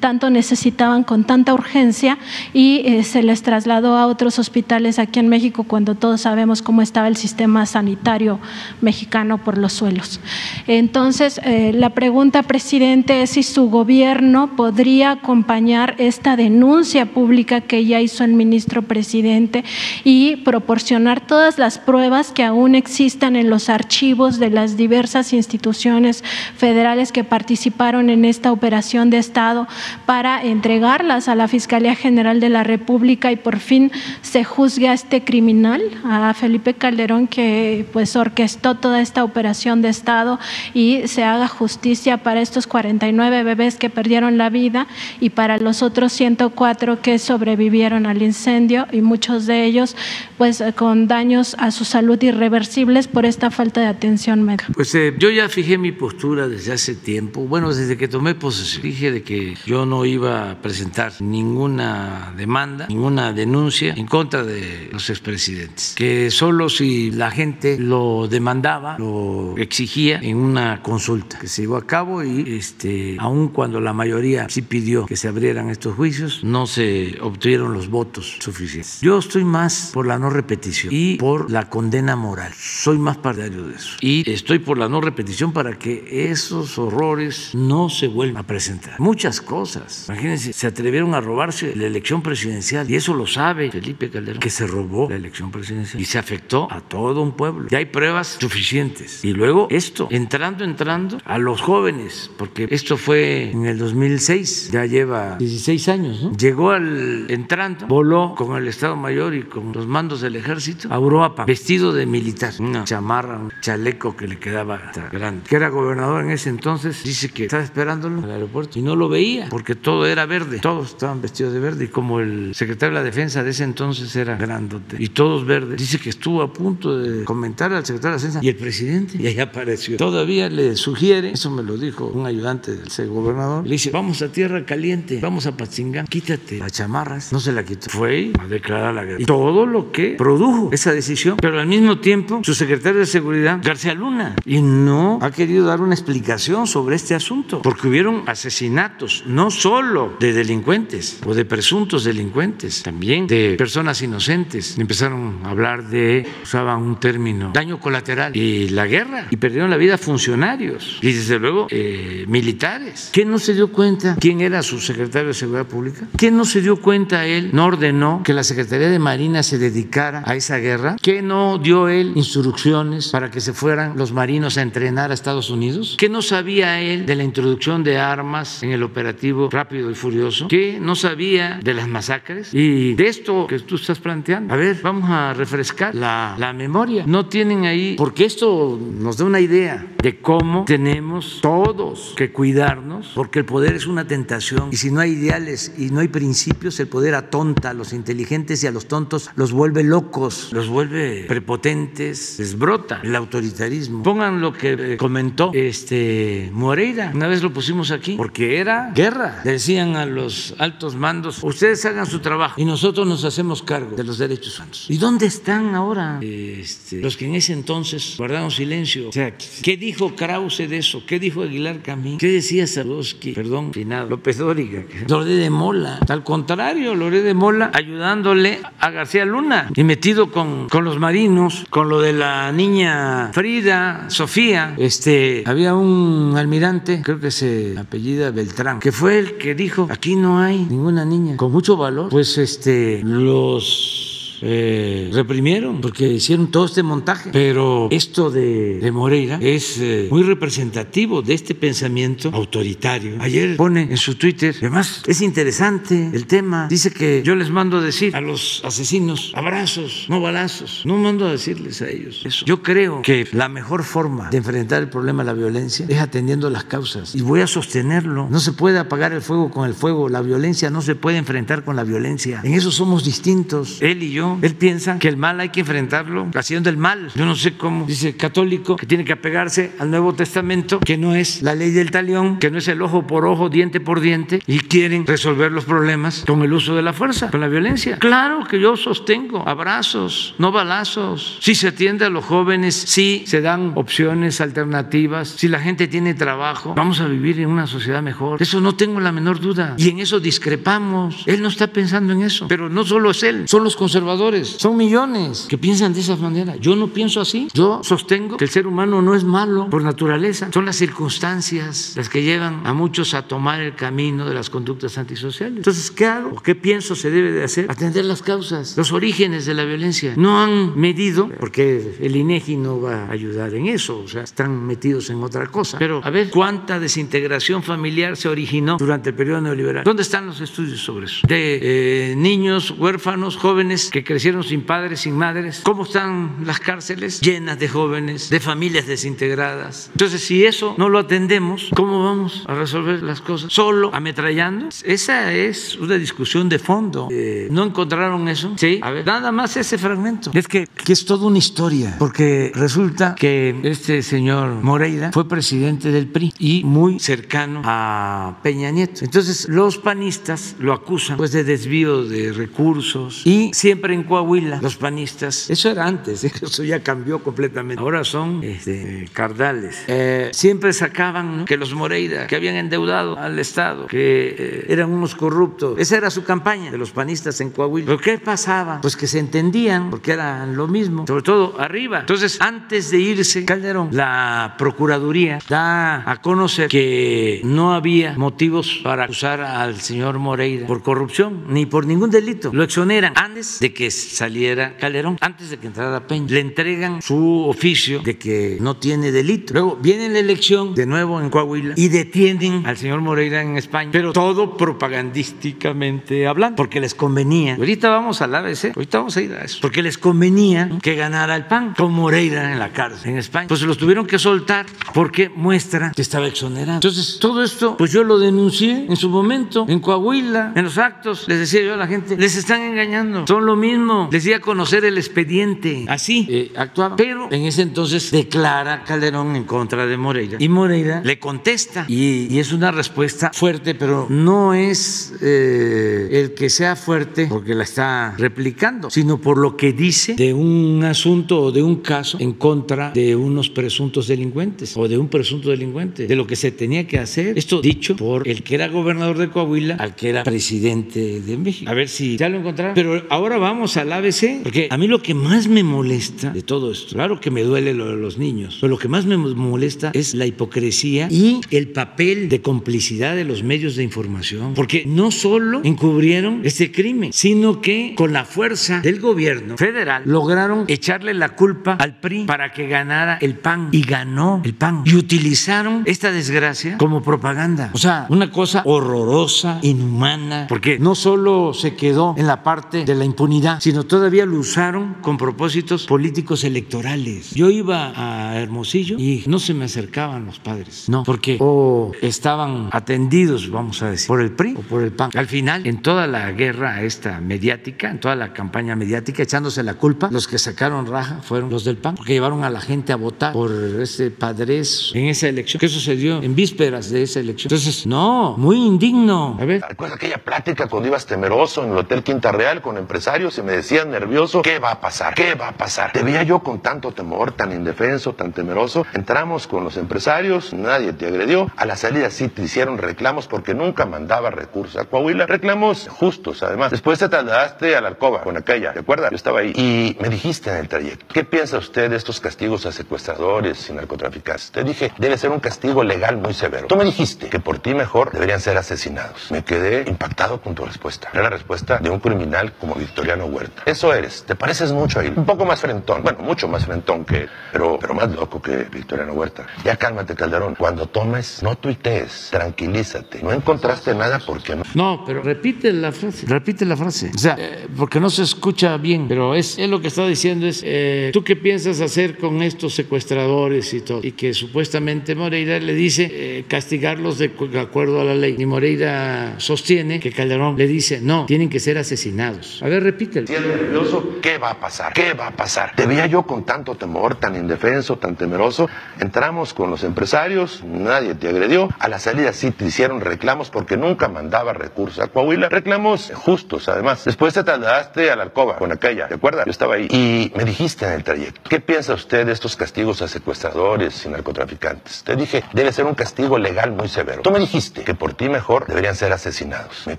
tanto 0.00 0.30
necesitaban 0.30 1.04
con 1.04 1.24
tanta 1.24 1.54
urgencia 1.54 2.18
y 2.52 2.82
eh, 2.84 3.04
se 3.04 3.22
les 3.22 3.42
trasladó 3.42 3.96
a 3.96 4.06
otros 4.06 4.38
hospitales 4.38 4.98
aquí 4.98 5.20
en 5.20 5.28
México 5.28 5.64
cuando 5.64 5.94
todos 5.94 6.22
sabemos 6.22 6.62
cómo 6.62 6.82
estaba 6.82 7.08
el 7.08 7.16
sistema 7.16 7.66
sanitario 7.66 8.38
mexicano 8.80 9.38
por 9.38 9.58
los 9.58 9.72
suelos. 9.72 10.20
Entonces, 10.66 11.40
eh, 11.44 11.72
la 11.74 11.90
pregunta, 11.90 12.42
presidente, 12.42 13.22
es 13.22 13.30
si 13.30 13.42
su 13.42 13.70
gobierno 13.70 14.56
podría 14.56 15.12
acompañar 15.12 15.94
esta 15.98 16.36
denuncia 16.36 17.06
pública 17.06 17.60
que 17.60 17.84
ya 17.84 18.00
hizo 18.00 18.24
el 18.24 18.32
ministro 18.32 18.82
presidente 18.82 19.64
y 20.04 20.36
proporcionar 20.36 21.26
todas 21.26 21.58
las 21.60 21.78
pruebas 21.78 22.32
que 22.32 22.42
aún 22.42 22.74
existan 22.74 23.36
en 23.36 23.50
los 23.50 23.68
archivos 23.68 24.40
de 24.40 24.50
las 24.50 24.76
diversas 24.76 25.32
instituciones 25.32 26.24
federales 26.56 27.12
que 27.12 27.22
participaron 27.22 28.10
en 28.10 28.24
esta 28.24 28.50
operación 28.50 29.10
de 29.10 29.18
Estado 29.18 29.68
para 30.06 30.42
entregarlas 30.42 31.28
a 31.28 31.34
la 31.34 31.46
Fiscalía 31.46 31.94
General 31.94 32.40
de 32.40 32.48
la 32.48 32.64
República 32.64 33.30
y 33.30 33.36
por 33.36 33.58
fin 33.58 33.92
se 34.22 34.42
juzgue 34.42 34.88
a 34.88 34.94
este 34.94 35.22
criminal, 35.22 35.82
a 36.04 36.32
Felipe 36.34 36.74
Calderón, 36.74 37.28
que 37.28 37.86
pues 37.92 38.16
orquestó 38.16 38.76
toda 38.76 39.02
esta 39.02 39.22
operación 39.22 39.82
de 39.82 39.90
Estado 39.90 40.38
y 40.72 41.06
se 41.06 41.24
haga 41.24 41.46
justicia 41.46 42.16
para 42.16 42.40
estos 42.40 42.66
49 42.66 43.42
bebés 43.42 43.76
que 43.76 43.90
perdieron 43.90 44.38
la 44.38 44.48
vida 44.48 44.86
y 45.20 45.30
para 45.30 45.58
los 45.58 45.82
otros 45.82 46.12
104 46.14 47.02
que 47.02 47.18
sobrevivieron 47.18 48.06
al 48.06 48.22
incendio 48.22 48.86
y 48.90 49.02
muchos 49.02 49.46
de 49.46 49.64
ellos 49.64 49.94
pues 50.38 50.64
con 50.74 51.06
daños 51.06 51.49
a 51.58 51.70
su 51.70 51.84
salud 51.84 52.20
irreversibles 52.22 53.08
por 53.08 53.26
esta 53.26 53.50
falta 53.50 53.80
de 53.80 53.86
atención 53.86 54.42
médica. 54.42 54.66
Pues 54.74 54.94
eh, 54.94 55.14
yo 55.18 55.30
ya 55.30 55.48
fijé 55.48 55.78
mi 55.78 55.92
postura 55.92 56.48
desde 56.48 56.72
hace 56.72 56.94
tiempo, 56.94 57.42
bueno, 57.42 57.72
desde 57.72 57.96
que 57.96 58.08
tomé 58.08 58.34
posesión, 58.34 58.82
dije 58.82 59.12
de 59.12 59.22
que 59.22 59.54
yo 59.66 59.86
no 59.86 60.04
iba 60.04 60.50
a 60.50 60.62
presentar 60.62 61.12
ninguna 61.20 62.32
demanda, 62.36 62.86
ninguna 62.88 63.32
denuncia 63.32 63.94
en 63.96 64.06
contra 64.06 64.44
de 64.44 64.88
los 64.92 65.10
expresidentes, 65.10 65.94
que 65.96 66.30
solo 66.30 66.68
si 66.68 67.10
la 67.10 67.30
gente 67.30 67.78
lo 67.78 68.28
demandaba, 68.28 68.96
lo 68.98 69.54
exigía 69.56 70.18
en 70.22 70.36
una 70.36 70.82
consulta 70.82 71.38
que 71.38 71.48
se 71.48 71.62
llevó 71.62 71.76
a 71.76 71.86
cabo 71.86 72.22
y 72.24 72.54
este, 72.56 73.16
aun 73.18 73.48
cuando 73.48 73.80
la 73.80 73.92
mayoría 73.92 74.46
sí 74.48 74.62
pidió 74.62 75.06
que 75.06 75.16
se 75.16 75.28
abrieran 75.28 75.70
estos 75.70 75.94
juicios, 75.94 76.44
no 76.44 76.66
se 76.66 77.18
obtuvieron 77.20 77.72
los 77.72 77.88
votos 77.88 78.36
suficientes. 78.40 79.00
Yo 79.00 79.18
estoy 79.18 79.44
más 79.44 79.90
por 79.92 80.06
la 80.06 80.18
no 80.18 80.30
repetición 80.30 80.92
y 80.94 81.16
por 81.16 81.39
la 81.48 81.68
condena 81.68 82.16
moral. 82.16 82.52
Soy 82.54 82.98
más 82.98 83.16
partidario 83.16 83.66
de 83.66 83.74
eso. 83.74 83.96
Y 84.00 84.28
estoy 84.30 84.58
por 84.58 84.78
la 84.78 84.88
no 84.88 85.00
repetición 85.00 85.52
para 85.52 85.78
que 85.78 86.30
esos 86.30 86.78
horrores 86.78 87.54
no 87.54 87.88
se 87.88 88.08
vuelvan 88.08 88.44
a 88.44 88.46
presentar. 88.46 88.98
Muchas 88.98 89.40
cosas. 89.40 90.06
Imagínense, 90.08 90.52
se 90.52 90.66
atrevieron 90.66 91.14
a 91.14 91.20
robarse 91.20 91.74
la 91.76 91.86
elección 91.86 92.22
presidencial 92.22 92.90
y 92.90 92.96
eso 92.96 93.14
lo 93.14 93.26
sabe 93.26 93.70
Felipe 93.70 94.10
Calderón, 94.10 94.40
que 94.40 94.50
se 94.50 94.66
robó 94.66 95.08
la 95.08 95.16
elección 95.16 95.50
presidencial 95.50 96.00
y 96.00 96.04
se 96.04 96.18
afectó 96.18 96.68
a 96.70 96.80
todo 96.80 97.22
un 97.22 97.32
pueblo. 97.32 97.68
Ya 97.70 97.78
hay 97.78 97.86
pruebas 97.86 98.38
suficientes. 98.40 99.24
Y 99.24 99.32
luego 99.32 99.68
esto, 99.70 100.08
entrando, 100.10 100.64
entrando 100.64 101.18
a 101.24 101.38
los 101.38 101.60
jóvenes, 101.60 102.30
porque 102.36 102.66
esto 102.70 102.96
fue 102.96 103.50
en 103.50 103.66
el 103.66 103.78
2006, 103.78 104.70
ya 104.72 104.86
lleva 104.86 105.36
16 105.36 105.88
años, 105.88 106.22
¿no? 106.22 106.32
Llegó 106.36 106.70
al 106.70 107.26
entrando, 107.30 107.86
voló 107.86 108.34
con 108.36 108.56
el 108.56 108.68
Estado 108.68 108.96
Mayor 108.96 109.34
y 109.34 109.42
con 109.42 109.72
los 109.72 109.86
mandos 109.86 110.20
del 110.20 110.36
ejército 110.36 110.88
a 110.92 110.98
Vestido 111.46 111.92
de 111.92 112.06
militar, 112.06 112.52
una 112.60 112.84
chamarra, 112.84 113.38
un 113.38 113.52
chaleco 113.60 114.16
que 114.16 114.28
le 114.28 114.38
quedaba 114.38 114.92
grande, 115.12 115.42
que 115.48 115.56
era 115.56 115.68
gobernador 115.68 116.24
en 116.24 116.30
ese 116.30 116.50
entonces, 116.50 117.02
dice 117.04 117.28
que 117.30 117.44
estaba 117.44 117.62
esperándolo 117.62 118.18
en 118.18 118.24
el 118.24 118.30
aeropuerto 118.30 118.78
y 118.78 118.82
no 118.82 118.96
lo 118.96 119.08
veía 119.08 119.48
porque 119.50 119.74
todo 119.74 120.06
era 120.06 120.26
verde, 120.26 120.58
todos 120.60 120.90
estaban 120.90 121.20
vestidos 121.20 121.52
de 121.52 121.60
verde 121.60 121.84
y 121.84 121.88
como 121.88 122.20
el 122.20 122.54
secretario 122.54 122.94
de 122.94 123.00
la 123.00 123.04
defensa 123.04 123.42
de 123.42 123.50
ese 123.50 123.64
entonces 123.64 124.14
era 124.16 124.36
grandote 124.36 124.96
y 124.98 125.08
todos 125.08 125.44
verdes, 125.46 125.78
dice 125.78 125.98
que 125.98 126.10
estuvo 126.10 126.42
a 126.42 126.52
punto 126.52 126.98
de 126.98 127.24
comentar 127.24 127.72
al 127.72 127.84
secretario 127.84 128.16
de 128.16 128.22
la 128.22 128.22
defensa 128.22 128.40
y 128.42 128.48
el 128.48 128.56
presidente 128.56 129.18
y 129.18 129.26
ahí 129.26 129.38
apareció. 129.38 129.96
Todavía 129.96 130.48
le 130.48 130.76
sugiere, 130.76 131.32
eso 131.32 131.50
me 131.50 131.62
lo 131.62 131.76
dijo 131.76 132.06
un 132.06 132.26
ayudante 132.26 132.76
del 132.76 133.08
gobernador, 133.08 133.64
le 133.64 133.72
dice, 133.72 133.90
vamos 133.90 134.22
a 134.22 134.30
tierra 134.30 134.64
caliente, 134.64 135.18
vamos 135.20 135.46
a 135.46 135.56
Patzingán, 135.56 136.06
quítate 136.06 136.58
las 136.58 136.72
chamarras, 136.72 137.32
no 137.32 137.40
se 137.40 137.52
la 137.52 137.64
quitó, 137.64 137.90
fue 137.90 138.32
a 138.38 138.46
declarar 138.46 138.94
la 138.94 139.04
guerra. 139.04 139.20
Y 139.20 139.24
todo 139.24 139.66
lo 139.66 139.92
que 139.92 140.14
produjo 140.16 140.70
esa 140.72 140.92
decisión, 140.92 141.19
pero 141.40 141.60
al 141.60 141.66
mismo 141.66 141.98
tiempo 141.98 142.40
su 142.42 142.54
secretario 142.54 143.00
de 143.00 143.06
seguridad, 143.06 143.60
García 143.62 143.94
Luna, 143.94 144.36
y 144.44 144.62
no 144.62 145.18
ha 145.22 145.30
querido 145.30 145.66
dar 145.66 145.80
una 145.80 145.94
explicación 145.94 146.66
sobre 146.66 146.96
este 146.96 147.14
asunto, 147.14 147.62
porque 147.62 147.88
hubieron 147.88 148.22
asesinatos, 148.26 149.24
no 149.26 149.50
solo 149.50 150.16
de 150.18 150.32
delincuentes 150.32 151.20
o 151.26 151.34
de 151.34 151.44
presuntos 151.44 152.04
delincuentes, 152.04 152.82
también 152.82 153.26
de 153.26 153.54
personas 153.56 154.02
inocentes. 154.02 154.78
Empezaron 154.78 155.40
a 155.44 155.50
hablar 155.50 155.88
de, 155.88 156.26
usaban 156.42 156.82
un 156.82 156.98
término, 156.98 157.50
daño 157.52 157.78
colateral 157.78 158.36
y 158.36 158.68
la 158.68 158.86
guerra, 158.86 159.26
y 159.30 159.36
perdieron 159.36 159.70
la 159.70 159.76
vida 159.76 159.98
funcionarios 159.98 160.98
y 161.02 161.12
desde 161.12 161.38
luego 161.38 161.66
eh, 161.70 162.24
militares. 162.28 163.10
¿Quién 163.12 163.30
no 163.30 163.38
se 163.38 163.54
dio 163.54 163.72
cuenta 163.72 164.16
quién 164.20 164.40
era 164.40 164.62
su 164.62 164.80
secretario 164.80 165.28
de 165.28 165.34
Seguridad 165.34 165.66
Pública? 165.66 166.06
¿Quién 166.16 166.36
no 166.36 166.44
se 166.44 166.60
dio 166.60 166.80
cuenta 166.80 167.26
él, 167.26 167.50
no 167.52 167.66
ordenó 167.66 168.22
que 168.24 168.32
la 168.32 168.44
Secretaría 168.44 168.88
de 168.88 168.98
Marina 168.98 169.42
se 169.42 169.58
dedicara 169.58 170.22
a 170.26 170.34
esa 170.34 170.58
guerra? 170.58 170.96
¿Qué 171.10 171.22
no 171.22 171.58
dio 171.58 171.88
él 171.88 172.12
instrucciones 172.14 173.08
para 173.08 173.32
que 173.32 173.40
se 173.40 173.52
fueran 173.52 173.96
los 173.96 174.12
marinos 174.12 174.56
a 174.58 174.62
entrenar 174.62 175.10
a 175.10 175.14
Estados 175.14 175.50
Unidos? 175.50 175.96
¿Qué 175.98 176.08
no 176.08 176.22
sabía 176.22 176.80
él 176.80 177.04
de 177.04 177.16
la 177.16 177.24
introducción 177.24 177.82
de 177.82 177.98
armas 177.98 178.62
en 178.62 178.70
el 178.70 178.84
operativo 178.84 179.48
rápido 179.50 179.90
y 179.90 179.96
furioso? 179.96 180.46
¿Qué 180.46 180.78
no 180.80 180.94
sabía 180.94 181.58
de 181.64 181.74
las 181.74 181.88
masacres? 181.88 182.54
Y 182.54 182.94
de 182.94 183.08
esto 183.08 183.48
que 183.48 183.58
tú 183.58 183.74
estás 183.74 183.98
planteando. 183.98 184.54
A 184.54 184.56
ver, 184.56 184.78
vamos 184.84 185.10
a 185.10 185.34
refrescar 185.34 185.96
la, 185.96 186.36
la 186.38 186.52
memoria. 186.52 187.02
No 187.08 187.26
tienen 187.26 187.64
ahí, 187.64 187.96
porque 187.98 188.24
esto 188.24 188.78
nos 188.80 189.16
da 189.16 189.24
una 189.24 189.40
idea 189.40 189.84
de 190.00 190.20
cómo 190.20 190.64
tenemos 190.64 191.40
todos 191.42 192.14
que 192.16 192.30
cuidarnos, 192.30 193.10
porque 193.16 193.40
el 193.40 193.46
poder 193.46 193.74
es 193.74 193.88
una 193.88 194.06
tentación 194.06 194.68
y 194.70 194.76
si 194.76 194.92
no 194.92 195.00
hay 195.00 195.10
ideales 195.10 195.72
y 195.76 195.90
no 195.90 195.98
hay 195.98 196.08
principios, 196.08 196.78
el 196.78 196.86
poder 196.86 197.16
atonta 197.16 197.70
a 197.70 197.74
los 197.74 197.92
inteligentes 197.92 198.62
y 198.62 198.68
a 198.68 198.70
los 198.70 198.86
tontos 198.86 199.28
los 199.34 199.50
vuelve 199.50 199.82
locos, 199.82 200.50
los 200.52 200.68
vuelve 200.68 200.99
prepotentes, 201.26 202.38
les 202.38 202.56
brota 202.56 203.00
el 203.02 203.14
autoritarismo. 203.14 204.02
Pongan 204.02 204.40
lo 204.40 204.52
que 204.52 204.96
comentó 204.96 205.50
este 205.54 206.50
Moreira, 206.52 207.12
una 207.14 207.26
vez 207.26 207.42
lo 207.42 207.52
pusimos 207.52 207.90
aquí, 207.90 208.14
porque 208.16 208.58
era 208.58 208.92
guerra. 208.94 209.40
Le 209.44 209.52
decían 209.52 209.96
a 209.96 210.06
los 210.06 210.54
altos 210.58 210.94
mandos, 210.94 211.42
ustedes 211.42 211.84
hagan 211.86 212.06
su 212.06 212.20
trabajo 212.20 212.60
y 212.60 212.64
nosotros 212.64 213.06
nos 213.06 213.24
hacemos 213.24 213.62
cargo 213.62 213.96
de 213.96 214.04
los 214.04 214.18
derechos 214.18 214.58
humanos. 214.58 214.86
¿Y 214.88 214.98
dónde 214.98 215.26
están 215.26 215.74
ahora 215.74 216.18
este, 216.22 217.00
los 217.00 217.16
que 217.16 217.26
en 217.26 217.34
ese 217.34 217.52
entonces 217.52 218.14
guardaron 218.16 218.50
silencio? 218.50 219.08
O 219.08 219.12
sea, 219.12 219.36
¿qué 219.62 219.76
dijo 219.76 220.14
Krause 220.14 220.68
de 220.68 220.78
eso? 220.78 221.02
¿Qué 221.06 221.18
dijo 221.18 221.42
Aguilar 221.42 221.82
Camín? 221.82 222.18
¿Qué 222.18 222.28
decía 222.28 222.66
Sadowski? 222.66 223.32
Perdón, 223.32 223.72
finado, 223.72 224.08
López 224.08 224.38
Dóriga. 224.38 224.84
Loré 225.08 225.34
de 225.34 225.50
Mola. 225.50 226.00
Al 226.08 226.24
contrario, 226.24 226.94
Loré 226.94 227.22
de 227.22 227.34
Mola 227.34 227.70
ayudándole 227.72 228.60
a 228.78 228.90
García 228.90 229.24
Luna 229.24 229.70
y 229.74 229.84
metido 229.84 230.30
con, 230.30 230.68
con 230.68 230.84
los 230.84 230.89
marinos, 230.98 231.66
con 231.70 231.88
lo 231.88 232.00
de 232.00 232.12
la 232.12 232.52
niña 232.52 233.30
Frida, 233.32 234.06
Sofía. 234.08 234.74
Este, 234.76 235.42
había 235.46 235.74
un 235.74 236.34
almirante, 236.36 237.02
creo 237.02 237.20
que 237.20 237.30
se 237.30 237.76
apellida 237.78 238.30
Beltrán, 238.30 238.80
que 238.80 238.92
fue 238.92 239.18
el 239.18 239.38
que 239.38 239.54
dijo, 239.54 239.86
aquí 239.90 240.16
no 240.16 240.40
hay 240.40 240.58
ninguna 240.64 241.04
niña 241.04 241.36
con 241.36 241.52
mucho 241.52 241.76
valor. 241.76 242.10
Pues 242.10 242.38
este, 242.38 243.00
los 243.04 244.09
eh, 244.42 245.10
reprimieron 245.12 245.80
porque 245.80 246.08
hicieron 246.08 246.50
todo 246.50 246.66
este 246.66 246.82
montaje. 246.82 247.30
Pero 247.32 247.88
esto 247.90 248.30
de, 248.30 248.78
de 248.78 248.92
Moreira 248.92 249.38
es 249.40 249.78
eh, 249.78 250.08
muy 250.10 250.22
representativo 250.22 251.22
de 251.22 251.34
este 251.34 251.54
pensamiento 251.54 252.30
autoritario. 252.32 253.16
Ayer 253.20 253.56
pone 253.56 253.82
en 253.82 253.96
su 253.96 254.14
Twitter, 254.14 254.54
además 254.58 255.02
es 255.06 255.20
interesante 255.20 256.10
el 256.12 256.26
tema, 256.26 256.68
dice 256.68 256.92
que 256.92 257.22
yo 257.24 257.34
les 257.34 257.50
mando 257.50 257.78
a 257.78 257.80
decir 257.80 258.14
a 258.14 258.20
los 258.20 258.62
asesinos 258.64 259.32
abrazos, 259.34 260.06
no 260.08 260.20
balazos, 260.20 260.82
no 260.84 260.96
mando 260.96 261.26
a 261.26 261.32
decirles 261.32 261.82
a 261.82 261.88
ellos 261.88 262.22
eso. 262.24 262.44
Yo 262.46 262.62
creo 262.62 263.02
que 263.02 263.26
la 263.32 263.48
mejor 263.48 263.84
forma 263.84 264.30
de 264.30 264.38
enfrentar 264.38 264.82
el 264.82 264.88
problema 264.88 265.22
de 265.22 265.26
la 265.26 265.32
violencia 265.34 265.86
es 265.88 265.98
atendiendo 265.98 266.50
las 266.50 266.64
causas 266.64 267.14
y 267.14 267.20
voy 267.20 267.40
a 267.40 267.46
sostenerlo. 267.46 268.28
No 268.30 268.40
se 268.40 268.52
puede 268.52 268.78
apagar 268.78 269.12
el 269.12 269.22
fuego 269.22 269.50
con 269.50 269.66
el 269.68 269.74
fuego, 269.74 270.08
la 270.08 270.22
violencia 270.22 270.70
no 270.70 270.82
se 270.82 270.94
puede 270.94 271.18
enfrentar 271.18 271.64
con 271.64 271.76
la 271.76 271.84
violencia. 271.84 272.40
En 272.44 272.54
eso 272.54 272.70
somos 272.70 273.04
distintos, 273.04 273.80
él 273.80 274.02
y 274.02 274.12
yo. 274.12 274.29
Él 274.42 274.54
piensa 274.54 274.98
que 274.98 275.08
el 275.08 275.16
mal 275.16 275.40
hay 275.40 275.50
que 275.50 275.60
enfrentarlo 275.60 276.28
haciendo 276.34 276.70
el 276.70 276.76
mal. 276.76 277.10
Yo 277.14 277.26
no 277.26 277.34
sé 277.34 277.56
cómo, 277.56 277.86
dice 277.86 278.16
católico, 278.16 278.76
que 278.76 278.86
tiene 278.86 279.04
que 279.04 279.12
apegarse 279.12 279.72
al 279.78 279.90
Nuevo 279.90 280.14
Testamento, 280.14 280.80
que 280.80 280.96
no 280.96 281.14
es 281.14 281.42
la 281.42 281.54
ley 281.54 281.70
del 281.70 281.90
talión, 281.90 282.38
que 282.38 282.50
no 282.50 282.58
es 282.58 282.68
el 282.68 282.82
ojo 282.82 283.06
por 283.06 283.26
ojo, 283.26 283.48
diente 283.48 283.80
por 283.80 284.00
diente, 284.00 284.40
y 284.46 284.60
quieren 284.60 285.06
resolver 285.06 285.52
los 285.52 285.64
problemas 285.64 286.24
con 286.26 286.42
el 286.42 286.52
uso 286.52 286.74
de 286.74 286.82
la 286.82 286.92
fuerza, 286.92 287.30
con 287.30 287.40
la 287.40 287.48
violencia. 287.48 287.98
Claro 287.98 288.44
que 288.44 288.60
yo 288.60 288.76
sostengo 288.76 289.46
abrazos, 289.48 290.34
no 290.38 290.52
balazos. 290.52 291.38
Si 291.40 291.54
se 291.54 291.68
atiende 291.68 292.04
a 292.04 292.10
los 292.10 292.24
jóvenes, 292.24 292.74
si 292.74 293.24
se 293.26 293.40
dan 293.40 293.72
opciones 293.74 294.40
alternativas, 294.40 295.28
si 295.28 295.48
la 295.48 295.60
gente 295.60 295.88
tiene 295.88 296.14
trabajo, 296.14 296.74
vamos 296.74 297.00
a 297.00 297.06
vivir 297.06 297.40
en 297.40 297.48
una 297.48 297.66
sociedad 297.66 298.02
mejor. 298.02 298.40
Eso 298.42 298.60
no 298.60 298.74
tengo 298.74 299.00
la 299.00 299.12
menor 299.12 299.40
duda. 299.40 299.74
Y 299.76 299.88
en 299.88 300.00
eso 300.00 300.20
discrepamos. 300.20 301.24
Él 301.26 301.42
no 301.42 301.48
está 301.48 301.68
pensando 301.68 302.12
en 302.12 302.22
eso. 302.22 302.48
Pero 302.48 302.68
no 302.68 302.84
solo 302.84 303.10
es 303.10 303.22
él, 303.22 303.44
son 303.46 303.64
los 303.64 303.76
conservadores. 303.76 304.19
Son 304.58 304.76
millones 304.76 305.46
que 305.48 305.56
piensan 305.56 305.94
de 305.94 306.00
esa 306.00 306.14
manera. 306.16 306.56
Yo 306.56 306.76
no 306.76 306.88
pienso 306.88 307.22
así. 307.22 307.48
Yo 307.54 307.80
sostengo 307.82 308.36
que 308.36 308.44
el 308.44 308.50
ser 308.50 308.66
humano 308.66 309.00
no 309.00 309.14
es 309.14 309.24
malo 309.24 309.68
por 309.70 309.82
naturaleza. 309.82 310.50
Son 310.52 310.66
las 310.66 310.76
circunstancias 310.76 311.94
las 311.96 312.10
que 312.10 312.22
llevan 312.22 312.66
a 312.66 312.74
muchos 312.74 313.14
a 313.14 313.26
tomar 313.26 313.60
el 313.60 313.74
camino 313.74 314.26
de 314.26 314.34
las 314.34 314.50
conductas 314.50 314.98
antisociales. 314.98 315.58
Entonces, 315.58 315.90
¿qué 315.90 316.04
hago? 316.04 316.42
¿Qué 316.42 316.54
pienso 316.54 316.94
se 316.94 317.10
debe 317.10 317.32
de 317.32 317.44
hacer? 317.44 317.70
Atender 317.70 318.04
las 318.04 318.20
causas, 318.20 318.76
los 318.76 318.92
orígenes 318.92 319.46
de 319.46 319.54
la 319.54 319.64
violencia. 319.64 320.12
No 320.16 320.38
han 320.38 320.78
medido, 320.78 321.30
porque 321.40 321.96
el 322.00 322.14
INEGI 322.14 322.56
no 322.56 322.80
va 322.80 323.06
a 323.06 323.12
ayudar 323.12 323.54
en 323.54 323.68
eso, 323.68 324.00
o 324.00 324.08
sea, 324.08 324.22
están 324.22 324.66
metidos 324.66 325.08
en 325.08 325.22
otra 325.22 325.46
cosa. 325.46 325.78
Pero 325.78 326.02
a 326.04 326.10
ver, 326.10 326.28
¿cuánta 326.30 326.78
desintegración 326.78 327.62
familiar 327.62 328.18
se 328.18 328.28
originó 328.28 328.76
durante 328.78 329.10
el 329.10 329.16
periodo 329.16 329.40
neoliberal? 329.40 329.84
¿Dónde 329.84 330.02
están 330.02 330.26
los 330.26 330.42
estudios 330.42 330.80
sobre 330.80 331.06
eso? 331.06 331.26
De 331.26 332.10
eh, 332.12 332.16
niños, 332.16 332.72
huérfanos, 332.72 333.38
jóvenes 333.38 333.88
que 333.90 334.09
crecieron 334.10 334.42
sin 334.42 334.62
padres, 334.62 335.02
sin 335.02 335.16
madres. 335.16 335.60
¿Cómo 335.62 335.84
están 335.84 336.38
las 336.44 336.58
cárceles? 336.58 337.20
Llenas 337.20 337.60
de 337.60 337.68
jóvenes, 337.68 338.28
de 338.28 338.40
familias 338.40 338.88
desintegradas. 338.88 339.88
Entonces, 339.92 340.20
si 340.20 340.44
eso 340.44 340.74
no 340.78 340.88
lo 340.88 340.98
atendemos, 340.98 341.70
¿cómo 341.76 342.02
vamos 342.02 342.44
a 342.48 342.54
resolver 342.56 343.04
las 343.04 343.20
cosas? 343.20 343.52
¿Solo 343.52 343.94
ametrallando? 343.94 344.68
Esa 344.82 345.32
es 345.32 345.76
una 345.76 345.94
discusión 345.94 346.48
de 346.48 346.58
fondo. 346.58 347.06
Eh, 347.12 347.46
¿No 347.52 347.62
encontraron 347.62 348.26
eso? 348.26 348.52
Sí. 348.56 348.80
A 348.82 348.90
ver, 348.90 349.06
nada 349.06 349.30
más 349.30 349.56
ese 349.56 349.78
fragmento. 349.78 350.32
Es 350.34 350.48
que, 350.48 350.66
que 350.66 350.92
es 350.92 351.04
toda 351.04 351.28
una 351.28 351.38
historia, 351.38 351.94
porque 351.96 352.50
resulta 352.52 353.14
que 353.14 353.60
este 353.62 354.02
señor 354.02 354.54
Moreira 354.54 355.12
fue 355.12 355.28
presidente 355.28 355.92
del 355.92 356.08
PRI 356.08 356.34
y 356.40 356.64
muy 356.64 356.98
cercano 356.98 357.62
a 357.64 358.40
Peña 358.42 358.72
Nieto. 358.72 359.04
Entonces, 359.04 359.48
los 359.48 359.78
panistas 359.78 360.56
lo 360.58 360.72
acusan 360.72 361.16
pues 361.16 361.30
de 361.30 361.44
desvío 361.44 362.02
de 362.02 362.32
recursos 362.32 363.22
y 363.24 363.52
siempre 363.54 363.94
en 363.94 363.99
Coahuila 364.04 364.60
los 364.60 364.76
panistas, 364.76 365.50
eso 365.50 365.70
era 365.70 365.86
antes, 365.86 366.24
eso 366.42 366.62
ya 366.64 366.80
cambió 366.82 367.22
completamente. 367.22 367.82
Ahora 367.82 368.04
son 368.04 368.42
este, 368.42 369.08
cardales. 369.12 369.84
Eh, 369.86 370.30
siempre 370.32 370.72
sacaban 370.72 371.38
¿no? 371.38 371.44
que 371.44 371.56
los 371.56 371.74
Moreira, 371.74 372.26
que 372.26 372.36
habían 372.36 372.56
endeudado 372.56 373.18
al 373.18 373.38
Estado, 373.38 373.86
que 373.86 374.36
eh, 374.38 374.66
eran 374.68 374.90
unos 374.90 375.14
corruptos. 375.14 375.78
Esa 375.78 375.96
era 375.96 376.10
su 376.10 376.24
campaña 376.24 376.70
de 376.70 376.78
los 376.78 376.90
panistas 376.90 377.40
en 377.40 377.50
Coahuila. 377.50 377.86
¿Pero 377.86 377.98
qué 377.98 378.18
pasaba? 378.18 378.80
Pues 378.80 378.96
que 378.96 379.06
se 379.06 379.18
entendían, 379.18 379.90
porque 379.90 380.12
eran 380.12 380.56
lo 380.56 380.68
mismo, 380.68 381.06
sobre 381.06 381.22
todo 381.22 381.60
arriba. 381.60 382.00
Entonces, 382.00 382.40
antes 382.40 382.90
de 382.90 382.98
irse, 382.98 383.44
Calderón, 383.44 383.88
la 383.92 384.54
Procuraduría 384.58 385.38
da 385.48 386.10
a 386.10 386.20
conocer 386.20 386.68
que 386.68 387.40
no 387.44 387.74
había 387.74 388.14
motivos 388.16 388.80
para 388.82 389.04
acusar 389.04 389.40
al 389.40 389.80
señor 389.80 390.18
Moreira 390.18 390.66
por 390.66 390.82
corrupción 390.82 391.44
ni 391.48 391.66
por 391.66 391.86
ningún 391.86 392.10
delito. 392.10 392.50
Lo 392.52 392.62
exoneran 392.62 393.12
antes 393.16 393.60
de 393.60 393.72
que 393.72 393.89
saliera 393.90 394.76
Calderón, 394.76 395.16
antes 395.20 395.50
de 395.50 395.58
que 395.58 395.66
entrara 395.66 396.06
Peña. 396.06 396.26
Le 396.28 396.40
entregan 396.40 397.02
su 397.02 397.46
oficio 397.48 398.00
de 398.00 398.18
que 398.18 398.58
no 398.60 398.76
tiene 398.76 399.12
delito. 399.12 399.54
Luego 399.54 399.76
viene 399.76 400.08
la 400.08 400.18
elección 400.18 400.74
de 400.74 400.86
nuevo 400.86 401.20
en 401.20 401.30
Coahuila 401.30 401.74
y 401.76 401.88
detienen 401.88 402.66
al 402.66 402.76
señor 402.76 403.00
Moreira 403.00 403.42
en 403.42 403.56
España, 403.56 403.90
pero 403.92 404.12
todo 404.12 404.56
propagandísticamente 404.56 406.26
hablando, 406.26 406.56
porque 406.56 406.80
les 406.80 406.94
convenía. 406.94 407.54
Ahorita 407.54 407.90
vamos 407.90 408.22
al 408.22 408.34
ABC, 408.34 408.72
ahorita 408.76 408.98
vamos 408.98 409.16
a 409.16 409.22
ir 409.22 409.32
a 409.32 409.44
eso, 409.44 409.58
porque 409.60 409.82
les 409.82 409.98
convenía 409.98 410.70
que 410.82 410.94
ganara 410.94 411.36
el 411.36 411.46
PAN 411.46 411.74
con 411.76 411.92
Moreira 411.92 412.52
en 412.52 412.58
la 412.58 412.72
cárcel 412.72 413.12
en 413.12 413.18
España. 413.18 413.48
Pues 413.48 413.62
los 413.62 413.78
tuvieron 413.78 414.06
que 414.06 414.18
soltar 414.18 414.66
porque 414.94 415.28
muestra 415.28 415.92
que 415.94 416.02
estaba 416.02 416.26
exonerado. 416.26 416.76
Entonces, 416.76 417.18
todo 417.20 417.42
esto, 417.42 417.76
pues 417.76 417.92
yo 417.92 418.04
lo 418.04 418.18
denuncié 418.18 418.86
en 418.88 418.96
su 418.96 419.08
momento, 419.08 419.66
en 419.68 419.80
Coahuila, 419.80 420.52
en 420.54 420.64
los 420.64 420.78
actos. 420.78 421.26
Les 421.28 421.38
decía 421.38 421.62
yo 421.62 421.74
a 421.74 421.76
la 421.76 421.86
gente, 421.86 422.16
les 422.16 422.36
están 422.36 422.62
engañando, 422.62 423.26
son 423.26 423.46
lo 423.46 423.56
mismo. 423.56 423.79
Les 424.10 424.24
di 424.24 424.32
a 424.32 424.40
conocer 424.40 424.84
el 424.84 424.98
expediente. 424.98 425.84
Así 425.88 426.26
eh, 426.28 426.52
actuaba. 426.56 426.96
Pero 426.96 427.28
en 427.30 427.44
ese 427.44 427.62
entonces 427.62 428.10
declara 428.10 428.84
Calderón 428.84 429.36
en 429.36 429.44
contra 429.44 429.86
de 429.86 429.96
Moreira. 429.96 430.36
Y 430.40 430.48
Moreira 430.48 431.02
le 431.04 431.18
contesta. 431.18 431.84
Y, 431.88 432.26
y 432.30 432.38
es 432.38 432.52
una 432.52 432.70
respuesta 432.70 433.30
fuerte, 433.32 433.74
pero 433.74 434.06
no 434.08 434.54
es 434.54 435.14
eh, 435.20 436.08
el 436.12 436.34
que 436.34 436.50
sea 436.50 436.76
fuerte 436.76 437.26
porque 437.26 437.54
la 437.54 437.64
está 437.64 438.14
replicando, 438.16 438.90
sino 438.90 439.18
por 439.18 439.38
lo 439.38 439.56
que 439.56 439.72
dice 439.72 440.14
de 440.14 440.32
un 440.32 440.82
asunto 440.84 441.40
o 441.40 441.52
de 441.52 441.62
un 441.62 441.76
caso 441.76 442.18
en 442.20 442.32
contra 442.34 442.90
de 442.90 443.16
unos 443.16 443.50
presuntos 443.50 444.08
delincuentes 444.08 444.76
o 444.76 444.88
de 444.88 444.98
un 444.98 445.08
presunto 445.08 445.50
delincuente, 445.50 446.06
de 446.06 446.16
lo 446.16 446.26
que 446.26 446.36
se 446.36 446.50
tenía 446.50 446.86
que 446.86 446.98
hacer. 446.98 447.38
Esto 447.38 447.60
dicho 447.60 447.96
por 447.96 448.26
el 448.26 448.42
que 448.42 448.54
era 448.54 448.68
gobernador 448.68 449.18
de 449.18 449.30
Coahuila 449.30 449.76
al 449.76 449.94
que 449.94 450.10
era 450.10 450.24
presidente 450.24 451.20
de 451.20 451.36
México. 451.36 451.70
A 451.70 451.74
ver 451.74 451.88
si 451.88 452.16
ya 452.16 452.28
lo 452.28 452.38
encontraron. 452.38 452.74
Pero 452.74 453.02
ahora 453.10 453.38
vamos 453.38 453.59
al 453.76 453.92
ABC, 453.92 454.42
porque 454.42 454.68
a 454.70 454.78
mí 454.78 454.86
lo 454.86 455.02
que 455.02 455.14
más 455.14 455.46
me 455.46 455.62
molesta 455.62 456.30
de 456.30 456.42
todo 456.42 456.72
esto, 456.72 456.94
claro 456.94 457.20
que 457.20 457.30
me 457.30 457.42
duele 457.42 457.74
lo 457.74 457.88
de 457.88 457.96
los 457.96 458.16
niños, 458.16 458.58
pero 458.60 458.70
lo 458.70 458.78
que 458.78 458.88
más 458.88 459.04
me 459.04 459.16
molesta 459.16 459.90
es 459.92 460.14
la 460.14 460.26
hipocresía 460.26 461.08
y 461.10 461.40
el 461.50 461.68
papel 461.68 462.28
de 462.28 462.40
complicidad 462.40 463.14
de 463.14 463.24
los 463.24 463.42
medios 463.42 463.76
de 463.76 463.82
información, 463.82 464.54
porque 464.54 464.84
no 464.86 465.10
solo 465.10 465.60
encubrieron 465.62 466.40
este 466.44 466.72
crimen, 466.72 467.12
sino 467.12 467.60
que 467.60 467.94
con 467.96 468.12
la 468.12 468.24
fuerza 468.24 468.80
del 468.80 469.00
gobierno 469.00 469.56
federal 469.56 470.02
lograron 470.06 470.64
echarle 470.68 471.12
la 471.14 471.30
culpa 471.36 471.74
al 471.74 472.00
PRI 472.00 472.24
para 472.24 472.52
que 472.52 472.66
ganara 472.66 473.18
el 473.20 473.34
PAN 473.34 473.68
y 473.72 473.82
ganó 473.82 474.40
el 474.44 474.54
PAN 474.54 474.82
y 474.84 474.94
utilizaron 474.94 475.82
esta 475.84 476.12
desgracia 476.12 476.78
como 476.78 477.02
propaganda. 477.02 477.70
O 477.74 477.78
sea, 477.78 478.06
una 478.08 478.30
cosa 478.30 478.62
horrorosa, 478.64 479.58
inhumana, 479.62 480.46
porque 480.48 480.78
no 480.78 480.94
solo 480.94 481.52
se 481.54 481.74
quedó 481.74 482.14
en 482.16 482.26
la 482.26 482.42
parte 482.42 482.84
de 482.84 482.94
la 482.94 483.04
impunidad, 483.04 483.49
sino 483.58 483.84
todavía 483.84 484.26
lo 484.26 484.38
usaron 484.38 484.94
con 485.00 485.16
propósitos 485.16 485.86
políticos 485.86 486.44
electorales. 486.44 487.30
Yo 487.34 487.50
iba 487.50 487.92
a 487.96 488.38
Hermosillo 488.40 488.96
y 488.98 489.24
no 489.26 489.38
se 489.38 489.54
me 489.54 489.64
acercaban 489.64 490.26
los 490.26 490.38
padres, 490.38 490.88
no, 490.88 491.02
porque 491.04 491.36
o 491.40 491.92
estaban 492.02 492.68
atendidos, 492.72 493.50
vamos 493.50 493.82
a 493.82 493.90
decir, 493.90 494.08
por 494.08 494.20
el 494.20 494.32
PRI 494.32 494.54
o 494.56 494.60
por 494.60 494.82
el 494.82 494.92
PAN. 494.92 495.10
Al 495.14 495.26
final, 495.26 495.66
en 495.66 495.82
toda 495.82 496.06
la 496.06 496.30
guerra 496.32 496.82
esta 496.82 497.20
mediática, 497.20 497.90
en 497.90 498.00
toda 498.00 498.14
la 498.14 498.32
campaña 498.32 498.76
mediática, 498.76 499.22
echándose 499.22 499.62
la 499.62 499.74
culpa, 499.74 500.08
los 500.12 500.28
que 500.28 500.38
sacaron 500.38 500.86
raja 500.86 501.20
fueron 501.22 501.50
los 501.50 501.64
del 501.64 501.76
PAN, 501.76 501.94
porque 501.96 502.12
llevaron 502.12 502.44
a 502.44 502.50
la 502.50 502.60
gente 502.60 502.92
a 502.92 502.96
votar 502.96 503.32
por 503.32 503.50
ese 503.52 504.10
padres 504.10 504.92
en 504.94 505.06
esa 505.06 505.28
elección. 505.28 505.60
¿Qué 505.60 505.68
sucedió 505.68 506.22
en 506.22 506.34
vísperas 506.34 506.90
de 506.90 507.02
esa 507.02 507.20
elección? 507.20 507.48
Entonces, 507.52 507.86
no, 507.86 508.36
muy 508.36 508.56
indigno. 508.56 509.36
A 509.40 509.44
ver. 509.44 509.62
¿Recuerda 509.68 509.96
aquella 509.96 510.18
plática 510.18 510.68
cuando 510.68 510.88
ibas 510.88 511.06
temeroso 511.06 511.64
en 511.64 511.72
el 511.72 511.78
Hotel 511.78 512.02
Quinta 512.02 512.32
Real 512.32 512.60
con 512.60 512.76
empresarios 512.76 513.38
me 513.42 513.52
decías 513.52 513.86
nervioso, 513.86 514.42
¿qué 514.42 514.58
va 514.58 514.72
a 514.72 514.80
pasar? 514.80 515.14
¿Qué 515.14 515.34
va 515.34 515.48
a 515.48 515.52
pasar? 515.52 515.92
Te 515.92 516.02
veía 516.02 516.22
yo 516.22 516.40
con 516.40 516.60
tanto 516.60 516.92
temor, 516.92 517.32
tan 517.32 517.52
indefenso, 517.52 518.14
tan 518.14 518.32
temeroso. 518.32 518.86
Entramos 518.92 519.46
con 519.46 519.64
los 519.64 519.76
empresarios, 519.76 520.52
nadie 520.52 520.92
te 520.92 521.06
agredió. 521.06 521.50
A 521.56 521.64
la 521.64 521.76
salida 521.76 522.10
sí 522.10 522.28
te 522.28 522.42
hicieron 522.42 522.78
reclamos 522.78 523.26
porque 523.26 523.54
nunca 523.54 523.86
mandaba 523.86 524.30
recursos 524.30 524.80
a 524.80 524.84
Coahuila. 524.84 525.26
Reclamos 525.26 525.88
justos, 525.88 526.42
además. 526.42 526.70
Después 526.70 526.98
te 526.98 527.08
trasladaste 527.08 527.76
a 527.76 527.80
la 527.80 527.88
alcoba 527.88 528.22
con 528.22 528.36
aquella, 528.36 528.72
¿te 528.72 528.80
acuerdas? 528.80 529.10
Yo 529.10 529.16
estaba 529.16 529.40
ahí. 529.40 529.52
Y 529.54 529.96
me 530.00 530.08
dijiste 530.08 530.50
en 530.50 530.56
el 530.56 530.68
trayecto, 530.68 531.06
¿qué 531.12 531.24
piensa 531.24 531.58
usted 531.58 531.90
de 531.90 531.96
estos 531.96 532.20
castigos 532.20 532.66
a 532.66 532.72
secuestradores 532.72 533.68
y 533.68 533.72
narcotraficantes? 533.72 534.50
Te 534.50 534.64
dije, 534.64 534.92
debe 534.98 535.18
ser 535.18 535.30
un 535.30 535.40
castigo 535.40 535.82
legal 535.82 536.16
muy 536.16 536.34
severo. 536.34 536.66
Tú 536.66 536.76
me 536.76 536.84
dijiste 536.84 537.28
que 537.28 537.40
por 537.40 537.58
ti 537.58 537.74
mejor 537.74 538.12
deberían 538.12 538.40
ser 538.40 538.56
asesinados. 538.56 539.30
Me 539.30 539.44
quedé 539.44 539.88
impactado 539.88 540.40
con 540.40 540.54
tu 540.54 540.64
respuesta. 540.64 541.08
Era 541.12 541.24
la 541.24 541.30
respuesta 541.30 541.78
de 541.78 541.90
un 541.90 542.00
criminal 542.00 542.52
como 542.52 542.74
Victoriano 542.74 543.26
Huerta. 543.30 543.62
Eso 543.66 543.92
eres. 543.94 544.24
Te 544.26 544.34
pareces 544.34 544.72
mucho 544.72 545.00
a 545.00 545.04
él. 545.04 545.12
Un 545.16 545.24
poco 545.24 545.44
más 545.44 545.60
frentón. 545.60 546.02
Bueno, 546.02 546.18
mucho 546.20 546.48
más 546.48 546.64
frentón 546.66 547.04
que. 547.04 547.26
Pero, 547.52 547.78
pero 547.80 547.94
más 547.94 548.10
loco 548.14 548.40
que 548.40 548.64
Victoriano 548.64 549.12
Huerta. 549.12 549.46
Ya 549.64 549.76
cálmate, 549.76 550.14
Calderón. 550.14 550.54
Cuando 550.54 550.86
tomes, 550.86 551.42
no 551.42 551.56
tuitees. 551.56 552.28
Tranquilízate. 552.30 553.22
No 553.22 553.32
encontraste 553.32 553.94
nada 553.94 554.20
porque 554.24 554.56
no. 554.56 554.62
No, 554.74 555.04
pero 555.06 555.22
repite 555.22 555.72
la 555.72 555.92
frase. 555.92 556.26
Repite 556.26 556.64
la 556.64 556.76
frase. 556.76 557.10
O 557.14 557.18
sea, 557.18 557.36
eh, 557.38 557.66
porque 557.76 558.00
no 558.00 558.10
se 558.10 558.22
escucha 558.22 558.76
bien. 558.76 559.06
Pero 559.08 559.34
es, 559.34 559.58
es 559.58 559.68
lo 559.68 559.80
que 559.80 559.88
está 559.88 560.06
diciendo 560.06 560.46
es, 560.46 560.62
eh, 560.64 561.10
¿tú 561.12 561.24
qué 561.24 561.36
piensas 561.36 561.80
hacer 561.80 562.18
con 562.18 562.42
estos 562.42 562.74
secuestradores 562.74 563.72
y 563.74 563.80
todo? 563.80 564.00
Y 564.02 564.12
que 564.12 564.34
supuestamente 564.34 565.14
Moreira 565.14 565.58
le 565.58 565.74
dice 565.74 566.08
eh, 566.10 566.44
castigarlos 566.48 567.18
de, 567.18 567.28
de 567.28 567.60
acuerdo 567.60 568.00
a 568.00 568.04
la 568.04 568.14
ley. 568.14 568.36
Y 568.38 568.46
Moreira 568.46 569.34
sostiene 569.38 570.00
que 570.00 570.12
Calderón 570.12 570.56
le 570.56 570.66
dice, 570.66 571.00
no, 571.00 571.26
tienen 571.26 571.48
que 571.48 571.60
ser 571.60 571.78
asesinados. 571.78 572.62
A 572.62 572.68
ver, 572.68 572.82
repítelo. 573.20 573.46
Si 573.46 573.50
es 573.52 573.60
nervioso, 573.62 574.08
¿qué 574.22 574.38
va 574.38 574.50
a 574.50 574.54
pasar? 574.60 574.92
¿Qué 574.92 575.14
va 575.14 575.28
a 575.28 575.30
pasar? 575.32 575.72
Te 575.74 575.86
veía 575.86 576.06
yo 576.06 576.22
con 576.22 576.44
tanto 576.44 576.74
temor, 576.74 577.14
tan 577.16 577.36
indefenso, 577.36 577.96
tan 577.96 578.16
temeroso. 578.16 578.68
Entramos 578.98 579.54
con 579.54 579.70
los 579.70 579.84
empresarios, 579.84 580.62
nadie 580.64 581.14
te 581.14 581.28
agredió. 581.28 581.68
A 581.78 581.88
la 581.88 581.98
salida 581.98 582.32
sí 582.32 582.50
te 582.50 582.66
hicieron 582.66 583.00
reclamos 583.00 583.50
porque 583.50 583.76
nunca 583.76 584.08
mandaba 584.08 584.52
recursos 584.52 584.98
a 585.02 585.08
Coahuila. 585.08 585.48
Reclamos 585.48 586.12
justos, 586.14 586.68
además. 586.68 587.04
Después 587.04 587.34
te 587.34 587.42
trasladaste 587.44 588.10
a 588.10 588.16
la 588.16 588.24
alcoba 588.24 588.56
con 588.56 588.72
aquella, 588.72 589.08
¿te 589.08 589.14
acuerdas? 589.14 589.44
Yo 589.46 589.50
estaba 589.50 589.74
ahí. 589.74 589.86
Y 589.90 590.32
me 590.36 590.44
dijiste 590.44 590.86
en 590.86 590.92
el 590.92 591.04
trayecto, 591.04 591.40
¿qué 591.48 591.60
piensa 591.60 591.94
usted 591.94 592.26
de 592.26 592.32
estos 592.32 592.56
castigos 592.56 593.02
a 593.02 593.08
secuestradores 593.08 594.04
y 594.04 594.08
narcotraficantes? 594.08 595.02
Te 595.04 595.16
dije, 595.16 595.44
debe 595.52 595.72
ser 595.72 595.84
un 595.86 595.94
castigo 595.94 596.38
legal 596.38 596.72
muy 596.72 596.88
severo. 596.88 597.22
Tú 597.22 597.30
me 597.30 597.38
dijiste 597.38 597.82
que 597.84 597.94
por 597.94 598.14
ti 598.14 598.28
mejor 598.28 598.66
deberían 598.66 598.94
ser 598.96 599.12
asesinados. 599.12 599.86
Me 599.86 599.98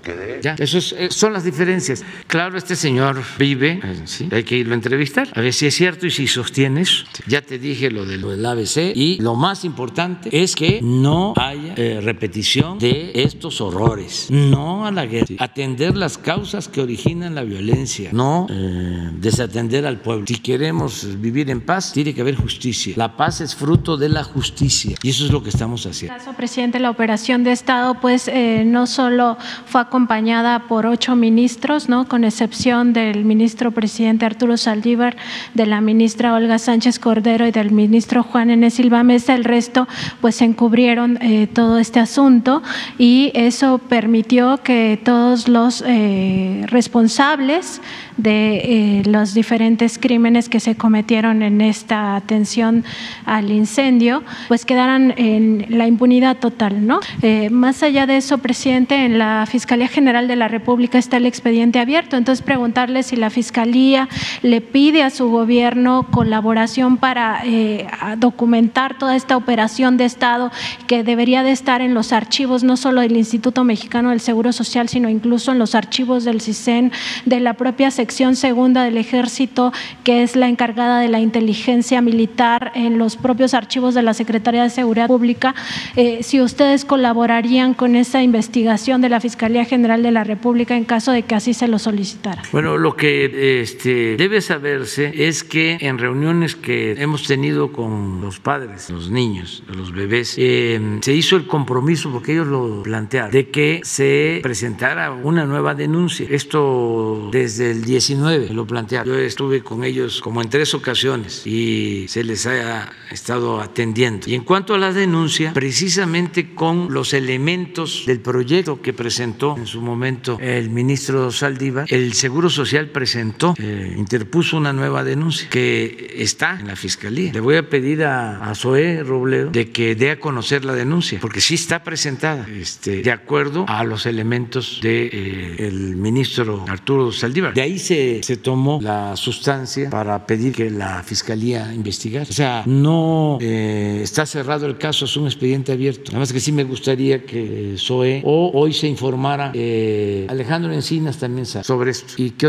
quedé. 0.00 0.40
Ya, 0.42 0.54
eso 0.58 0.78
es- 0.78 0.92
eh, 0.92 1.08
son 1.10 1.32
las 1.32 1.44
diferencias. 1.44 2.04
Claro, 2.26 2.56
este 2.58 2.76
señor 2.76 3.11
vive, 3.38 3.80
eh, 3.82 4.02
¿sí? 4.04 4.28
hay 4.30 4.44
que 4.44 4.56
irlo 4.56 4.72
a 4.72 4.76
entrevistar, 4.76 5.28
a 5.34 5.40
ver 5.40 5.52
si 5.52 5.66
es 5.66 5.74
cierto 5.74 6.06
y 6.06 6.10
si 6.10 6.26
sostiene 6.26 6.82
eso. 6.82 7.04
Ya 7.26 7.42
te 7.42 7.58
dije 7.58 7.90
lo, 7.90 8.04
de, 8.04 8.18
lo 8.18 8.30
del 8.30 8.44
ABC 8.44 8.92
y 8.94 9.18
lo 9.20 9.34
más 9.34 9.64
importante 9.64 10.28
es 10.42 10.54
que 10.54 10.80
no 10.82 11.34
haya 11.36 11.74
eh, 11.76 12.00
repetición 12.02 12.78
de 12.78 13.12
estos 13.14 13.60
horrores. 13.60 14.28
No 14.30 14.86
a 14.86 14.90
la 14.90 15.06
guerra. 15.06 15.26
Atender 15.38 15.96
las 15.96 16.18
causas 16.18 16.68
que 16.68 16.80
originan 16.80 17.34
la 17.34 17.42
violencia, 17.42 18.10
no 18.12 18.46
eh, 18.50 19.10
desatender 19.14 19.86
al 19.86 20.00
pueblo. 20.00 20.26
Si 20.26 20.38
queremos 20.38 21.20
vivir 21.20 21.50
en 21.50 21.60
paz, 21.60 21.92
tiene 21.92 22.14
que 22.14 22.20
haber 22.20 22.36
justicia. 22.36 22.94
La 22.96 23.16
paz 23.16 23.40
es 23.40 23.54
fruto 23.54 23.96
de 23.96 24.08
la 24.08 24.24
justicia 24.24 24.96
y 25.02 25.10
eso 25.10 25.24
es 25.24 25.30
lo 25.30 25.42
que 25.42 25.50
estamos 25.50 25.86
haciendo. 25.86 26.16
caso, 26.16 26.32
presidente, 26.34 26.78
la 26.78 26.90
operación 26.90 27.44
de 27.44 27.52
Estado, 27.52 27.94
pues 28.00 28.28
eh, 28.28 28.64
no 28.66 28.86
solo 28.86 29.36
fue 29.66 29.80
acompañada 29.80 30.66
por 30.68 30.86
ocho 30.86 31.16
ministros, 31.16 31.88
¿no? 31.88 32.08
con 32.08 32.24
excepción 32.24 32.92
del 33.02 33.24
ministro 33.24 33.70
presidente 33.70 34.24
Arturo 34.24 34.56
Saldívar, 34.56 35.16
de 35.54 35.66
la 35.66 35.80
ministra 35.80 36.34
Olga 36.34 36.58
Sánchez 36.58 36.98
Cordero 36.98 37.46
y 37.46 37.50
del 37.50 37.70
ministro 37.70 38.22
Juan 38.22 38.50
Enes 38.50 38.74
Silva 38.74 39.02
Mesa, 39.02 39.34
el 39.34 39.44
resto 39.44 39.88
pues 40.20 40.40
encubrieron 40.42 41.18
eh, 41.20 41.46
todo 41.52 41.78
este 41.78 42.00
asunto 42.00 42.62
y 42.98 43.30
eso 43.34 43.78
permitió 43.78 44.58
que 44.58 45.00
todos 45.02 45.48
los 45.48 45.82
eh, 45.86 46.64
responsables 46.68 47.80
de 48.16 48.56
eh, 48.56 49.02
los 49.06 49.34
diferentes 49.34 49.98
crímenes 49.98 50.48
que 50.48 50.60
se 50.60 50.76
cometieron 50.76 51.42
en 51.42 51.60
esta 51.60 52.16
atención 52.16 52.84
al 53.24 53.50
incendio, 53.50 54.22
pues 54.48 54.64
quedaran 54.64 55.14
en 55.16 55.66
la 55.68 55.86
impunidad 55.86 56.36
total, 56.36 56.86
¿no? 56.86 57.00
Eh, 57.22 57.50
más 57.50 57.82
allá 57.82 58.06
de 58.06 58.16
eso, 58.16 58.38
presidente, 58.38 59.04
en 59.04 59.18
la 59.18 59.46
Fiscalía 59.46 59.88
General 59.88 60.28
de 60.28 60.36
la 60.36 60.48
República 60.48 60.98
está 60.98 61.16
el 61.16 61.26
expediente 61.26 61.78
abierto, 61.78 62.16
entonces 62.16 62.44
preguntarle 62.44 62.91
si 63.02 63.16
la 63.16 63.30
Fiscalía 63.30 64.08
le 64.42 64.60
pide 64.60 65.02
a 65.02 65.10
su 65.10 65.30
gobierno 65.30 66.06
colaboración 66.10 66.98
para 66.98 67.40
eh, 67.44 67.86
documentar 68.18 68.98
toda 68.98 69.16
esta 69.16 69.36
operación 69.36 69.96
de 69.96 70.04
Estado 70.04 70.50
que 70.86 71.04
debería 71.04 71.42
de 71.42 71.52
estar 71.52 71.80
en 71.80 71.94
los 71.94 72.12
archivos 72.12 72.64
no 72.64 72.76
solo 72.76 73.00
del 73.00 73.16
Instituto 73.16 73.64
Mexicano 73.64 74.10
del 74.10 74.20
Seguro 74.20 74.52
Social, 74.52 74.88
sino 74.88 75.08
incluso 75.08 75.52
en 75.52 75.58
los 75.58 75.74
archivos 75.74 76.24
del 76.24 76.40
CISEN, 76.40 76.92
de 77.24 77.40
la 77.40 77.54
propia 77.54 77.90
sección 77.90 78.36
segunda 78.36 78.84
del 78.84 78.98
Ejército, 78.98 79.72
que 80.04 80.22
es 80.22 80.36
la 80.36 80.48
encargada 80.48 81.00
de 81.00 81.08
la 81.08 81.20
inteligencia 81.20 82.02
militar, 82.02 82.72
en 82.74 82.98
los 82.98 83.16
propios 83.16 83.54
archivos 83.54 83.94
de 83.94 84.02
la 84.02 84.14
Secretaría 84.14 84.62
de 84.62 84.70
Seguridad 84.70 85.06
Pública, 85.06 85.54
eh, 85.96 86.22
si 86.22 86.40
ustedes 86.40 86.84
colaborarían 86.84 87.74
con 87.74 87.96
esa 87.96 88.22
investigación 88.22 89.00
de 89.00 89.08
la 89.08 89.20
Fiscalía 89.20 89.64
General 89.64 90.02
de 90.02 90.10
la 90.10 90.24
República 90.24 90.76
en 90.76 90.84
caso 90.84 91.12
de 91.12 91.22
que 91.22 91.34
así 91.34 91.54
se 91.54 91.68
lo 91.68 91.78
solicitara. 91.78 92.42
Bueno, 92.52 92.71
lo 92.78 92.96
que 92.96 93.60
este, 93.62 94.16
debe 94.16 94.40
saberse 94.40 95.12
es 95.28 95.44
que 95.44 95.78
en 95.80 95.98
reuniones 95.98 96.56
que 96.56 96.92
hemos 96.92 97.24
tenido 97.24 97.72
con 97.72 98.20
los 98.20 98.40
padres, 98.40 98.90
los 98.90 99.10
niños, 99.10 99.62
los 99.68 99.92
bebés, 99.92 100.34
eh, 100.38 100.98
se 101.00 101.14
hizo 101.14 101.36
el 101.36 101.46
compromiso, 101.46 102.10
porque 102.10 102.32
ellos 102.32 102.46
lo 102.46 102.82
plantearon, 102.82 103.30
de 103.30 103.48
que 103.50 103.80
se 103.84 104.40
presentara 104.42 105.12
una 105.12 105.44
nueva 105.44 105.74
denuncia. 105.74 106.26
Esto 106.30 107.28
desde 107.32 107.70
el 107.70 107.84
19 107.84 108.50
lo 108.50 108.66
plantearon. 108.66 109.12
Yo 109.12 109.18
estuve 109.18 109.62
con 109.62 109.84
ellos 109.84 110.20
como 110.20 110.42
en 110.42 110.48
tres 110.48 110.74
ocasiones 110.74 111.46
y 111.46 112.06
se 112.08 112.24
les 112.24 112.46
ha 112.46 112.90
estado 113.10 113.60
atendiendo. 113.60 114.28
Y 114.28 114.34
en 114.34 114.44
cuanto 114.44 114.74
a 114.74 114.78
la 114.78 114.92
denuncia, 114.92 115.52
precisamente 115.52 116.54
con 116.54 116.92
los 116.92 117.12
elementos 117.12 118.04
del 118.06 118.20
proyecto 118.20 118.80
que 118.80 118.92
presentó 118.92 119.56
en 119.56 119.66
su 119.66 119.80
momento 119.80 120.38
el 120.40 120.70
ministro 120.70 121.30
Saldívar, 121.30 121.86
el 121.88 122.14
Seguro 122.14 122.48
Social 122.50 122.61
presentó, 122.92 123.54
eh, 123.58 123.94
interpuso 123.96 124.56
una 124.56 124.72
nueva 124.72 125.04
denuncia 125.04 125.48
que 125.48 126.14
está 126.18 126.58
en 126.58 126.68
la 126.68 126.76
fiscalía. 126.76 127.32
Le 127.32 127.40
voy 127.40 127.56
a 127.56 127.68
pedir 127.68 128.04
a, 128.04 128.44
a 128.50 128.54
Zoé 128.54 129.02
Robledo 129.02 129.50
de 129.50 129.70
que 129.70 129.94
dé 129.94 130.10
a 130.10 130.20
conocer 130.20 130.64
la 130.64 130.74
denuncia, 130.74 131.18
porque 131.20 131.40
sí 131.40 131.54
está 131.54 131.82
presentada 131.82 132.46
este, 132.48 133.02
de 133.02 133.12
acuerdo 133.12 133.64
a 133.68 133.84
los 133.84 134.06
elementos 134.06 134.80
del 134.82 135.96
ministro 135.96 136.64
Arturo 136.68 137.12
Saldívar. 137.12 137.54
De 137.54 137.62
ahí 137.62 137.78
se, 137.78 138.22
se 138.22 138.36
tomó 138.36 138.80
la 138.82 139.16
sustancia 139.16 139.90
para 139.90 140.26
pedir 140.26 140.52
que 140.52 140.70
la 140.70 141.02
fiscalía 141.02 141.72
investigara. 141.74 142.26
O 142.28 142.32
sea, 142.32 142.62
no 142.66 143.38
eh, 143.40 144.00
está 144.02 144.26
cerrado 144.26 144.66
el 144.66 144.78
caso, 144.78 145.04
es 145.04 145.16
un 145.16 145.26
expediente 145.26 145.72
abierto. 145.72 146.12
Nada 146.12 146.20
más 146.20 146.32
que 146.32 146.40
sí 146.40 146.52
me 146.52 146.64
gustaría 146.64 147.24
que 147.24 147.74
Zoé 147.78 148.22
o 148.24 148.50
hoy 148.54 148.72
se 148.72 148.86
informara, 148.86 149.52
eh, 149.54 150.26
Alejandro 150.28 150.72
Encinas 150.72 151.18
también 151.18 151.46
sabe 151.46 151.64
sobre 151.64 151.90
esto. 151.90 152.14
¿Y 152.16 152.30
qué 152.30 152.46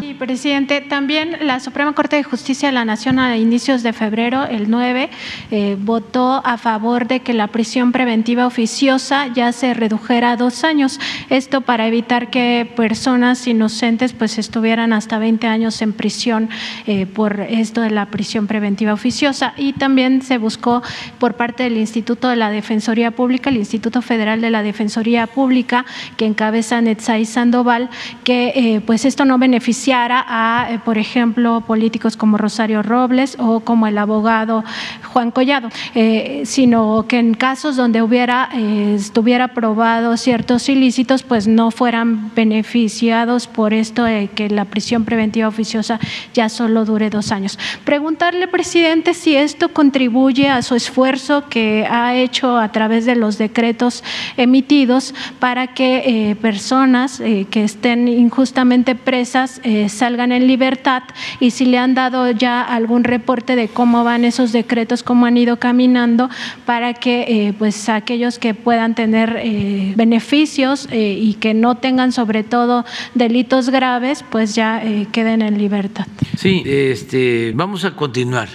Sí, 0.00 0.14
presidente. 0.14 0.80
También 0.80 1.38
la 1.40 1.60
Suprema 1.60 1.92
Corte 1.94 2.16
de 2.16 2.22
Justicia 2.22 2.68
de 2.68 2.72
la 2.72 2.84
Nación 2.84 3.18
a 3.18 3.36
inicios 3.36 3.82
de 3.82 3.92
febrero, 3.92 4.44
el 4.44 4.70
9, 4.70 5.10
eh, 5.50 5.76
votó 5.80 6.42
a 6.44 6.58
favor 6.58 7.06
de 7.06 7.20
que 7.20 7.34
la 7.34 7.48
prisión 7.48 7.92
preventiva 7.92 8.46
oficiosa 8.46 9.28
ya 9.34 9.52
se 9.52 9.74
redujera 9.74 10.32
a 10.32 10.36
dos 10.36 10.64
años. 10.64 11.00
Esto 11.30 11.60
para 11.60 11.86
evitar 11.86 12.30
que 12.30 12.70
personas 12.76 13.46
inocentes 13.46 14.12
pues 14.12 14.38
estuvieran 14.38 14.92
hasta 14.92 15.18
20 15.18 15.46
años 15.46 15.80
en 15.82 15.92
prisión 15.92 16.48
eh, 16.86 17.06
por 17.06 17.40
esto 17.40 17.80
de 17.80 17.90
la 17.90 18.06
prisión 18.06 18.46
preventiva 18.46 18.92
oficiosa. 18.92 19.54
Y 19.56 19.74
también 19.74 20.22
se 20.22 20.38
buscó 20.38 20.82
por 21.18 21.34
parte 21.34 21.64
del 21.64 21.76
Instituto 21.76 22.28
de 22.28 22.36
la 22.36 22.50
Defensoría 22.50 23.10
Pública, 23.10 23.50
el 23.50 23.56
Instituto 23.56 24.02
Federal 24.02 24.40
de 24.40 24.50
la 24.50 24.62
Defensoría 24.62 25.26
Pública, 25.26 25.84
que 26.16 26.26
encabeza 26.26 26.80
Netzai 26.80 27.24
Sandoval, 27.24 27.90
que 28.24 28.52
eh, 28.54 28.80
pues 28.80 29.04
esto 29.04 29.24
no 29.24 29.38
beneficiara 29.44 30.24
a, 30.26 30.72
eh, 30.72 30.78
por 30.82 30.96
ejemplo, 30.96 31.60
políticos 31.66 32.16
como 32.16 32.38
Rosario 32.38 32.82
Robles 32.82 33.36
o 33.38 33.60
como 33.60 33.86
el 33.86 33.98
abogado 33.98 34.64
Juan 35.12 35.30
Collado, 35.30 35.68
eh, 35.94 36.42
sino 36.46 37.04
que 37.06 37.18
en 37.18 37.34
casos 37.34 37.76
donde 37.76 38.00
hubiera 38.00 38.48
eh, 38.54 38.94
estuviera 38.96 39.48
probado 39.48 40.16
ciertos 40.16 40.70
ilícitos, 40.70 41.22
pues 41.22 41.46
no 41.46 41.70
fueran 41.70 42.34
beneficiados 42.34 43.46
por 43.46 43.74
esto 43.74 44.04
de 44.04 44.28
que 44.28 44.48
la 44.48 44.64
prisión 44.64 45.04
preventiva 45.04 45.46
oficiosa 45.46 46.00
ya 46.32 46.48
solo 46.48 46.86
dure 46.86 47.10
dos 47.10 47.30
años. 47.30 47.58
Preguntarle, 47.84 48.48
presidente, 48.48 49.12
si 49.12 49.36
esto 49.36 49.68
contribuye 49.74 50.48
a 50.48 50.62
su 50.62 50.74
esfuerzo 50.74 51.50
que 51.50 51.86
ha 51.90 52.14
hecho 52.14 52.56
a 52.56 52.72
través 52.72 53.04
de 53.04 53.14
los 53.14 53.36
decretos 53.36 54.02
emitidos 54.38 55.14
para 55.38 55.74
que 55.74 56.34
personas 56.40 57.20
que 57.50 57.64
estén 57.64 58.08
injustamente 58.08 58.94
presas 58.94 59.33
eh, 59.34 59.88
salgan 59.88 60.30
en 60.30 60.46
libertad 60.46 61.02
y 61.40 61.50
si 61.50 61.64
le 61.66 61.76
han 61.78 61.94
dado 61.94 62.30
ya 62.30 62.62
algún 62.62 63.02
reporte 63.02 63.56
de 63.56 63.66
cómo 63.66 64.04
van 64.04 64.24
esos 64.24 64.52
decretos, 64.52 65.02
cómo 65.02 65.26
han 65.26 65.36
ido 65.36 65.58
caminando 65.58 66.30
para 66.64 66.94
que 66.94 67.22
eh, 67.22 67.52
pues 67.58 67.88
aquellos 67.88 68.38
que 68.38 68.54
puedan 68.54 68.94
tener 68.94 69.36
eh, 69.42 69.92
beneficios 69.96 70.88
y 70.92 71.34
que 71.34 71.52
no 71.52 71.76
tengan 71.78 72.12
sobre 72.12 72.44
todo 72.44 72.84
delitos 73.14 73.70
graves, 73.70 74.24
pues 74.30 74.54
ya 74.54 74.80
queden 75.10 75.42
en 75.42 75.58
libertad. 75.58 76.06
Sí, 76.36 76.62
este, 76.64 77.52
vamos 77.54 77.84
a 77.84 77.96
continuar 77.96 78.48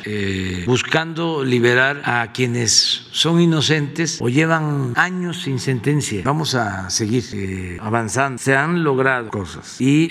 buscando 0.66 1.44
liberar 1.44 2.02
a 2.06 2.32
quienes 2.32 3.08
son 3.12 3.42
inocentes 3.42 4.20
o 4.22 4.30
llevan 4.30 4.94
años 4.96 5.42
sin 5.42 5.60
sentencia. 5.60 6.22
Vamos 6.24 6.56
a 6.56 6.90
seguir 6.90 7.78
avanzando. 7.82 8.42
Se 8.42 8.56
han 8.56 8.84
logrado 8.84 9.30
cosas 9.30 9.76
y 9.82 10.08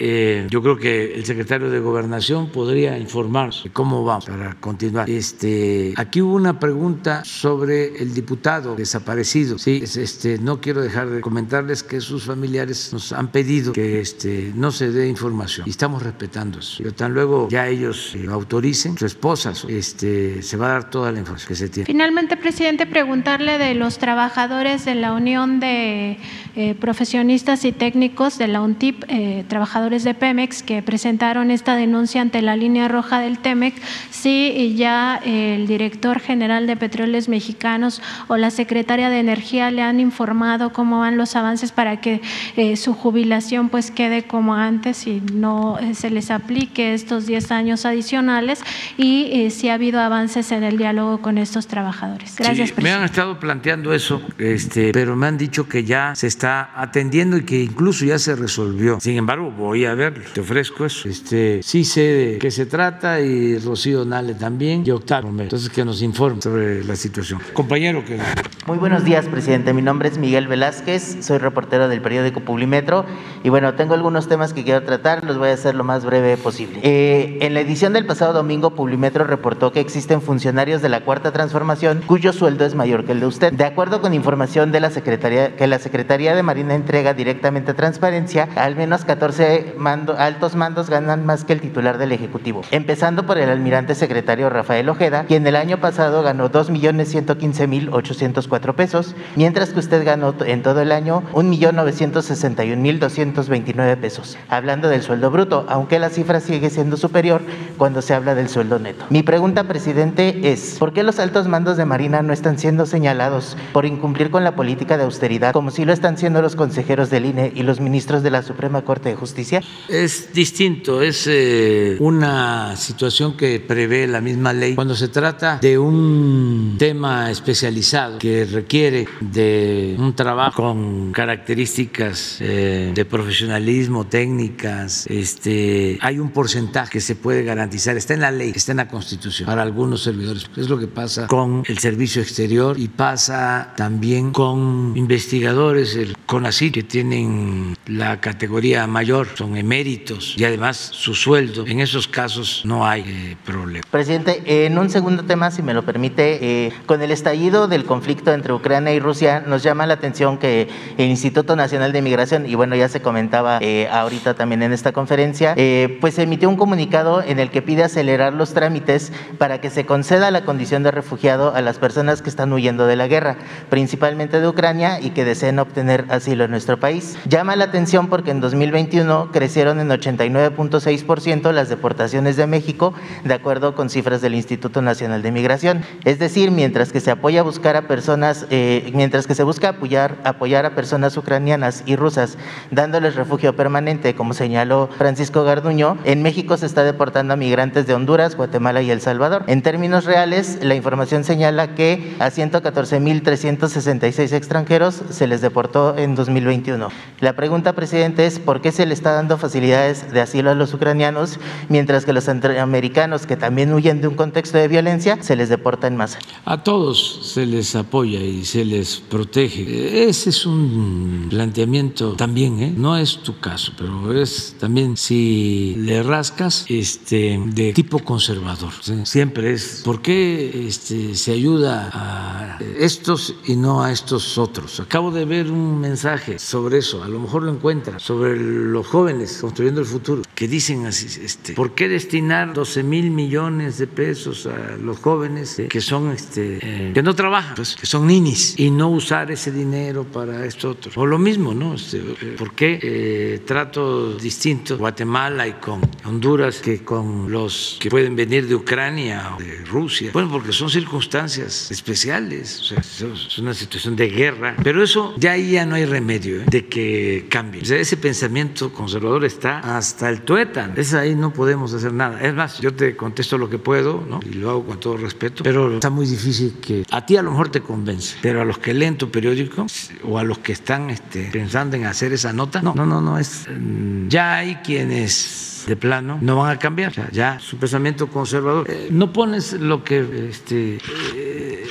yo 0.49 0.58
yo 0.59 0.63
creo 0.63 0.77
que 0.77 1.15
el 1.15 1.25
secretario 1.25 1.71
de 1.71 1.79
Gobernación 1.79 2.49
podría 2.49 2.99
informar 2.99 3.51
cómo 3.73 4.03
vamos 4.03 4.27
para 4.27 4.55
continuar. 4.55 5.09
Este, 5.09 5.95
aquí 5.97 6.21
hubo 6.21 6.35
una 6.35 6.59
pregunta 6.59 7.23
sobre 7.25 8.03
el 8.03 8.13
diputado 8.13 8.75
desaparecido. 8.75 9.57
Sí, 9.57 9.81
este, 9.85 10.39
no 10.39 10.61
quiero 10.61 10.83
dejar 10.83 11.11
de 11.11 11.21
comentarles 11.21 11.85
que 11.85 12.01
sus 12.01 12.25
familiares 12.25 12.93
nos 12.93 13.13
han 13.13 13.29
pedido 13.29 13.73
que 13.73 14.01
este, 14.01 14.51
no 14.57 14.73
se 14.73 14.91
dé 14.91 15.09
información 15.09 15.65
y 15.69 15.71
estamos 15.71 16.03
respetando 16.03 16.59
eso. 16.59 16.79
Pero 16.79 16.93
tan 16.93 17.15
luego 17.15 17.47
ya 17.49 17.69
ellos 17.69 18.17
eh, 18.17 18.27
autoricen, 18.29 18.99
su 18.99 19.07
esposa 19.07 19.53
este, 19.69 20.43
se 20.43 20.57
va 20.57 20.67
a 20.67 20.71
dar 20.71 20.91
toda 20.91 21.13
la 21.13 21.21
información 21.21 21.49
que 21.51 21.55
se 21.55 21.69
tiene. 21.69 21.87
Finalmente, 21.87 22.37
presidente, 22.37 22.85
preguntarle 22.85 23.59
de 23.59 23.75
los 23.75 23.99
trabajadores 23.99 24.85
de 24.85 24.97
la 24.97 25.13
Unión 25.13 25.61
de 25.61 26.19
eh, 26.57 26.75
Profesionistas 26.75 27.65
y 27.65 27.71
Técnicos 27.71 28.39
de 28.39 28.49
la 28.49 28.61
UNTIP, 28.61 29.05
eh, 29.07 29.45
trabajadores 29.47 30.03
de 30.03 30.15
Pemex, 30.15 30.48
que 30.63 30.83
presentaron 30.83 31.51
esta 31.51 31.77
denuncia 31.77 32.21
ante 32.21 32.43
la 32.43 32.57
línea 32.57 32.89
roja 32.89 33.21
del 33.21 33.39
TEMEC, 33.39 33.75
si 34.11 34.75
ya 34.77 35.21
el 35.25 35.67
director 35.67 36.21
general 36.21 36.67
de 36.67 36.77
Petróleos 36.77 37.29
Mexicanos 37.29 38.03
o 38.29 38.37
la 38.37 38.51
secretaria 38.51 39.11
de 39.11 39.21
Energía 39.21 39.71
le 39.71 39.83
han 39.83 40.01
informado 40.01 40.73
cómo 40.73 41.01
van 41.01 41.17
los 41.17 41.37
avances 41.37 41.73
para 41.73 42.01
que 42.01 42.21
eh, 42.57 42.77
su 42.77 42.95
jubilación 42.95 43.69
pues 43.69 43.91
quede 43.91 44.25
como 44.25 44.55
antes 44.55 45.07
y 45.07 45.21
no 45.33 45.79
se 45.95 46.11
les 46.11 46.31
aplique 46.31 46.95
estos 46.95 47.27
10 47.27 47.51
años 47.53 47.85
adicionales 47.87 48.61
y 48.97 49.51
si 49.51 49.69
ha 49.69 49.75
habido 49.75 50.01
avances 50.01 50.53
en 50.53 50.63
el 50.63 50.79
diálogo 50.79 51.19
con 51.21 51.39
estos 51.39 51.67
trabajadores. 51.67 52.37
Gracias, 52.37 52.77
Me 52.79 52.91
han 52.91 53.05
estado 53.05 53.39
planteando 53.39 53.93
eso, 53.93 54.23
este, 54.39 54.93
pero 54.93 55.17
me 55.17 55.27
han 55.27 55.39
dicho 55.39 55.69
que 55.69 55.85
ya 55.85 56.15
se 56.15 56.27
está 56.27 56.71
atendiendo 56.75 57.37
y 57.37 57.43
que 57.43 57.63
incluso 57.63 58.05
ya 58.05 58.19
se 58.19 58.37
resolvió. 58.37 58.99
Sin 59.01 59.17
embargo, 59.17 59.51
voy 59.51 59.85
a 59.85 59.95
verlo, 59.95 60.25
te 60.39 60.43
ofrezco 60.43 60.85
eso. 60.85 61.09
Este, 61.09 61.61
sí 61.65 61.85
sé 61.85 62.01
de 62.01 62.39
qué 62.39 62.53
se 62.53 62.65
trata 62.65 63.21
y 63.21 63.59
Rocío 63.59 64.05
Nale 64.05 64.35
también 64.35 64.85
y 64.87 64.93
Octavio 64.93 65.31
Entonces, 65.31 65.69
que 65.69 65.85
nos 65.85 66.01
informe 66.01 66.41
sobre 66.41 66.85
la 66.85 66.95
situación. 66.95 67.41
Compañero, 67.53 68.05
que. 68.05 68.21
Muy 68.69 68.79
buenos 68.79 69.03
días, 69.03 69.27
presidente. 69.27 69.73
Mi 69.73 69.83
nombre 69.83 70.09
es 70.09 70.19
Miguel 70.19 70.47
Velázquez, 70.47 71.25
soy 71.25 71.39
reportero 71.39 71.89
del 71.89 72.01
periódico 72.03 72.41
Publimetro 72.41 73.05
y 73.43 73.49
bueno, 73.49 73.75
tengo 73.75 73.95
algunos 73.95 74.29
temas 74.29 74.53
que 74.53 74.63
quiero 74.63 74.85
tratar, 74.85 75.25
los 75.25 75.39
voy 75.39 75.49
a 75.49 75.55
hacer 75.55 75.75
lo 75.75 75.83
más 75.83 76.05
breve 76.05 76.37
posible. 76.37 76.79
Eh, 76.83 77.39
en 77.41 77.55
la 77.55 77.61
edición 77.61 77.93
del 77.93 78.07
pasado 78.07 78.33
domingo, 78.33 78.77
Publimetro 78.77 79.25
reportó 79.25 79.73
que 79.73 79.81
existen 79.81 80.23
funcionarios 80.23 80.83
de 80.83 80.89
la 80.89 81.01
Cuarta 81.01 81.33
Transformación 81.33 82.03
cuyo 82.07 82.33
sueldo 82.33 82.65
es 82.65 82.77
mayor 82.77 83.07
que 83.07 83.13
el 83.13 83.21
de 83.21 83.27
usted. 83.27 83.53
De 83.55 83.65
acuerdo 83.65 84.01
con 84.01 84.15
información 84.15 84.71
de 84.71 84.81
la 84.81 84.91
Secretaría, 84.91 85.57
que 85.57 85.67
la 85.67 85.81
Secretaría 85.81 86.37
de 86.37 86.43
Marina 86.45 86.75
entrega 86.75 87.15
directamente 87.15 87.73
a 87.73 87.75
Transparencia, 87.75 88.51
al 88.55 88.77
menos 88.77 89.05
14 89.05 89.75
altos 90.19 90.55
mandos 90.55 90.91
ganan 90.91 91.25
más 91.25 91.45
que 91.45 91.55
el 91.55 91.61
titular 91.61 91.99
del 91.99 92.13
Ejecutivo. 92.13 92.63
Empezando 92.71 93.27
por 93.27 93.39
el 93.39 93.49
almirante 93.49 93.95
secretario 93.95 94.51
Rafael 94.51 94.89
Ojeda, 94.89 95.25
quien 95.25 95.47
el 95.47 95.55
año 95.57 95.81
pasado 95.81 96.23
ganó 96.23 96.51
2.115.804 96.51 98.75
pesos, 98.75 99.15
mientras 99.37 99.71
que 99.71 99.79
usted 99.79 100.05
ganó 100.05 100.35
en 100.45 100.63
todo 100.63 100.81
el 100.81 100.91
año 100.93 101.23
1.961.229 101.33 103.97
pesos. 103.97 104.37
Hablando 104.49 104.89
del 104.89 105.03
sueldo 105.03 105.31
bruto, 105.31 105.67
aunque 105.69 105.99
la 105.99 106.09
cifra 106.11 106.41
sigue 106.41 106.71
siendo 106.71 106.97
superior 106.97 107.43
cuando 107.77 108.01
se 108.03 108.15
habla 108.15 108.35
del 108.35 108.49
sueldo 108.49 108.79
neto. 108.79 109.05
Mi 109.11 109.23
pregunta, 109.23 109.65
presidente, 109.65 110.53
es, 110.53 110.77
¿por 110.79 110.93
qué 110.93 111.03
los 111.03 111.19
altos 111.19 111.49
mandos 111.49 111.77
de 111.77 111.85
Marina 111.85 112.23
no 112.23 112.33
están 112.33 112.59
siendo 112.59 112.87
señalados 112.87 113.57
por 113.73 113.85
incumplir 113.87 114.31
con 114.31 114.45
la 114.45 114.55
política 114.57 114.97
de 114.97 115.03
austeridad 115.05 115.53
como 115.53 115.71
si 115.71 115.85
lo 115.85 115.93
están 115.93 116.17
siendo 116.19 116.43
los 116.43 116.57
consejeros 116.57 117.11
del 117.11 117.27
INE 117.27 117.53
y 117.55 117.63
los 117.63 117.79
ministros 117.81 118.23
de 118.23 118.31
la 118.31 118.43
Suprema 118.43 118.83
Corte 118.83 119.11
de 119.11 119.17
Justicia? 119.17 119.61
Es 120.09 120.33
distinto, 120.33 121.03
es 121.03 121.27
eh, 121.27 121.99
una 122.01 122.77
situación 122.77 123.37
que 123.37 123.61
prevé 123.61 124.07
la 124.07 124.23
misma 124.23 124.55
ley. 124.55 124.75
Cuando 124.75 124.97
se 124.97 125.09
trata 125.09 125.59
de 125.59 125.77
un 125.77 126.77
tema 126.79 127.31
especializado 127.31 128.19
que 128.19 128.47
requiere 128.47 129.07
de 129.21 129.97
un 129.99 130.15
trabajo 130.15 130.63
con 130.63 131.13
características 131.13 132.39
eh, 132.41 132.93
de 132.95 133.05
profesionalismo, 133.05 134.07
técnicas, 134.07 135.07
este, 135.09 135.99
hay 136.01 136.19
un 136.19 136.31
porcentaje 136.31 136.93
que 136.93 137.01
se 137.03 137.15
puede 137.15 137.43
garantizar, 137.45 137.95
está 137.99 138.15
en 138.15 138.21
la 138.21 138.31
ley, 138.31 138.55
está 138.57 138.73
en 138.73 138.79
la 138.79 138.89
Constitución 138.89 139.47
para 139.47 139.61
algunos 139.61 140.03
servidores. 140.03 140.49
Es 140.57 140.71
lo 140.71 140.79
que 140.79 140.87
pasa 140.87 141.27
con 141.27 141.65
el 141.67 141.79
servicio 141.81 142.23
exterior 142.23 142.81
y 142.81 142.89
pasa 142.89 143.75
también 143.77 144.31
con 144.31 144.95
investigadores, 144.97 145.97
el 145.97 146.17
CONACYT, 146.25 146.73
que 146.73 146.83
tienen 146.83 147.77
la 147.87 148.23
categoría 148.23 148.87
mayor, 148.87 149.29
son 149.37 149.55
eméritos 149.59 149.98
y 150.37 150.45
además 150.45 150.77
su 150.77 151.15
sueldo. 151.15 151.65
En 151.67 151.81
esos 151.81 152.09
casos 152.09 152.63
no 152.65 152.87
hay 152.87 153.03
eh, 153.07 153.37
problema. 153.45 153.85
Presidente, 153.91 154.67
en 154.67 154.79
un 154.79 154.91
segundo 154.91 155.25
tema, 155.25 155.51
si 155.51 155.63
me 155.63 155.75
lo 155.75 155.85
permite, 155.85 156.67
eh, 156.67 156.73
con 156.87 157.03
el 157.03 157.11
estallido 157.11 157.69
del 157.69 157.85
conflicto 157.85 158.33
entre 158.33 158.53
Ucrania 158.53 158.93
y 158.95 159.01
Rusia, 159.01 159.43
nos 159.47 159.63
llama 159.63 159.87
la 159.87 159.95
atención 159.95 160.39
que 160.39 160.69
el 160.97 161.07
Instituto 161.07 161.57
Nacional 161.57 161.93
de 161.93 162.03
Migración, 162.03 162.47
y 162.47 162.55
bueno, 162.55 162.77
ya 162.77 162.89
se 162.89 163.01
comentaba 163.01 163.59
eh, 163.61 163.89
ahorita 163.91 164.35
también 164.35 164.63
en 164.63 164.73
esta 164.73 164.93
conferencia, 164.93 165.55
pues 166.01 166.19
emitió 166.19 166.49
un 166.49 166.57
comunicado 166.57 167.23
en 167.23 167.39
el 167.39 167.51
que 167.51 167.63
pide 167.63 167.85
acelerar 167.85 168.33
los 168.33 168.55
trámites 168.55 169.13
para 169.39 169.61
que 169.61 169.71
se 169.71 169.87
conceda 169.87 170.31
la 170.31 170.45
condición 170.45 170.83
de 170.83 170.91
refugiado 170.91 171.55
a 171.55 171.61
las 171.61 171.79
personas 171.79 172.23
que 172.23 172.31
están 172.31 172.53
huyendo 172.53 172.87
de 172.87 172.97
la 172.97 173.09
guerra, 173.09 173.37
principalmente 173.71 174.41
de 174.41 174.49
Ucrania 174.49 175.01
y 175.01 175.11
que 175.11 175.25
deseen 175.25 175.59
obtener 175.59 176.07
asilo 176.09 176.45
en 176.45 176.51
nuestro 176.51 176.79
país. 176.79 177.17
Llama 177.27 177.57
la 177.57 177.65
atención 177.65 178.09
porque 178.09 178.31
en 178.31 178.41
2021 178.41 179.31
crecieron 179.33 179.81
en 179.81 179.88
89.6% 179.91 181.53
las 181.53 181.69
deportaciones 181.69 182.37
de 182.37 182.47
México, 182.47 182.95
de 183.25 183.35
acuerdo 183.35 183.75
con 183.75 183.91
cifras 183.91 184.21
del 184.21 184.35
Instituto 184.35 184.83
Nacional 184.83 185.23
de 185.23 185.33
Migración. 185.33 185.83
Es 186.05 186.19
decir, 186.19 186.51
mientras 186.51 186.93
que 186.93 187.01
se 187.01 187.11
apoya 187.11 187.41
a 187.41 187.45
buscar 187.45 187.77
a 187.77 187.89
personas, 187.89 188.47
eh, 188.51 188.91
mientras 188.95 189.27
que 189.27 189.35
se 189.35 189.43
busca 189.43 189.71
apoyar, 189.71 190.17
apoyar 190.25 190.67
a 190.67 190.75
personas 190.75 191.17
ucranianas 191.17 191.83
y 191.87 191.97
rusas, 191.97 192.37
dándoles 192.71 193.15
refugio 193.15 193.57
permanente, 193.57 194.15
como 194.15 194.35
señaló 194.35 194.89
Francisco 194.97 195.45
Garduño, 195.45 195.99
en 196.05 196.23
México 196.23 196.57
se 196.57 196.67
está 196.67 196.85
deportando 196.85 197.35
a 197.35 197.37
migrantes 197.37 197.87
de 197.87 197.95
Honduras, 197.95 198.37
Guatemala 198.37 198.83
y 198.83 198.91
El 198.91 199.01
Salvador. 199.01 199.45
En 199.47 199.63
términos 199.63 200.05
reales, 200.05 200.59
la 200.63 200.75
información 200.75 201.25
señala 201.25 201.75
que 201.75 202.15
a 202.19 202.31
114.366 202.31 204.33
extranjeros 204.33 205.03
se 205.11 205.27
les 205.27 205.41
deportó 205.41 205.97
en 205.97 206.15
2021. 206.15 206.89
La 207.21 207.35
pregunta, 207.35 207.75
presidente, 207.75 208.27
es 208.27 208.39
¿por 208.39 208.61
qué 208.61 208.73
se 208.73 208.87
le 208.87 208.95
está 208.95 209.13
dando 209.13 209.39
de 209.79 210.21
asilo 210.21 210.51
a 210.51 210.55
los 210.55 210.75
ucranianos, 210.75 211.39
mientras 211.69 212.05
que 212.05 212.13
los 212.13 212.29
americanos 212.29 213.27
que 213.27 213.37
también 213.37 213.73
huyen 213.73 214.01
de 214.01 214.09
un 214.09 214.15
contexto 214.15 214.59
de 214.59 214.69
violencia 214.69 215.23
se 215.23 215.37
les 215.37 215.49
deporta 215.49 215.87
en 215.87 215.97
masa? 215.97 216.19
A 216.45 216.63
todos 216.63 217.21
se 217.35 217.47
les 217.47 217.75
apoya 217.75 218.21
y 218.21 218.45
se 218.45 218.65
les 218.65 218.97
protege. 218.97 220.09
Ese 220.09 220.31
es 220.31 220.47
un 220.47 221.27
planteamiento 221.31 222.15
también, 222.15 222.63
¿eh? 222.63 222.75
no 222.77 222.97
es 222.97 223.19
tu 223.19 223.39
caso, 223.39 223.73
pero 223.77 224.13
es 224.21 224.57
también 224.59 224.97
si 224.97 225.75
le 225.79 226.03
rascas 226.03 226.65
este, 226.69 227.41
de 227.47 227.73
tipo 227.73 227.99
conservador. 228.01 228.73
Siempre 229.05 229.53
es, 229.53 229.83
¿por 229.85 230.03
qué 230.03 230.67
este, 230.67 231.15
se 231.15 231.33
ayuda 231.33 231.91
a 231.93 232.59
estos 232.79 233.35
y 233.47 233.57
no 233.57 233.83
a 233.83 233.93
estos 233.93 234.39
otros? 234.39 234.81
Acabo 234.81 235.11
de 235.11 235.25
ver 235.25 235.51
un 235.51 235.81
mensaje 235.81 236.39
sobre 236.39 236.79
eso, 236.79 237.03
a 237.03 237.09
lo 237.09 237.21
mejor 237.21 237.43
lo 237.43 237.53
encuentra, 237.53 237.99
sobre 237.99 238.37
los 238.37 238.87
jóvenes 238.87 239.39
construyendo 239.41 239.68
el 239.77 239.87
futuro, 239.87 240.23
que 240.35 240.49
dicen 240.49 240.87
así, 240.87 241.07
este, 241.23 241.55
¿por 241.55 241.75
qué 241.75 241.89
destinar 241.89 242.53
12 242.53 242.83
mil 242.83 243.11
millones 243.11 243.79
de 243.79 243.87
pesos 243.87 244.47
a 244.47 244.77
los 244.77 244.99
jóvenes 244.99 245.63
que 245.69 245.81
son, 245.81 246.11
este, 246.11 246.59
eh, 246.63 246.93
que 246.95 247.03
no 247.03 247.15
trabajan, 247.15 247.55
pues, 247.55 247.77
que 247.77 247.87
son 247.87 248.07
ninis, 248.07 248.55
y 248.59 248.71
no 248.71 248.89
usar 248.89 249.31
ese 249.31 249.53
dinero 249.53 250.05
para 250.05 250.45
esto 250.45 250.71
otro? 250.71 250.93
O 250.97 251.07
lo 251.07 251.19
mismo, 251.19 251.55
¿no? 251.55 251.75
Este, 251.75 251.99
¿Por 252.37 252.55
qué 252.55 252.79
eh, 252.83 253.43
trato 253.45 254.15
distinto 254.15 254.79
Guatemala 254.79 255.47
y 255.47 255.53
con 255.55 255.81
Honduras 256.05 256.61
que 256.61 256.85
con 256.85 257.31
los 257.31 257.79
que 257.81 257.91
pueden 257.91 258.17
venir 258.17 258.47
de 258.47 258.55
Ucrania 258.55 259.35
o 259.37 259.43
de 259.43 259.65
Rusia? 259.65 260.11
Bueno, 260.13 260.31
porque 260.31 260.53
son 260.53 260.71
circunstancias 260.71 261.71
especiales, 261.71 262.61
o 262.61 262.65
sea, 262.65 262.79
es 262.79 263.39
una 263.39 263.55
situación 263.55 263.97
de 263.97 264.09
guerra, 264.09 264.57
pero 264.63 264.83
eso 264.83 265.15
ya 265.17 265.33
ahí 265.33 265.53
ya 265.53 265.67
no 265.67 265.75
hay 265.75 265.85
remedio 265.85 266.43
¿eh? 266.43 266.45
de 266.49 266.67
que 266.67 267.27
cambie. 267.29 267.63
Ese 267.63 267.97
pensamiento 267.97 268.73
conservador 268.73 269.25
está 269.25 269.58
hasta 269.63 270.09
el 270.09 270.23
tuétano. 270.23 270.75
Es 270.77 270.95
ahí 270.95 271.15
no 271.15 271.33
podemos 271.33 271.73
hacer 271.75 271.93
nada. 271.93 272.21
Es 272.21 272.35
más, 272.35 272.61
yo 272.61 272.75
te 272.75 272.97
contesto 272.97 273.39
lo 273.39 273.49
que 273.49 273.59
puedo, 273.59 274.05
¿no? 274.09 274.21
Y 274.25 274.35
lo 274.35 274.51
hago 274.51 274.67
con 274.67 274.81
todo 274.81 274.97
respeto, 274.97 275.43
pero 275.43 275.75
está 275.75 275.91
muy 275.91 276.07
difícil 276.07 276.57
que 276.61 276.85
a 276.91 277.05
ti 277.05 277.17
a 277.17 277.23
lo 277.23 277.31
mejor 277.31 277.49
te 277.49 277.61
convence, 277.61 278.17
pero 278.23 278.41
a 278.41 278.45
los 278.45 278.59
que 278.59 278.75
leen 278.75 278.97
tu 278.97 279.11
periódico 279.11 279.67
o 280.05 280.19
a 280.19 280.25
los 280.25 280.39
que 280.39 280.53
están 280.53 280.91
este, 280.91 281.29
pensando 281.33 281.77
en 281.77 281.87
hacer 281.87 282.13
esa 282.13 282.33
nota, 282.33 282.63
no, 282.63 282.75
no, 282.75 282.87
no, 282.87 283.01
no 283.01 283.19
es. 283.19 283.47
Mm, 283.49 284.09
ya 284.09 284.37
hay 284.37 284.57
quienes 284.57 285.65
de 285.67 285.77
plano 285.77 286.19
no 286.21 286.37
van 286.37 286.57
a 286.57 286.59
cambiar. 286.59 286.91
O 286.91 286.95
sea, 286.95 287.11
ya 287.11 287.39
su 287.39 287.57
pensamiento 287.59 288.09
conservador. 288.09 288.67
Eh, 288.69 288.89
no 288.91 289.13
pones 289.13 289.53
lo 289.53 289.85
que 289.85 290.29
este, 290.31 290.79
eh, 291.15 291.65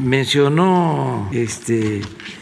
mencionó 0.00 1.28
este, 1.32 2.00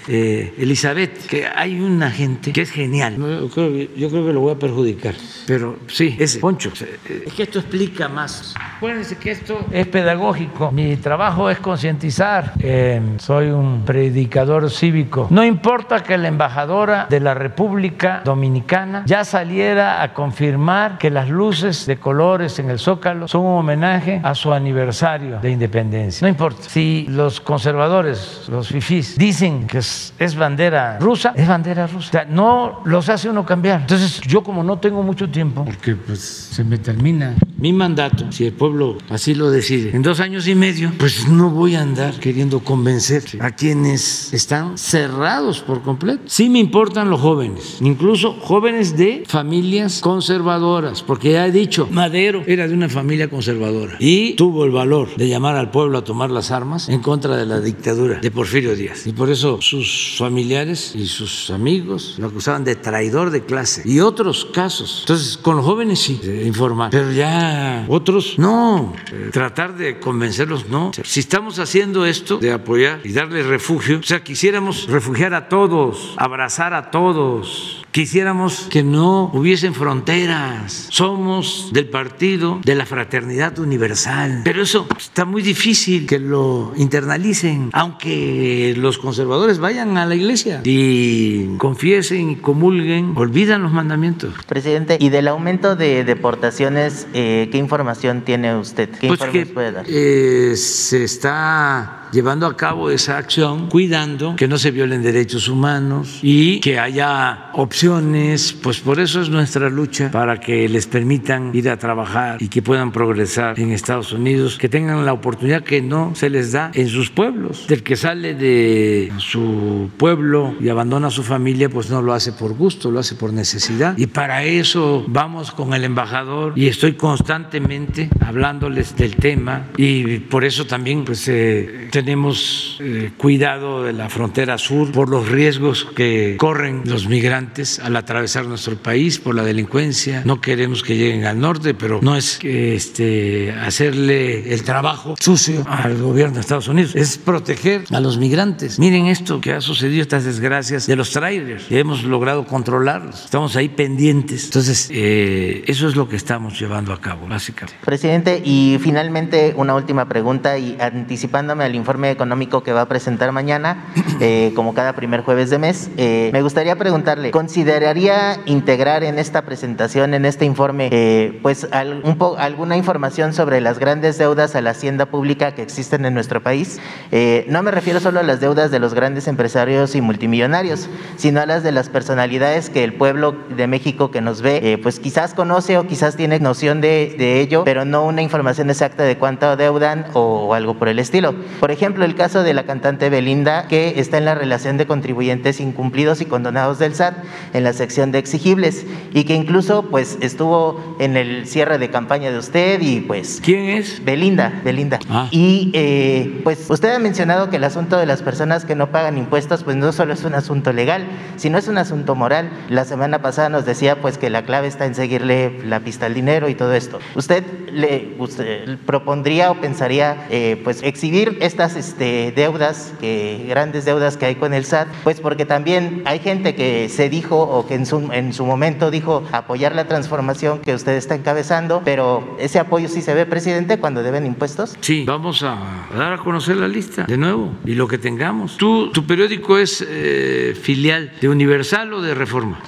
eh, 0.08 0.54
Elizabeth 0.58 1.26
que 1.26 1.46
hay 1.46 1.80
una 1.80 2.10
gente 2.10 2.52
que 2.52 2.62
es 2.62 2.70
genial. 2.70 3.16
Yo 3.16 3.48
creo, 3.48 3.72
que- 3.72 3.90
yo 3.96 4.08
creo 4.10 4.26
que 4.26 4.32
lo 4.32 4.40
voy 4.40 4.52
a 4.54 4.58
perjudicar. 4.58 5.14
Pero 5.46 5.76
sí, 5.88 6.16
ese, 6.18 6.38
Poncho. 6.40 6.70
eh, 6.80 7.24
Es 7.26 7.32
que 7.34 7.42
esto 7.44 7.58
explica 7.58 8.08
más. 8.08 8.54
Acuérdense 8.76 9.16
que 9.16 9.30
esto 9.30 9.66
es 9.70 9.86
pedagógico. 9.86 10.70
Mi 10.72 10.96
trabajo 10.96 11.50
es 11.50 11.58
concientizar. 11.58 12.52
Eh, 12.60 13.00
soy 13.18 13.48
un 13.50 13.84
predicador 13.84 14.70
cívico. 14.70 15.26
No 15.30 15.44
importa 15.44 16.02
que 16.02 16.16
la 16.18 16.28
embajadora 16.28 17.06
de 17.08 17.20
la 17.20 17.34
República 17.34 18.22
Dominicana 18.24 19.04
ya 19.06 19.24
saliera 19.24 20.02
a 20.02 20.12
confirmar 20.14 20.98
que 20.98 21.10
las 21.10 21.28
luces 21.28 21.86
de 21.86 21.96
colores 21.98 22.58
en 22.58 22.70
el 22.70 22.78
Zócalo 22.78 23.28
son 23.28 23.42
un 23.42 23.58
homenaje 23.58 24.20
a 24.22 24.34
su 24.34 24.52
aniversario 24.52 25.38
de 25.40 25.50
independencia. 25.50 26.24
No 26.24 26.28
importa. 26.28 26.62
Si 26.68 27.06
los 27.08 27.40
conservadores, 27.40 28.46
los 28.48 28.68
fifís, 28.68 29.16
dicen 29.16 29.66
que 29.66 29.82
es, 29.92 30.14
es 30.18 30.36
bandera 30.36 30.98
rusa, 30.98 31.32
es 31.36 31.46
bandera 31.46 31.86
rusa. 31.86 32.08
O 32.08 32.12
sea, 32.12 32.24
no 32.24 32.80
los 32.84 33.08
hace 33.08 33.28
uno 33.28 33.44
cambiar. 33.44 33.82
Entonces, 33.82 34.20
yo 34.22 34.42
como 34.42 34.62
no 34.62 34.78
tengo 34.78 35.02
mucho 35.02 35.28
tiempo, 35.28 35.64
porque 35.64 35.94
pues 35.94 36.20
se 36.20 36.64
me 36.64 36.78
termina 36.78 37.34
mi 37.58 37.72
mandato, 37.72 38.30
si 38.32 38.46
el 38.46 38.52
pueblo 38.52 38.98
así 39.08 39.34
lo 39.34 39.50
decide, 39.50 39.94
en 39.94 40.02
dos 40.02 40.20
años 40.20 40.48
y 40.48 40.54
medio, 40.54 40.92
pues 40.98 41.28
no 41.28 41.50
voy 41.50 41.74
a 41.74 41.82
andar 41.82 42.14
queriendo 42.14 42.60
convencer 42.60 43.22
a 43.40 43.52
quienes 43.52 44.32
están 44.32 44.78
cerrados 44.78 45.60
por 45.60 45.82
completo. 45.82 46.22
Sí 46.26 46.48
me 46.48 46.58
importan 46.58 47.10
los 47.10 47.20
jóvenes, 47.20 47.78
incluso 47.80 48.32
jóvenes 48.40 48.96
de 48.96 49.24
familias 49.26 50.00
conservadoras, 50.00 51.02
porque 51.02 51.32
ya 51.32 51.46
he 51.46 51.52
dicho, 51.52 51.88
Madero 51.90 52.42
era 52.46 52.66
de 52.66 52.74
una 52.74 52.88
familia 52.88 53.28
conservadora 53.28 53.96
y 53.98 54.34
tuvo 54.34 54.64
el 54.64 54.70
valor 54.70 55.14
de 55.16 55.28
llamar 55.28 55.56
al 55.56 55.70
pueblo 55.70 55.98
a 55.98 56.04
tomar 56.04 56.30
las 56.30 56.50
armas 56.50 56.88
en 56.88 57.00
contra 57.00 57.36
de 57.36 57.46
la 57.46 57.60
dictadura 57.60 58.18
de 58.20 58.30
Porfirio 58.30 58.74
Díaz. 58.74 59.06
Y 59.06 59.12
por 59.12 59.30
eso 59.30 59.60
sus 59.84 60.16
familiares 60.18 60.94
y 60.94 61.06
sus 61.06 61.50
amigos 61.50 62.16
lo 62.18 62.28
acusaban 62.28 62.64
de 62.64 62.76
traidor 62.76 63.30
de 63.30 63.44
clase 63.44 63.82
y 63.84 64.00
otros 64.00 64.46
casos. 64.46 65.00
Entonces, 65.00 65.36
con 65.36 65.56
los 65.56 65.64
jóvenes 65.64 66.00
sí, 66.00 66.20
informar, 66.44 66.90
pero 66.90 67.12
ya 67.12 67.84
otros 67.88 68.38
no. 68.38 68.94
Eh, 69.12 69.30
Tratar 69.32 69.76
de 69.76 69.98
convencerlos 69.98 70.68
no. 70.68 70.90
Si 71.04 71.20
estamos 71.20 71.58
haciendo 71.58 72.06
esto 72.06 72.38
de 72.38 72.52
apoyar 72.52 73.00
y 73.04 73.12
darles 73.12 73.46
refugio, 73.46 73.98
o 73.98 74.02
sea, 74.02 74.22
quisiéramos 74.22 74.86
refugiar 74.86 75.34
a 75.34 75.48
todos, 75.48 76.14
abrazar 76.16 76.74
a 76.74 76.90
todos. 76.90 77.81
Quisiéramos 77.92 78.68
que 78.70 78.82
no 78.82 79.30
hubiesen 79.34 79.74
fronteras. 79.74 80.86
Somos 80.88 81.68
del 81.74 81.88
partido 81.90 82.58
de 82.64 82.74
la 82.74 82.86
fraternidad 82.86 83.58
universal. 83.58 84.40
Pero 84.44 84.62
eso 84.62 84.86
está 84.98 85.26
muy 85.26 85.42
difícil 85.42 86.06
que 86.06 86.18
lo 86.18 86.72
internalicen, 86.76 87.68
aunque 87.74 88.72
los 88.78 88.96
conservadores 88.96 89.58
vayan 89.58 89.98
a 89.98 90.06
la 90.06 90.14
iglesia 90.14 90.62
y 90.64 91.58
confiesen 91.58 92.30
y 92.30 92.36
comulguen, 92.36 93.12
olvidan 93.14 93.62
los 93.62 93.72
mandamientos. 93.72 94.32
Presidente, 94.46 94.96
y 94.98 95.10
del 95.10 95.28
aumento 95.28 95.76
de 95.76 96.02
deportaciones, 96.04 97.06
eh, 97.12 97.50
¿qué 97.52 97.58
información 97.58 98.22
tiene 98.22 98.56
usted? 98.56 98.88
¿Qué 98.88 99.08
Pues 99.08 99.20
informes 99.20 99.48
que 99.48 99.52
puede 99.52 99.72
dar? 99.72 99.84
eh, 99.86 100.54
se 100.56 101.04
está 101.04 102.01
llevando 102.12 102.46
a 102.46 102.56
cabo 102.56 102.90
esa 102.90 103.18
acción 103.18 103.68
cuidando 103.68 104.36
que 104.36 104.46
no 104.46 104.58
se 104.58 104.70
violen 104.70 105.02
derechos 105.02 105.48
humanos 105.48 106.20
y 106.22 106.60
que 106.60 106.78
haya 106.78 107.50
opciones, 107.54 108.52
pues 108.52 108.80
por 108.80 109.00
eso 109.00 109.20
es 109.20 109.28
nuestra 109.28 109.70
lucha 109.70 110.10
para 110.10 110.38
que 110.38 110.68
les 110.68 110.86
permitan 110.86 111.50
ir 111.54 111.68
a 111.70 111.78
trabajar 111.78 112.36
y 112.40 112.48
que 112.48 112.62
puedan 112.62 112.92
progresar 112.92 113.58
en 113.58 113.72
Estados 113.72 114.12
Unidos, 114.12 114.58
que 114.58 114.68
tengan 114.68 115.04
la 115.04 115.12
oportunidad 115.12 115.62
que 115.62 115.80
no 115.80 116.14
se 116.14 116.30
les 116.30 116.52
da 116.52 116.70
en 116.74 116.88
sus 116.88 117.10
pueblos. 117.10 117.66
Del 117.66 117.82
que 117.82 117.96
sale 117.96 118.34
de 118.34 119.12
su 119.18 119.90
pueblo 119.96 120.54
y 120.60 120.68
abandona 120.68 121.08
a 121.08 121.10
su 121.10 121.22
familia, 121.22 121.68
pues 121.68 121.90
no 121.90 122.02
lo 122.02 122.12
hace 122.12 122.32
por 122.32 122.54
gusto, 122.54 122.90
lo 122.90 123.00
hace 123.00 123.14
por 123.14 123.32
necesidad. 123.32 123.96
Y 123.96 124.06
para 124.06 124.44
eso 124.44 125.04
vamos 125.08 125.52
con 125.52 125.72
el 125.74 125.84
embajador 125.84 126.52
y 126.56 126.66
estoy 126.66 126.94
constantemente 126.94 128.10
hablándoles 128.20 128.96
del 128.96 129.16
tema 129.16 129.68
y 129.76 130.18
por 130.18 130.44
eso 130.44 130.66
también 130.66 131.04
pues 131.04 131.26
eh, 131.28 131.88
tenemos 132.02 132.78
eh, 132.80 133.12
cuidado 133.16 133.84
de 133.84 133.92
la 133.92 134.08
frontera 134.08 134.58
sur 134.58 134.90
por 134.90 135.08
los 135.08 135.28
riesgos 135.28 135.86
que 135.94 136.36
corren 136.36 136.82
los 136.84 137.06
migrantes 137.06 137.78
al 137.78 137.94
atravesar 137.94 138.44
nuestro 138.46 138.76
país 138.76 139.20
por 139.20 139.36
la 139.36 139.44
delincuencia. 139.44 140.22
No 140.24 140.40
queremos 140.40 140.82
que 140.82 140.96
lleguen 140.96 141.26
al 141.26 141.38
norte, 141.38 141.74
pero 141.74 142.00
no 142.02 142.16
es 142.16 142.40
este, 142.42 143.52
hacerle 143.52 144.52
el 144.52 144.64
trabajo 144.64 145.14
sucio 145.20 145.64
al 145.68 145.96
gobierno 146.02 146.34
de 146.34 146.40
Estados 146.40 146.66
Unidos, 146.66 146.96
es 146.96 147.18
proteger 147.18 147.84
a 147.92 148.00
los 148.00 148.18
migrantes. 148.18 148.80
Miren 148.80 149.06
esto 149.06 149.40
que 149.40 149.52
ha 149.52 149.60
sucedido, 149.60 150.02
estas 150.02 150.24
desgracias 150.24 150.88
de 150.88 150.96
los 150.96 151.12
trailers. 151.12 151.70
Hemos 151.70 152.02
logrado 152.02 152.46
controlarlos, 152.46 153.26
estamos 153.26 153.54
ahí 153.54 153.68
pendientes. 153.68 154.46
Entonces, 154.46 154.88
eh, 154.92 155.62
eso 155.68 155.86
es 155.86 155.94
lo 155.94 156.08
que 156.08 156.16
estamos 156.16 156.58
llevando 156.58 156.92
a 156.92 157.00
cabo, 157.00 157.28
básicamente. 157.28 157.78
Presidente, 157.84 158.42
y 158.44 158.78
finalmente 158.80 159.54
una 159.56 159.76
última 159.76 160.08
pregunta 160.08 160.58
y 160.58 160.76
anticipándome 160.80 161.62
al 161.62 161.76
informe 161.76 161.91
económico 162.10 162.62
que 162.62 162.72
va 162.72 162.82
a 162.82 162.86
presentar 162.88 163.32
mañana, 163.32 163.84
eh, 164.20 164.52
como 164.56 164.74
cada 164.74 164.94
primer 164.94 165.22
jueves 165.22 165.50
de 165.50 165.58
mes, 165.58 165.90
eh, 165.96 166.30
me 166.32 166.42
gustaría 166.42 166.76
preguntarle, 166.76 167.30
¿consideraría 167.30 168.38
integrar 168.46 169.04
en 169.04 169.18
esta 169.18 169.42
presentación, 169.42 170.14
en 170.14 170.24
este 170.24 170.44
informe, 170.44 170.88
eh, 170.92 171.38
pues 171.42 171.66
al- 171.72 172.00
un 172.04 172.16
po- 172.18 172.36
alguna 172.38 172.76
información 172.76 173.32
sobre 173.32 173.60
las 173.60 173.78
grandes 173.78 174.18
deudas 174.18 174.54
a 174.56 174.60
la 174.60 174.70
hacienda 174.70 175.06
pública 175.06 175.54
que 175.54 175.62
existen 175.62 176.04
en 176.04 176.14
nuestro 176.14 176.42
país? 176.42 176.80
Eh, 177.10 177.44
no 177.48 177.62
me 177.62 177.70
refiero 177.70 178.00
solo 178.00 178.20
a 178.20 178.22
las 178.22 178.40
deudas 178.40 178.70
de 178.70 178.78
los 178.78 178.94
grandes 178.94 179.28
empresarios 179.28 179.94
y 179.94 180.00
multimillonarios, 180.00 180.88
sino 181.16 181.40
a 181.40 181.46
las 181.46 181.62
de 181.62 181.72
las 181.72 181.88
personalidades 181.88 182.70
que 182.70 182.84
el 182.84 182.94
pueblo 182.94 183.34
de 183.56 183.66
México 183.66 184.10
que 184.10 184.20
nos 184.20 184.42
ve, 184.42 184.60
eh, 184.62 184.78
pues 184.78 184.98
quizás 185.00 185.34
conoce 185.34 185.78
o 185.78 185.86
quizás 185.86 186.16
tiene 186.16 186.38
noción 186.40 186.80
de, 186.80 187.14
de 187.18 187.40
ello, 187.40 187.64
pero 187.64 187.84
no 187.84 188.04
una 188.06 188.22
información 188.22 188.70
exacta 188.70 189.02
de 189.04 189.16
cuánto 189.16 189.56
deudan 189.56 190.06
o, 190.14 190.20
o 190.48 190.54
algo 190.54 190.74
por 190.78 190.88
el 190.88 190.98
estilo. 190.98 191.34
Por 191.60 191.70
ejemplo, 191.70 191.81
el 191.82 192.14
caso 192.14 192.42
de 192.42 192.54
la 192.54 192.64
cantante 192.64 193.10
Belinda, 193.10 193.66
que 193.66 193.94
está 194.00 194.18
en 194.18 194.24
la 194.24 194.34
relación 194.34 194.76
de 194.76 194.86
contribuyentes 194.86 195.60
incumplidos 195.60 196.20
y 196.20 196.26
condonados 196.26 196.78
del 196.78 196.94
SAT, 196.94 197.16
en 197.54 197.64
la 197.64 197.72
sección 197.72 198.12
de 198.12 198.18
exigibles, 198.18 198.86
y 199.12 199.24
que 199.24 199.34
incluso 199.34 199.82
pues 199.90 200.16
estuvo 200.20 200.96
en 201.00 201.16
el 201.16 201.46
cierre 201.46 201.78
de 201.78 201.90
campaña 201.90 202.30
de 202.30 202.38
usted 202.38 202.80
y 202.80 203.00
pues 203.00 203.40
¿Quién 203.42 203.70
es? 203.70 204.04
Belinda, 204.04 204.60
Belinda. 204.64 205.00
Ah. 205.10 205.26
Y 205.32 205.70
eh, 205.74 206.40
pues 206.44 206.70
usted 206.70 206.94
ha 206.94 206.98
mencionado 206.98 207.50
que 207.50 207.56
el 207.56 207.64
asunto 207.64 207.96
de 207.96 208.06
las 208.06 208.22
personas 208.22 208.64
que 208.64 208.76
no 208.76 208.92
pagan 208.92 209.18
impuestos 209.18 209.64
pues 209.64 209.76
no 209.76 209.92
solo 209.92 210.12
es 210.12 210.22
un 210.24 210.34
asunto 210.34 210.72
legal, 210.72 211.06
sino 211.36 211.58
es 211.58 211.66
un 211.66 211.78
asunto 211.78 212.14
moral. 212.14 212.50
La 212.68 212.84
semana 212.84 213.22
pasada 213.22 213.48
nos 213.48 213.66
decía 213.66 214.00
pues 214.00 214.18
que 214.18 214.30
la 214.30 214.44
clave 214.44 214.68
está 214.68 214.86
en 214.86 214.94
seguirle 214.94 215.58
la 215.64 215.80
pista 215.80 216.06
al 216.06 216.14
dinero 216.14 216.48
y 216.48 216.54
todo 216.54 216.74
esto. 216.74 217.00
¿Usted 217.16 217.44
le 217.72 218.14
usted 218.18 218.78
propondría 218.86 219.50
o 219.50 219.60
pensaría 219.60 220.26
eh, 220.30 220.60
pues 220.62 220.82
exhibir 220.82 221.38
estas 221.40 221.71
este, 221.76 222.32
deudas, 222.34 222.92
que, 223.00 223.44
grandes 223.48 223.84
deudas 223.84 224.16
que 224.16 224.26
hay 224.26 224.34
con 224.34 224.54
el 224.54 224.64
SAT? 224.64 224.88
Pues 225.04 225.20
porque 225.20 225.44
también 225.46 226.02
hay 226.04 226.18
gente 226.18 226.54
que 226.54 226.88
se 226.88 227.08
dijo 227.08 227.40
o 227.40 227.66
que 227.66 227.74
en 227.74 227.86
su, 227.86 228.10
en 228.12 228.32
su 228.32 228.44
momento 228.44 228.90
dijo 228.90 229.24
apoyar 229.32 229.74
la 229.74 229.86
transformación 229.86 230.60
que 230.60 230.74
usted 230.74 230.92
está 230.92 231.14
encabezando, 231.14 231.82
pero 231.84 232.36
ese 232.38 232.58
apoyo 232.58 232.88
sí 232.88 233.02
se 233.02 233.14
ve, 233.14 233.26
presidente, 233.26 233.78
cuando 233.78 234.02
deben 234.02 234.26
impuestos. 234.26 234.76
Sí, 234.80 235.04
vamos 235.06 235.42
a 235.42 235.86
dar 235.96 236.12
a 236.12 236.18
conocer 236.18 236.56
la 236.56 236.68
lista 236.68 237.04
de 237.04 237.16
nuevo 237.16 237.52
y 237.64 237.74
lo 237.74 237.88
que 237.88 237.98
tengamos. 237.98 238.56
¿Tú, 238.56 238.90
¿Tu 238.90 239.06
periódico 239.06 239.58
es 239.58 239.84
eh, 239.86 240.56
filial 240.60 241.12
de 241.20 241.28
Universal 241.28 241.92
o 241.94 242.02
de 242.02 242.14
Reforma? 242.14 242.58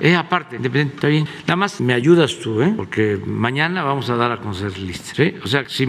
Es 0.00 0.16
aparte, 0.16 0.56
independiente, 0.56 0.94
está 0.96 1.08
bien. 1.08 1.26
Nada 1.42 1.56
más 1.56 1.80
me 1.80 1.94
ayudas 1.94 2.38
tú, 2.38 2.62
¿eh? 2.62 2.72
porque 2.76 3.18
mañana 3.24 3.82
vamos 3.82 4.08
a 4.10 4.16
dar 4.16 4.32
a 4.32 4.38
conocer 4.38 4.78
lista. 4.78 5.14
¿sí? 5.14 5.34
O 5.42 5.46
sea, 5.46 5.64
si 5.68 5.86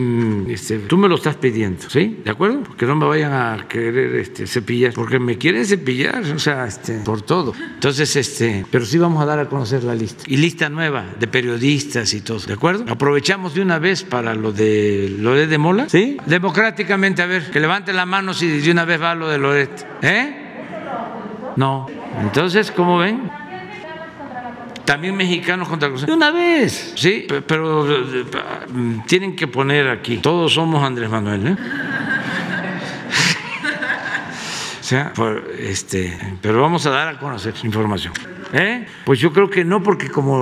este, 0.49 0.79
tú 0.79 0.97
me 0.97 1.07
lo 1.07 1.15
estás 1.15 1.35
pidiendo, 1.35 1.89
¿sí? 1.89 2.21
¿De 2.23 2.31
acuerdo? 2.31 2.61
Porque 2.63 2.85
no 2.85 2.95
me 2.95 3.05
vayan 3.05 3.33
a 3.33 3.67
querer 3.67 4.15
este, 4.15 4.47
cepillar, 4.47 4.93
porque 4.93 5.19
me 5.19 5.37
quieren 5.37 5.65
cepillar, 5.65 6.23
o 6.23 6.39
sea, 6.39 6.65
este, 6.65 6.99
por 6.99 7.21
todo. 7.21 7.53
Entonces, 7.75 8.15
este, 8.15 8.65
pero 8.69 8.85
sí 8.85 8.97
vamos 8.97 9.21
a 9.21 9.25
dar 9.25 9.39
a 9.39 9.47
conocer 9.47 9.83
la 9.83 9.95
lista. 9.95 10.23
Y 10.27 10.37
lista 10.37 10.69
nueva 10.69 11.05
de 11.19 11.27
periodistas 11.27 12.13
y 12.13 12.21
todo, 12.21 12.39
¿de 12.39 12.53
acuerdo? 12.53 12.85
Aprovechamos 12.87 13.53
de 13.53 13.61
una 13.61 13.79
vez 13.79 14.03
para 14.03 14.33
lo 14.35 14.51
de 14.51 15.15
Loret 15.19 15.49
de 15.49 15.57
Mola, 15.57 15.89
¿sí? 15.89 16.17
Democráticamente, 16.25 17.21
a 17.21 17.25
ver, 17.25 17.51
que 17.51 17.59
levante 17.59 17.93
la 17.93 18.05
mano 18.05 18.33
si 18.33 18.47
de 18.47 18.71
una 18.71 18.85
vez 18.85 19.01
va 19.01 19.15
lo 19.15 19.27
de 19.27 19.37
Loret, 19.37 19.87
¿eh? 20.01 21.53
No. 21.55 21.87
Entonces, 22.21 22.71
¿cómo 22.71 22.97
ven? 22.97 23.29
También 24.89 25.15
mexicanos 25.15 25.67
contra 25.67 25.87
Azul. 25.87 26.07
De 26.07 26.13
una 26.13 26.31
vez, 26.31 26.93
sí, 26.95 27.25
Pe- 27.29 27.43
pero 27.43 27.87
eh, 27.87 28.25
tienen 29.05 29.35
que 29.35 29.45
poner 29.45 29.87
aquí, 29.87 30.17
todos 30.17 30.51
somos 30.55 30.83
Andrés 30.83 31.11
Manuel, 31.11 31.45
¿eh? 31.49 31.55
O 34.79 34.83
sea, 34.89 35.13
por, 35.13 35.47
este, 35.59 36.17
pero 36.41 36.59
vamos 36.63 36.83
a 36.87 36.89
dar 36.89 37.07
a 37.09 37.19
conocer 37.19 37.53
información. 37.63 38.11
¿Eh? 38.53 38.85
Pues 39.05 39.19
yo 39.19 39.31
creo 39.31 39.49
que 39.49 39.63
no, 39.63 39.83
porque 39.83 40.09
como 40.09 40.37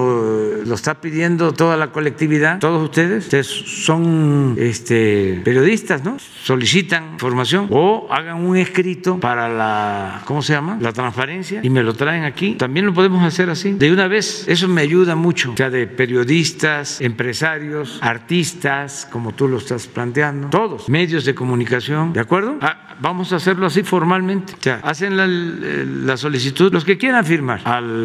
lo 0.65 0.75
está 0.75 1.01
pidiendo 1.01 1.53
toda 1.53 1.77
la 1.77 1.91
colectividad, 1.91 2.59
todos 2.59 2.83
ustedes, 2.83 3.25
ustedes 3.25 3.47
son 3.47 4.55
este, 4.57 5.41
periodistas, 5.43 6.03
¿no? 6.03 6.17
Solicitan 6.19 7.13
información 7.13 7.67
o 7.71 8.07
hagan 8.11 8.37
un 8.45 8.57
escrito 8.57 9.19
para 9.19 9.49
la, 9.49 10.21
¿cómo 10.25 10.41
se 10.41 10.53
llama? 10.53 10.77
La 10.79 10.93
transparencia 10.93 11.61
y 11.63 11.69
me 11.69 11.83
lo 11.83 11.93
traen 11.93 12.23
aquí. 12.23 12.53
También 12.53 12.85
lo 12.85 12.93
podemos 12.93 13.23
hacer 13.23 13.49
así. 13.49 13.73
De 13.73 13.91
una 13.91 14.07
vez, 14.07 14.45
eso 14.47 14.67
me 14.67 14.81
ayuda 14.81 15.15
mucho. 15.15 15.51
O 15.51 15.57
sea, 15.57 15.69
de 15.69 15.87
periodistas, 15.87 17.01
empresarios, 17.01 17.99
artistas, 18.01 19.07
como 19.11 19.33
tú 19.33 19.47
lo 19.47 19.57
estás 19.57 19.87
planteando, 19.87 20.49
todos, 20.49 20.89
medios 20.89 21.25
de 21.25 21.35
comunicación, 21.35 22.13
¿de 22.13 22.19
acuerdo? 22.19 22.57
Ah, 22.61 22.95
vamos 22.99 23.33
a 23.33 23.37
hacerlo 23.37 23.65
así 23.65 23.83
formalmente. 23.83 24.53
O 24.53 24.61
sea, 24.61 24.79
hacen 24.83 25.17
la, 25.17 25.27
la 25.27 26.17
solicitud, 26.17 26.71
los 26.71 26.85
que 26.85 26.97
quieran 26.97 27.25
firmar 27.25 27.61
al, 27.65 27.96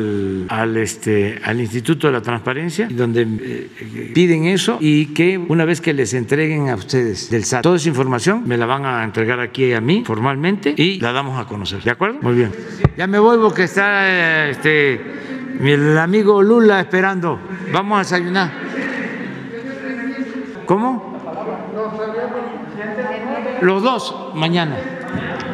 al, 0.49 0.77
este, 0.77 1.41
al 1.45 1.61
Instituto 1.61 2.07
de 2.07 2.13
la 2.13 2.21
Transparencia, 2.21 2.89
donde 2.91 3.27
eh, 3.29 4.11
piden 4.15 4.45
eso 4.45 4.79
y 4.81 5.07
que 5.07 5.39
una 5.39 5.65
vez 5.65 5.81
que 5.81 5.93
les 5.93 6.15
entreguen 6.15 6.69
a 6.69 6.75
ustedes 6.75 7.31
del 7.31 7.45
SAT 7.45 7.63
toda 7.63 7.77
esa 7.77 7.89
información, 7.89 8.43
me 8.47 8.57
la 8.57 8.67
van 8.67 8.85
a 8.85 9.05
entregar 9.05 9.41
aquí 9.41 9.73
a 9.73 9.81
mí 9.81 10.03
formalmente 10.05 10.75
y 10.77 11.01
la 11.01 11.13
damos 11.13 11.39
a 11.39 11.47
conocer. 11.47 11.83
¿De 11.83 11.91
acuerdo? 11.91 12.19
Muy 12.23 12.35
bien. 12.35 12.53
Ya 12.97 13.07
me 13.07 13.19
voy 13.19 13.39
porque 13.39 13.65
está 13.65 14.09
eh, 14.09 14.51
este, 14.51 15.01
el 15.61 15.99
amigo 15.99 16.43
Lula 16.43 16.81
esperando. 16.81 17.39
Vamos 17.73 17.97
a 17.97 17.99
desayunar. 18.01 18.51
¿Cómo? 20.67 21.13
Los 23.61 23.83
dos 23.83 24.33
mañana. 24.35 24.77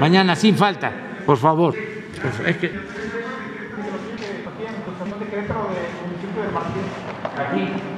Mañana 0.00 0.36
sin 0.36 0.56
falta, 0.56 0.92
por 1.26 1.36
favor. 1.36 1.74
Es 2.46 2.56
que 2.56 2.72
Masjid. 6.52 7.97